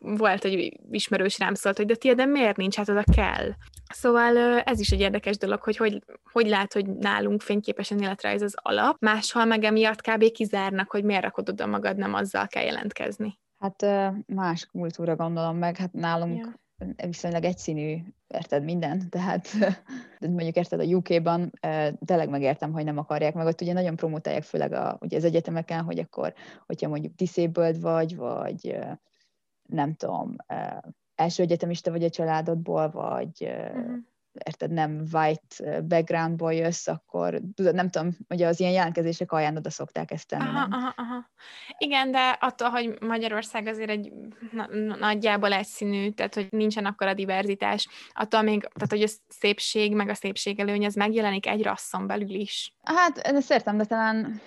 volt 0.00 0.44
egy 0.44 0.78
ismerős 0.90 1.38
rám 1.38 1.54
szólt, 1.54 1.76
hogy 1.76 1.86
de 1.86 1.94
tiéd, 1.94 2.16
de 2.16 2.24
miért 2.24 2.56
nincs, 2.56 2.76
hát 2.76 2.88
oda 2.88 3.02
kell. 3.14 3.50
Szóval 3.92 4.36
ez 4.60 4.80
is 4.80 4.90
egy 4.90 5.00
érdekes 5.00 5.36
dolog, 5.36 5.62
hogy 5.62 5.76
hogy, 5.76 6.02
hogy 6.32 6.48
lát, 6.48 6.72
hogy 6.72 6.86
nálunk 6.86 7.42
fényképes 7.42 7.90
önéletrajz 7.90 8.42
az 8.42 8.54
alap, 8.62 8.96
máshol 9.00 9.44
meg 9.44 9.64
emiatt 9.64 10.00
kb. 10.00 10.30
kizárnak, 10.30 10.90
hogy 10.90 11.04
miért 11.04 11.22
rakod 11.22 11.48
oda 11.48 11.66
magad, 11.66 11.96
nem 11.96 12.14
azzal 12.14 12.46
kell 12.46 12.64
jelentkezni. 12.64 13.38
Hát 13.58 13.86
más 14.26 14.66
kultúra 14.66 15.16
gondolom 15.16 15.56
meg, 15.56 15.76
hát 15.76 15.92
nálunk 15.92 16.36
ja 16.36 16.66
viszonylag 17.06 17.44
egyszínű, 17.44 17.96
érted 18.28 18.64
minden, 18.64 19.10
tehát 19.10 19.48
mondjuk 20.20 20.56
érted 20.56 20.80
a 20.80 20.84
UK-ban 20.84 21.50
tényleg 22.04 22.28
megértem, 22.28 22.72
hogy 22.72 22.84
nem 22.84 22.98
akarják, 22.98 23.34
meg 23.34 23.46
ott 23.46 23.60
ugye 23.60 23.72
nagyon 23.72 23.96
promotálják, 23.96 24.42
főleg 24.42 24.72
a, 24.72 24.98
ugye 25.00 25.16
az 25.16 25.24
egyetemeken, 25.24 25.84
hogy 25.84 25.98
akkor, 25.98 26.34
hogyha 26.66 26.88
mondjuk 26.88 27.14
disabled 27.14 27.80
vagy, 27.80 28.16
vagy 28.16 28.78
nem 29.62 29.94
tudom, 29.94 30.36
első 31.14 31.42
egyetemista 31.42 31.90
vagy 31.90 32.04
a 32.04 32.10
családodból, 32.10 32.90
vagy 32.90 33.42
uh-huh 33.42 33.96
érted, 34.44 34.70
nem 34.70 35.02
white 35.12 35.80
backgroundból 35.82 36.52
jössz, 36.52 36.86
akkor 36.86 37.40
tudod, 37.54 37.74
nem 37.74 37.90
tudom, 37.90 38.16
hogy 38.28 38.42
az 38.42 38.60
ilyen 38.60 38.72
jelentkezések 38.72 39.32
alján 39.32 39.56
oda 39.56 39.70
szokták 39.70 40.10
ezt 40.10 40.28
tenni. 40.28 40.42
Aha, 40.42 40.66
aha, 40.70 40.92
aha. 40.96 41.30
Igen, 41.78 42.10
de 42.10 42.36
attól, 42.40 42.68
hogy 42.68 42.98
Magyarország 43.00 43.66
azért 43.66 43.90
egy 43.90 44.12
na- 44.52 44.96
nagyjából 44.98 45.52
egyszínű, 45.52 46.10
tehát 46.10 46.34
hogy 46.34 46.46
nincsen 46.50 46.84
akkor 46.84 47.06
a 47.06 47.14
diverzitás, 47.14 47.88
attól 48.12 48.42
még, 48.42 48.60
tehát 48.60 48.90
hogy 48.90 49.02
a 49.02 49.08
szépség, 49.28 49.94
meg 49.94 50.08
a 50.08 50.14
szépség 50.14 50.60
előny, 50.60 50.84
ez 50.84 50.94
megjelenik 50.94 51.46
egy 51.46 51.62
rasszon 51.62 52.06
belül 52.06 52.34
is. 52.34 52.74
Hát, 52.82 53.18
ezt 53.18 53.50
értem, 53.50 53.76
de 53.76 53.84
talán 53.84 54.40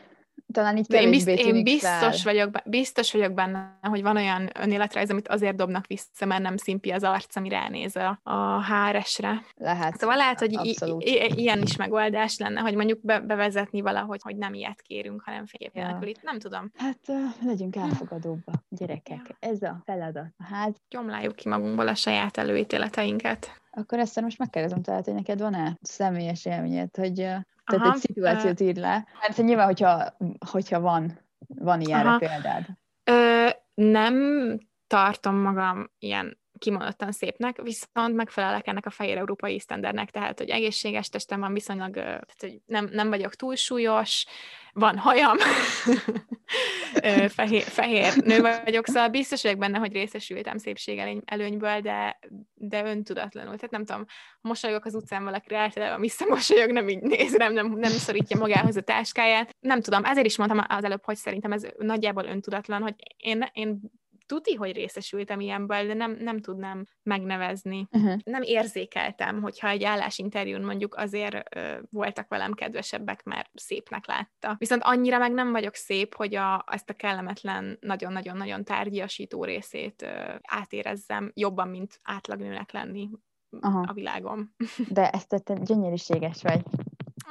talán 0.52 0.78
így 0.78 0.94
én, 0.94 1.10
bizt, 1.10 1.28
én 1.28 1.64
biztos, 1.64 2.24
vagyok, 2.24 2.50
biztos 2.66 3.12
vagyok 3.12 3.34
benne, 3.34 3.80
hogy 3.82 4.02
van 4.02 4.16
olyan 4.16 4.50
önéletrajz, 4.60 5.10
amit 5.10 5.28
azért 5.28 5.56
dobnak 5.56 5.88
vissza, 5.88 6.26
mert 6.26 6.42
nem 6.42 6.58
szimpi 6.58 6.90
az 6.92 7.04
arc, 7.04 7.36
ami 7.36 7.50
ránéz 7.50 7.96
a, 7.96 8.20
a 8.24 8.64
HRS-re. 8.64 9.44
Lehet. 9.56 9.98
Szóval 9.98 10.16
lehet, 10.16 10.40
hogy 10.40 10.66
i- 10.66 10.78
i- 11.00 11.34
ilyen 11.36 11.62
is 11.62 11.76
megoldás 11.76 12.38
lenne, 12.38 12.60
hogy 12.60 12.76
mondjuk 12.76 13.00
be- 13.02 13.20
bevezetni 13.20 13.82
valahogy, 13.82 14.20
hogy 14.24 14.36
nem 14.36 14.54
ilyet 14.54 14.82
kérünk, 14.82 15.22
hanem 15.22 15.46
fénykép 15.46 15.76
ja. 15.76 15.88
nélkül. 15.88 16.08
Itt 16.08 16.24
nem 16.24 16.40
tudom. 16.40 16.72
Hát 16.78 17.00
uh, 17.08 17.16
legyünk 17.46 17.76
elfogadóbbak, 17.76 18.64
gyerekek. 18.70 19.22
Ja. 19.28 19.50
Ez 19.50 19.62
a 19.62 19.82
feladat. 19.86 20.28
Hát... 20.50 20.76
Gyomláljuk 20.90 21.36
ki 21.36 21.50
magunkból 21.50 21.88
a 21.88 21.96
saját 21.96 22.38
előítéleteinket. 22.38 23.62
Akkor 23.72 24.00
ezt 24.00 24.22
most 24.22 24.38
megkérdezem, 24.38 24.82
tehát, 24.82 25.06
hogy 25.06 25.14
neked 25.14 25.40
van-e 25.40 25.78
személyes 25.82 26.46
élményed, 26.46 26.96
hogy 26.96 27.28
tehát 27.72 27.86
Aha, 27.86 27.96
egy 27.96 28.02
szituációt 28.02 28.60
ír 28.60 28.76
le. 28.76 29.08
Hát 29.20 29.38
nyilván, 29.38 29.66
hogyha, 29.66 30.18
hogyha 30.52 30.80
van, 30.80 31.20
van 31.48 31.82
ilyenre 31.82 32.10
Aha. 32.10 32.18
példád. 32.18 32.66
Ö, 33.04 33.50
nem 33.74 34.16
tartom 34.88 35.36
magam 35.36 35.92
ilyen 36.00 36.41
kimondottan 36.62 37.12
szépnek, 37.12 37.62
viszont 37.62 38.16
megfelelek 38.16 38.68
ennek 38.68 38.86
a 38.86 38.90
fehér 38.90 39.18
európai 39.18 39.60
sztendernek, 39.60 40.10
tehát, 40.10 40.38
hogy 40.38 40.50
egészséges 40.50 41.10
testem 41.10 41.40
van 41.40 41.54
viszonylag, 41.54 41.94
tehát, 41.94 42.36
hogy 42.40 42.60
nem, 42.66 42.90
nem 42.92 43.10
vagyok 43.10 43.36
túlsúlyos, 43.36 44.26
van 44.74 44.98
hajam, 44.98 45.38
fehér, 47.38 47.62
fehér 47.62 48.16
nő 48.16 48.42
vagyok, 48.42 48.88
szóval 48.88 49.10
biztos 49.10 49.42
vagyok 49.42 49.58
benne, 49.58 49.78
hogy 49.78 49.92
részesültem 49.92 50.58
szépség 50.58 51.22
előnyből, 51.26 51.80
de, 51.80 52.20
de 52.54 52.86
öntudatlanul. 52.86 53.56
Tehát 53.56 53.72
nem 53.72 53.86
tudom, 53.86 54.06
mosolyogok 54.42 54.86
az 54.86 54.96
utcán 54.96 55.24
valakire, 55.24 55.58
általában 55.58 56.02
visszamosolyog, 56.02 56.72
nem 56.72 56.90
így 56.90 57.02
néz 57.02 57.34
nem, 57.34 57.54
nem, 57.54 57.68
nem 57.68 57.92
szorítja 57.92 58.38
magához 58.38 58.76
a 58.78 58.82
táskáját. 58.82 59.56
Nem 59.60 59.82
tudom, 59.82 60.06
ezért 60.06 60.26
is 60.26 60.38
mondtam 60.38 60.66
az 60.68 60.84
előbb, 60.84 61.06
hogy 61.06 61.16
szerintem 61.16 61.52
ez 61.52 61.68
nagyjából 61.78 62.26
öntudatlan, 62.26 62.82
hogy 62.82 62.96
én, 63.18 63.50
én 63.54 63.80
tuti, 64.32 64.54
hogy 64.54 64.72
részesültem 64.72 65.40
ilyenből, 65.40 65.88
de 65.88 65.94
nem, 65.94 66.18
nem 66.20 66.40
tudnám 66.40 66.86
megnevezni. 67.04 67.88
Uh-huh. 67.92 68.20
Nem 68.24 68.42
érzékeltem, 68.42 69.42
hogyha 69.42 69.68
egy 69.68 69.84
állásinterjún 69.84 70.62
mondjuk 70.62 70.96
azért 70.96 71.56
ö, 71.56 71.78
voltak 71.90 72.28
velem 72.28 72.54
kedvesebbek, 72.54 73.24
mert 73.24 73.50
szépnek 73.54 74.08
látta. 74.08 74.56
Viszont 74.58 74.82
annyira 74.84 75.18
meg 75.18 75.32
nem 75.32 75.52
vagyok 75.52 75.76
szép, 75.76 76.16
hogy 76.16 76.36
a, 76.36 76.66
ezt 76.72 76.90
a 76.90 76.94
kellemetlen, 76.94 77.78
nagyon-nagyon-nagyon 77.82 78.64
tárgyasító 78.64 79.44
részét 79.44 80.02
ö, 80.02 80.34
átérezzem 80.42 81.32
jobban, 81.34 81.68
mint 81.68 82.00
átlagnőnek 82.04 82.72
lenni 82.72 83.10
Aha. 83.60 83.86
a 83.88 83.94
világom. 83.94 84.56
De 84.90 85.10
ezt 85.10 85.44
te 85.44 85.54
gyönyörűséges 85.54 86.42
vagy. 86.42 86.62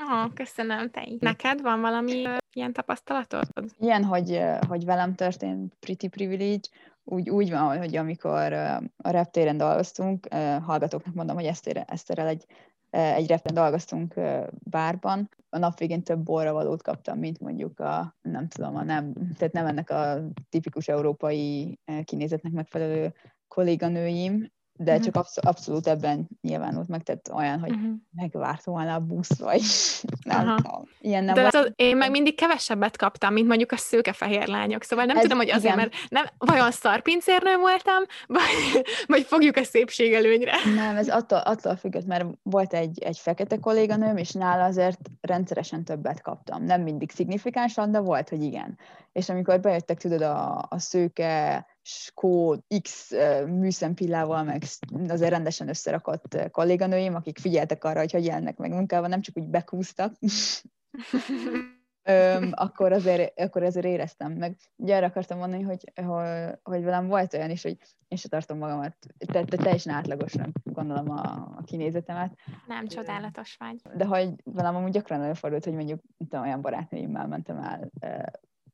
Aha, 0.01 0.31
köszönöm, 0.35 0.91
te 0.91 1.05
így. 1.07 1.21
Neked 1.21 1.61
van 1.63 1.81
valami 1.81 2.25
uh, 2.25 2.37
ilyen 2.53 2.73
tapasztalatod? 2.73 3.47
Ilyen, 3.79 4.05
hogy, 4.05 4.41
hogy 4.69 4.85
velem 4.85 5.15
történt 5.15 5.75
pretty 5.81 6.09
privilege, 6.09 6.69
úgy, 7.05 7.31
úgy 7.31 7.51
van, 7.51 7.79
hogy 7.79 7.97
amikor 7.97 8.53
a 8.97 9.11
reptéren 9.11 9.57
dolgoztunk, 9.57 10.27
hallgatóknak 10.63 11.15
mondom, 11.15 11.37
hogy 11.37 11.45
Eszter, 11.45 11.85
Eszterrel 11.87 12.27
egy, 12.27 12.47
egy 12.91 13.27
reptéren 13.27 13.63
dolgoztunk 13.63 14.15
bárban, 14.51 15.29
a 15.49 15.59
nap 15.59 15.79
végén 15.79 16.03
több 16.03 16.23
borra 16.23 16.53
valót 16.53 16.83
kaptam, 16.83 17.19
mint 17.19 17.41
mondjuk 17.41 17.81
a, 17.81 18.17
nem 18.23 18.49
tudom, 18.49 18.77
a 18.77 18.83
nem, 18.83 19.13
tehát 19.39 19.53
nem 19.53 19.67
ennek 19.67 19.91
a 19.91 20.21
tipikus 20.49 20.89
európai 20.89 21.79
kinézetnek 22.05 22.53
megfelelő 22.53 23.15
kolléganőim, 23.49 24.51
de 24.83 24.91
uh-huh. 24.91 25.05
csak 25.05 25.17
absz- 25.17 25.39
abszolút 25.39 25.87
ebben 25.87 26.29
nyilvánult 26.41 26.89
meg, 26.89 27.03
tehát 27.03 27.31
olyan, 27.35 27.61
hogy 27.61 27.71
uh-huh. 27.71 27.93
megvárt 28.11 28.65
volna 28.65 28.95
a 28.95 28.99
busz, 28.99 29.39
vagy 29.39 29.63
nem 30.35 30.57
tudom. 30.57 30.89
Ilyen 31.01 31.25
nem 31.25 31.35
de 31.35 31.49
az, 31.53 31.73
én 31.77 31.97
meg 31.97 32.11
mindig 32.11 32.35
kevesebbet 32.35 32.97
kaptam, 32.97 33.33
mint 33.33 33.49
mondjuk 33.49 33.73
a 33.73 33.77
szőke-fehér 33.77 34.49
lányok, 34.49 34.83
szóval 34.83 35.05
nem 35.05 35.17
Ez, 35.17 35.23
tudom, 35.23 35.39
hogy 35.39 35.51
azért, 35.51 35.75
igen. 35.75 35.77
mert 35.77 35.93
nem, 36.09 36.25
vajon 36.39 36.71
szarpincérnő 36.71 37.57
voltam, 37.57 38.03
vagy, 38.27 38.85
vagy 39.07 39.23
fogjuk 39.23 39.57
a 39.57 39.65
szépség 39.65 40.13
előnyre. 40.13 40.55
Nem, 40.75 40.97
ez 40.97 41.09
attól, 41.09 41.39
attól 41.39 41.77
függött, 41.77 42.07
mert 42.07 42.27
volt 42.43 42.75
egy, 42.75 43.03
egy 43.03 43.19
fekete 43.19 43.57
kolléganőm, 43.57 44.17
és 44.17 44.33
nála 44.33 44.65
azért 44.65 45.01
rendszeresen 45.21 45.85
többet 45.85 46.23
kaptam. 46.23 46.65
Nem 46.65 46.83
mindig 46.83 47.11
szignifikánsan, 47.11 47.91
de 47.91 47.99
volt, 47.99 48.29
hogy 48.29 48.43
igen. 48.43 48.79
És 49.13 49.29
amikor 49.29 49.61
bejöttek, 49.61 49.99
tudod, 49.99 50.23
a, 50.23 50.67
a 50.69 50.79
szőke 50.79 51.67
skó 51.83 52.65
X 52.83 53.11
műszempillával, 53.47 54.43
meg 54.43 54.63
azért 55.09 55.31
rendesen 55.31 55.69
összerakott 55.69 56.51
kolléganőim, 56.51 57.15
akik 57.15 57.39
figyeltek 57.39 57.85
arra, 57.85 57.99
hogy 57.99 58.13
hogy 58.13 58.25
jelennek 58.25 58.57
meg 58.57 58.71
munkával, 58.71 59.09
nem 59.09 59.21
csak 59.21 59.37
úgy 59.37 59.49
bekúztak, 59.49 60.13
Öm, 62.03 62.51
akkor, 62.55 62.93
azért, 62.93 63.41
akkor 63.41 63.63
azért 63.63 63.87
éreztem 63.87 64.33
meg. 64.33 64.57
Ugye 64.77 64.97
arra 64.97 65.07
akartam 65.07 65.39
mondani, 65.39 65.63
hogy, 65.63 65.93
hogy, 65.95 66.59
hogy 66.63 66.83
velem 66.83 67.07
volt 67.07 67.35
olyan 67.35 67.51
is, 67.51 67.63
hogy 67.63 67.77
én 68.09 68.19
se 68.19 68.29
tartom 68.29 68.59
magamat, 68.59 68.97
te, 69.19 69.45
te 69.45 69.57
teljesen 69.57 69.95
átlagosnak 69.95 70.49
gondolom 70.65 71.11
a, 71.11 71.23
a 71.57 71.63
kinézetemet. 71.65 72.33
Nem, 72.67 72.87
csodálatos 72.87 73.57
vagy. 73.59 73.81
De 73.97 74.05
hogy 74.05 74.33
velem 74.45 74.77
amúgy 74.77 74.93
gyakran 74.93 75.23
előfordult, 75.23 75.65
hogy 75.65 75.75
mondjuk 75.75 76.01
tudom, 76.19 76.43
olyan 76.43 76.61
barátnőimmel 76.61 77.27
mentem 77.27 77.59
el 77.59 77.91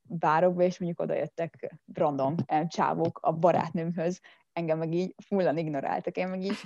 bárokba, 0.07 0.63
és 0.63 0.79
mondjuk 0.79 1.01
oda 1.01 1.13
jöttek 1.13 1.77
random 1.93 2.35
csávók 2.67 3.19
a 3.21 3.31
barátnőmhöz, 3.31 4.21
engem 4.53 4.77
meg 4.77 4.93
így 4.93 5.15
fullan 5.27 5.57
ignoráltak, 5.57 6.17
én 6.17 6.27
meg 6.27 6.41
így, 6.43 6.57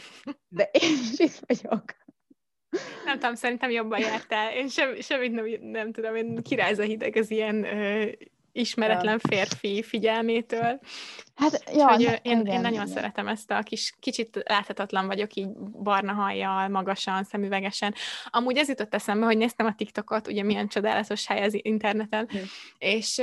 de 0.47 0.69
én 0.71 0.91
is 1.11 1.19
itt 1.19 1.39
vagyok. 1.47 1.83
Nem 3.05 3.19
tudom, 3.19 3.35
szerintem 3.35 3.69
jobban 3.69 3.99
jártál. 3.99 4.53
Én 4.53 4.67
sem, 4.67 4.95
semmit 4.95 5.31
nem, 5.31 5.45
nem 5.61 5.91
tudom, 5.91 6.15
én 6.15 6.41
királyz 6.41 6.79
a 6.79 6.83
hideg 6.83 7.15
az 7.15 7.31
ilyen 7.31 7.63
ö, 7.63 8.11
ismeretlen 8.51 9.19
férfi 9.19 9.83
figyelmétől. 9.83 10.79
Hát, 11.35 11.63
ja, 11.73 11.87
hogy 11.89 12.05
ne, 12.05 12.15
én, 12.15 12.39
igen, 12.39 12.45
én 12.45 12.61
nagyon 12.61 12.73
igen. 12.73 12.87
szeretem 12.87 13.27
ezt 13.27 13.51
a 13.51 13.61
kis, 13.61 13.93
kicsit 13.99 14.41
láthatatlan 14.45 15.07
vagyok 15.07 15.33
így 15.33 15.49
barna 15.83 16.13
hajjal, 16.13 16.67
magasan, 16.67 17.23
szemüvegesen. 17.23 17.93
Amúgy 18.25 18.57
ez 18.57 18.67
jutott 18.67 18.93
eszembe, 18.93 19.25
hogy 19.25 19.37
néztem 19.37 19.65
a 19.65 19.75
TikTokot, 19.75 20.27
ugye 20.27 20.43
milyen 20.43 20.67
csodálatos 20.67 21.27
hely 21.27 21.43
az 21.43 21.57
interneten, 21.61 22.27
hm. 22.29 22.37
és 22.77 23.21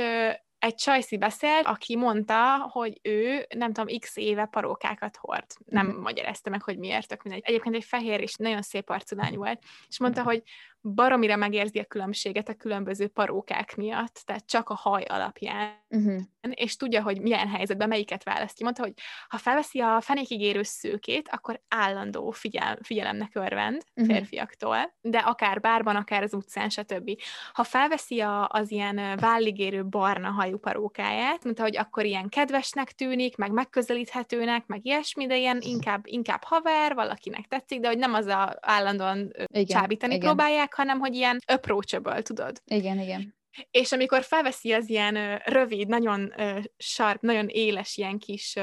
egy 0.59 0.75
csajszi 0.75 1.17
beszélt, 1.17 1.65
aki 1.65 1.95
mondta, 1.95 2.69
hogy 2.71 2.99
ő, 3.01 3.45
nem 3.55 3.73
tudom, 3.73 3.97
x 3.99 4.15
éve 4.15 4.45
parókákat 4.45 5.17
hord. 5.17 5.45
Nem 5.65 5.87
uh-huh. 5.87 6.01
magyarázta 6.01 6.49
meg, 6.49 6.63
hogy 6.63 6.77
miért, 6.77 7.07
tök 7.07 7.23
mindegy. 7.23 7.43
Egyébként 7.45 7.75
egy 7.75 7.83
fehér 7.83 8.21
és 8.21 8.35
nagyon 8.35 8.61
szép 8.61 8.89
arcú 8.89 9.15
lány 9.15 9.35
volt, 9.35 9.63
és 9.87 9.99
mondta, 9.99 10.23
hogy 10.23 10.43
baromira 10.81 11.35
megérzi 11.35 11.79
a 11.79 11.85
különbséget 11.85 12.49
a 12.49 12.53
különböző 12.53 13.07
parókák 13.07 13.75
miatt, 13.75 14.21
tehát 14.25 14.45
csak 14.45 14.69
a 14.69 14.75
haj 14.75 15.03
alapján, 15.03 15.71
uh-huh. 15.89 16.21
és 16.49 16.75
tudja, 16.75 17.01
hogy 17.01 17.21
milyen 17.21 17.47
helyzetben 17.47 17.87
melyiket 17.87 18.23
választja. 18.23 18.65
Mondta, 18.65 18.83
hogy 18.83 18.93
ha 19.27 19.37
felveszi 19.37 19.79
a 19.79 20.01
fenékig 20.01 20.63
szőkét, 20.63 21.29
akkor 21.31 21.61
állandó 21.67 22.31
figyel, 22.31 22.77
figyelemnek 22.81 23.31
örvend 23.33 23.83
uh-huh. 23.95 24.15
férfiaktól, 24.15 24.93
de 25.01 25.17
akár 25.17 25.59
bárban, 25.59 25.95
akár 25.95 26.23
az 26.23 26.33
utcán, 26.33 26.69
stb. 26.69 27.11
Ha 27.53 27.63
felveszi 27.63 28.19
a, 28.19 28.47
az 28.47 28.71
ilyen 28.71 29.17
válligérő 29.17 29.85
barna 29.85 30.29
hajú 30.29 30.57
parókáját, 30.57 31.43
mondta, 31.43 31.63
hogy 31.63 31.77
akkor 31.77 32.05
ilyen 32.05 32.29
kedvesnek 32.29 32.91
tűnik, 32.91 33.35
meg 33.35 33.51
megközelíthetőnek, 33.51 34.65
meg 34.65 34.85
ilyesmi, 34.85 35.27
de 35.27 35.37
ilyen 35.37 35.57
inkább, 35.61 36.01
inkább 36.05 36.43
haver, 36.43 36.93
valakinek 36.93 37.47
tetszik, 37.47 37.79
de 37.79 37.87
hogy 37.87 37.97
nem 37.97 38.13
az 38.13 38.25
a 38.25 38.57
állandóan 38.61 39.33
igen, 39.45 39.65
csábítani 39.65 40.13
igen. 40.13 40.25
próbálják, 40.25 40.68
meg, 40.69 40.87
hanem 40.87 40.99
hogy 40.99 41.15
ilyen 41.15 41.39
approachable, 41.45 42.21
tudod? 42.21 42.61
Igen, 42.65 42.99
igen. 42.99 43.37
És 43.71 43.91
amikor 43.91 44.23
felveszi 44.23 44.73
az 44.73 44.89
ilyen 44.89 45.37
rövid, 45.37 45.87
nagyon 45.87 46.33
sharp, 46.77 47.21
nagyon 47.21 47.47
éles 47.47 47.97
ilyen 47.97 48.17
kis 48.17 48.55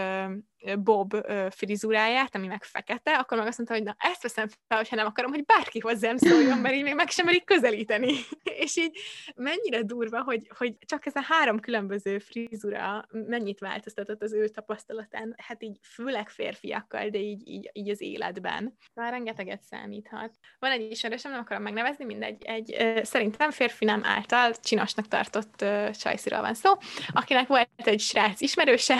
bob 0.78 1.16
frizuráját, 1.50 2.34
ami 2.34 2.46
meg 2.46 2.64
fekete, 2.64 3.14
akkor 3.14 3.38
meg 3.38 3.46
azt 3.46 3.56
mondta, 3.56 3.76
hogy 3.76 3.84
na 3.84 3.96
ezt 3.98 4.22
veszem 4.22 4.48
fel, 4.48 4.78
hogyha 4.78 4.96
nem 4.96 5.06
akarom, 5.06 5.32
hogy 5.32 5.44
bárki 5.44 5.78
hozzám 5.78 6.16
szóljon, 6.16 6.58
mert 6.58 6.74
így 6.74 6.82
még 6.82 6.94
meg 6.94 7.10
sem 7.10 7.24
merik 7.24 7.44
közelíteni. 7.44 8.12
és 8.64 8.76
így 8.76 8.98
mennyire 9.34 9.82
durva, 9.82 10.22
hogy, 10.22 10.50
hogy 10.58 10.74
csak 10.86 11.06
ez 11.06 11.14
a 11.14 11.22
három 11.28 11.60
különböző 11.60 12.18
frizura 12.18 13.06
mennyit 13.10 13.60
változtatott 13.60 14.22
az 14.22 14.32
ő 14.32 14.48
tapasztalatán, 14.48 15.34
hát 15.36 15.62
így 15.62 15.78
főleg 15.82 16.28
férfiakkal, 16.28 17.08
de 17.08 17.18
így, 17.18 17.48
így, 17.48 17.70
így 17.72 17.88
az 17.88 18.00
életben. 18.00 18.76
Már 18.94 19.12
rengeteget 19.12 19.62
számíthat. 19.62 20.34
Van 20.58 20.70
egy 20.70 20.90
ismerősöm, 20.90 21.30
nem 21.30 21.40
akarom 21.40 21.62
megnevezni, 21.62 22.04
mindegy, 22.04 22.44
egy, 22.44 22.76
szerintem 23.02 23.50
férfi 23.50 23.84
nem 23.84 24.04
által 24.04 24.52
csinosnak 24.62 25.08
tartott 25.08 25.64
csajsziról 25.92 26.40
van 26.40 26.54
szó, 26.54 26.72
akinek 27.12 27.46
volt 27.46 27.68
egy 27.76 28.00
srác 28.00 28.40
ismerőse, 28.40 28.96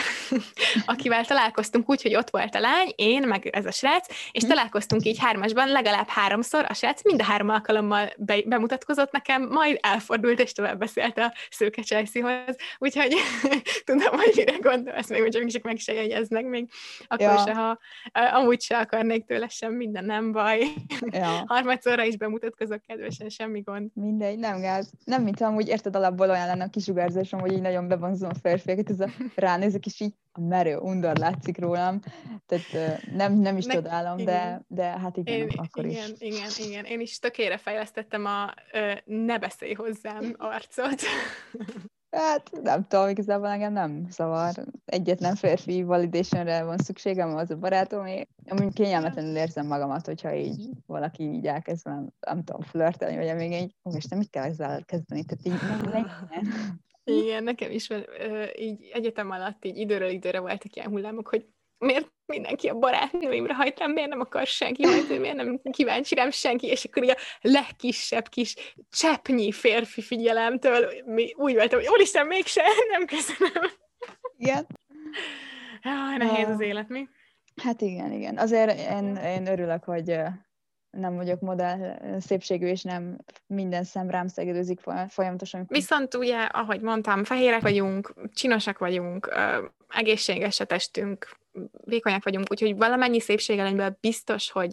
akivel 0.87 1.25
találkozott 1.25 1.56
találkoztunk 1.57 1.91
úgy, 1.91 2.03
hogy 2.03 2.15
ott 2.15 2.31
volt 2.31 2.55
a 2.55 2.61
lány, 2.61 2.93
én, 2.97 3.23
meg 3.23 3.47
ez 3.47 3.67
a 3.67 3.71
srác, 3.71 4.07
és 4.33 4.43
hm. 4.43 4.49
találkoztunk 4.49 5.05
így 5.05 5.19
hármasban 5.19 5.69
legalább 5.69 6.09
háromszor, 6.09 6.65
a 6.69 6.75
srác 6.75 7.05
mind 7.05 7.21
a 7.21 7.25
három 7.25 7.49
alkalommal 7.49 8.13
be, 8.17 8.43
bemutatkozott 8.47 9.13
nekem, 9.13 9.49
majd 9.49 9.79
elfordult, 9.83 10.41
és 10.41 10.53
tovább 10.53 10.79
beszélt 10.79 11.19
a 11.19 11.33
szőke 11.51 11.83
Chelsea-hoz. 11.83 12.57
Úgyhogy 12.79 13.15
tudom, 13.85 14.19
hogy 14.19 14.33
mire 14.37 14.57
gondolsz, 14.59 15.09
még 15.09 15.33
csak, 15.33 15.47
csak 15.47 15.63
meg 15.63 15.79
se 15.79 15.93
jegyeznek 15.93 16.45
még, 16.45 16.71
akkor 17.07 17.27
ja. 17.27 17.43
se, 17.47 17.55
ha 17.55 17.79
amúgy 18.33 18.61
se 18.61 18.79
akarnék 18.79 19.25
tőle 19.25 19.49
sem, 19.49 19.73
minden 19.73 20.05
nem 20.05 20.33
baj. 20.33 20.67
Ja. 21.07 21.45
Harmadszorra 21.55 22.05
is 22.05 22.17
bemutatkozok 22.17 22.83
kedvesen, 22.87 23.29
semmi 23.29 23.61
gond. 23.61 23.91
Mindegy, 23.95 24.39
nem 24.39 24.61
gáz. 24.61 24.91
Nem, 25.05 25.23
mint 25.23 25.41
amúgy 25.41 25.69
érted 25.69 25.97
alapból 25.97 26.31
olyan 26.31 26.47
lenne 26.47 26.65
a 26.65 26.69
kisugárzásom, 26.69 27.41
hogy 27.41 27.53
így 27.53 27.61
nagyon 27.61 27.89
bevonzom 27.89 28.31
a 28.31 28.39
férfiakat, 28.43 28.91
ez 28.91 29.01
a 29.01 29.09
ránézek, 29.47 29.87
és 29.87 30.01
így 30.01 30.13
a 30.37 30.41
merő 30.41 30.77
undor 30.77 31.17
látszik 31.17 31.59
rólam, 31.59 32.01
tehát 32.47 33.01
nem, 33.13 33.39
nem 33.39 33.57
is 33.57 33.65
ne, 33.65 33.75
csodálom, 33.75 34.17
de, 34.17 34.65
de 34.69 34.85
hát 34.85 35.17
igen, 35.17 35.35
én, 35.35 35.49
akkor 35.57 35.85
igen, 35.85 36.11
is. 36.11 36.21
Igen, 36.21 36.51
igen, 36.59 36.85
én 36.85 37.01
is 37.01 37.19
tökére 37.19 37.57
fejlesztettem 37.57 38.25
a 38.25 38.55
ö, 38.73 38.93
ne 39.05 39.39
beszélj 39.39 39.73
hozzám 39.73 40.35
arcot. 40.37 41.01
Hát 42.11 42.51
nem 42.63 42.87
tudom, 42.87 43.09
igazából 43.09 43.49
engem 43.49 43.73
nem 43.73 44.07
szavar. 44.11 44.53
Egyetlen 44.85 45.35
férfi 45.35 45.83
validationre 45.83 46.65
van 46.65 46.79
szükségem, 46.79 47.37
az 47.37 47.51
a 47.51 47.57
barátom, 47.57 48.07
amúgy 48.45 48.73
kényelmetlenül 48.73 49.37
érzem 49.37 49.67
magamat, 49.67 50.07
hogyha 50.07 50.35
így 50.35 50.69
valaki 50.87 51.23
így 51.23 51.47
elkezd 51.47 51.87
nem, 51.87 52.09
nem 52.21 52.45
tudom, 52.45 52.61
flörtelni, 52.61 53.17
vagy 53.17 53.35
még 53.35 53.53
egy, 53.53 53.75
ó, 53.85 53.97
és 53.97 54.05
nem 54.05 54.19
mit 54.19 54.31
kell 54.31 54.45
ezzel 54.45 54.85
kezdeni, 54.85 55.25
tehát 55.25 55.47
így 55.47 55.69
nem, 55.69 55.91
nem. 55.93 56.81
Igen, 57.11 57.43
nekem 57.43 57.71
is 57.71 57.89
van, 57.89 58.05
így 58.57 58.91
egyetem 58.93 59.31
alatt 59.31 59.65
így 59.65 59.77
időről 59.77 60.09
időre 60.09 60.41
voltak 60.41 60.77
ilyen 60.77 60.89
hullámok, 60.89 61.29
hogy 61.29 61.47
miért 61.79 62.13
mindenki 62.27 62.69
a 62.69 62.79
barátnőimre 62.79 63.55
hajt 63.55 63.87
miért 63.87 64.09
nem 64.09 64.21
akar 64.21 64.47
senki 64.47 64.83
hajtani, 64.83 65.19
miért 65.19 65.37
nem 65.37 65.61
kíváncsi 65.71 66.15
rám 66.15 66.31
senki, 66.31 66.67
és 66.67 66.85
akkor 66.85 67.03
így 67.03 67.11
a 67.11 67.17
legkisebb 67.41 68.29
kis 68.29 68.55
cseppnyi 68.91 69.53
férfi 69.53 70.03
figyelemtől 70.03 70.91
úgy 71.37 71.55
voltam, 71.55 71.79
hogy 71.79 71.89
úristen, 71.89 72.27
mégse, 72.27 72.63
nem 72.93 73.07
köszönöm. 73.07 73.71
Igen. 74.37 74.67
Ja, 75.83 76.17
nehéz 76.17 76.49
az 76.49 76.61
élet, 76.61 76.89
mi? 76.89 77.09
Hát 77.63 77.81
igen, 77.81 78.13
igen. 78.13 78.39
Azért 78.39 78.91
én, 78.91 79.17
én 79.17 79.47
örülök, 79.47 79.85
hogy 79.85 80.17
nem 80.99 81.17
vagyok 81.17 81.41
modell 81.41 81.99
szépségű, 82.21 82.67
és 82.67 82.83
nem 82.83 83.17
minden 83.47 83.85
szem 83.85 84.11
rám 84.11 84.29
szegedőzik 84.29 84.81
folyamatosan. 85.09 85.65
Viszont 85.69 86.15
ugye, 86.15 86.37
ahogy 86.37 86.81
mondtam, 86.81 87.25
fehérek 87.25 87.61
vagyunk, 87.61 88.15
csinosak 88.35 88.79
vagyunk, 88.79 89.35
egészséges 89.89 90.61
a 90.61 90.65
testünk, 90.65 91.37
vékonyak 91.85 92.25
vagyunk, 92.25 92.47
úgyhogy 92.51 92.77
valamennyi 92.77 93.21
szépségelőnyből 93.21 93.99
biztos, 94.01 94.51
hogy 94.51 94.71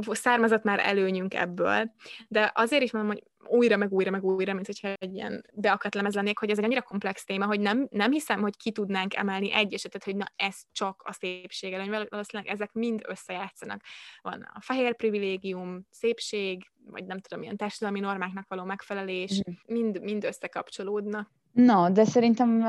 származott 0.00 0.62
már 0.62 0.78
előnyünk 0.78 1.34
ebből, 1.34 1.92
de 2.28 2.52
azért 2.54 2.82
is 2.82 2.92
mondom, 2.92 3.10
hogy 3.10 3.22
újra, 3.48 3.76
meg 3.76 3.92
újra, 3.92 4.10
meg 4.10 4.24
újra, 4.24 4.54
mint 4.54 4.66
hogyha 4.66 4.88
egy 4.88 5.14
ilyen 5.14 5.44
beakadt 5.54 5.94
lemez 5.94 6.14
lennék, 6.14 6.38
hogy 6.38 6.50
ez 6.50 6.58
egy 6.58 6.64
annyira 6.64 6.82
komplex 6.82 7.24
téma, 7.24 7.46
hogy 7.46 7.60
nem, 7.60 7.86
nem 7.90 8.10
hiszem, 8.10 8.40
hogy 8.40 8.56
ki 8.56 8.72
tudnánk 8.72 9.14
emelni 9.14 9.52
egy 9.52 9.74
esetet, 9.74 10.04
hogy 10.04 10.16
na 10.16 10.26
ez 10.36 10.56
csak 10.72 11.02
a 11.04 11.12
szépségelőny, 11.12 11.90
valószínűleg 11.90 12.52
ezek 12.52 12.72
mind 12.72 13.02
összejátszanak. 13.06 13.80
Van 14.22 14.50
a 14.54 14.60
fehér 14.60 14.96
privilégium, 14.96 15.86
szépség, 15.90 16.70
vagy 16.90 17.04
nem 17.04 17.20
tudom, 17.20 17.42
ilyen 17.42 17.56
társadalmi 17.56 18.00
normáknak 18.00 18.48
való 18.48 18.64
megfelelés, 18.64 19.42
mm. 19.50 19.52
mind, 19.74 20.02
mind 20.02 20.24
összekapcsolódnak. 20.24 21.30
No, 21.52 21.90
de 21.90 22.04
szerintem 22.04 22.64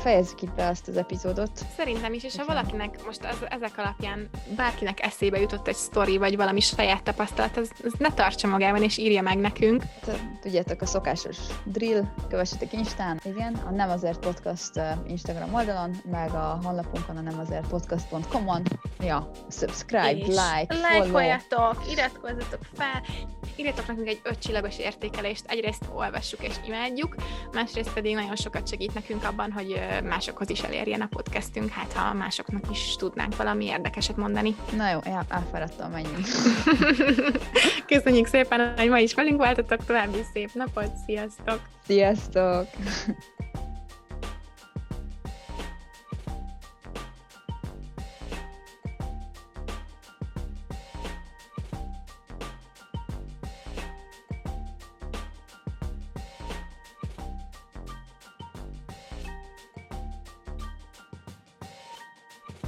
fejezzük 0.00 0.42
itt 0.42 0.54
be 0.54 0.66
azt 0.66 0.88
az 0.88 0.96
epizódot. 0.96 1.50
Szerintem 1.76 2.12
is, 2.12 2.24
és 2.24 2.36
ha 2.36 2.44
valakinek 2.44 3.04
most 3.04 3.24
az, 3.24 3.36
ezek 3.48 3.78
alapján 3.78 4.28
bárkinek 4.56 5.02
eszébe 5.02 5.40
jutott 5.40 5.68
egy 5.68 5.74
sztori, 5.74 6.18
vagy 6.18 6.36
valami 6.36 6.60
saját 6.60 7.02
tapasztalat, 7.02 7.56
az, 7.56 7.70
az 7.84 7.92
ne 7.98 8.12
tartsa 8.12 8.48
magában, 8.48 8.82
és 8.82 8.98
írja 8.98 9.22
meg 9.22 9.38
nekünk. 9.38 9.82
Tudjátok, 10.40 10.82
a 10.82 10.86
szokásos 10.86 11.36
drill, 11.64 12.02
kövessetek 12.28 12.72
Instán, 12.72 13.20
igen, 13.24 13.54
a 13.54 13.70
Nem 13.70 13.90
Azért 13.90 14.18
Podcast 14.18 14.70
Instagram 15.06 15.54
oldalon, 15.54 15.96
meg 16.10 16.30
a 16.30 16.60
honlapunkon 16.62 17.16
a 17.16 17.20
nem 17.20 17.38
azért 17.38 17.66
podcast.com-on. 17.66 18.62
Ja, 19.00 19.30
subscribe, 19.48 20.16
és 20.16 20.26
like, 20.26 20.74
follow. 20.74 21.72
iratkozzatok 21.90 22.60
fel, 22.74 23.02
írjatok 23.56 23.86
nekünk 23.86 24.08
egy 24.08 24.20
ötcsillagos 24.22 24.78
értékelést, 24.78 25.44
egyrészt 25.46 25.82
olvassuk 25.94 26.42
és 26.42 26.54
imádjuk, 26.66 27.14
másrészt 27.52 27.92
pedig 27.92 28.14
nagyon 28.14 28.36
sokat 28.36 28.68
segít 28.68 28.94
nekünk 28.94 29.24
abban, 29.24 29.52
hogy 29.52 29.80
másokhoz 30.04 30.50
is 30.50 30.60
elérjen 30.60 31.00
a 31.00 31.06
podcastünk, 31.06 31.70
hát 31.70 31.92
ha 31.92 32.14
másoknak 32.14 32.70
is 32.70 32.96
tudnánk 32.96 33.36
valami 33.36 33.64
érdekeset 33.64 34.16
mondani. 34.16 34.54
Na 34.76 34.90
jó, 34.90 34.98
elfáradtam, 35.28 35.90
menjünk. 35.90 36.26
Köszönjük 37.86 38.26
szépen, 38.26 38.74
hogy 38.76 38.88
ma 38.88 38.98
is 38.98 39.14
velünk 39.14 39.36
voltatok, 39.36 39.84
további 39.84 40.18
szép 40.32 40.50
napot, 40.52 40.90
sziasztok! 41.06 41.60
Sziasztok! 41.86 42.68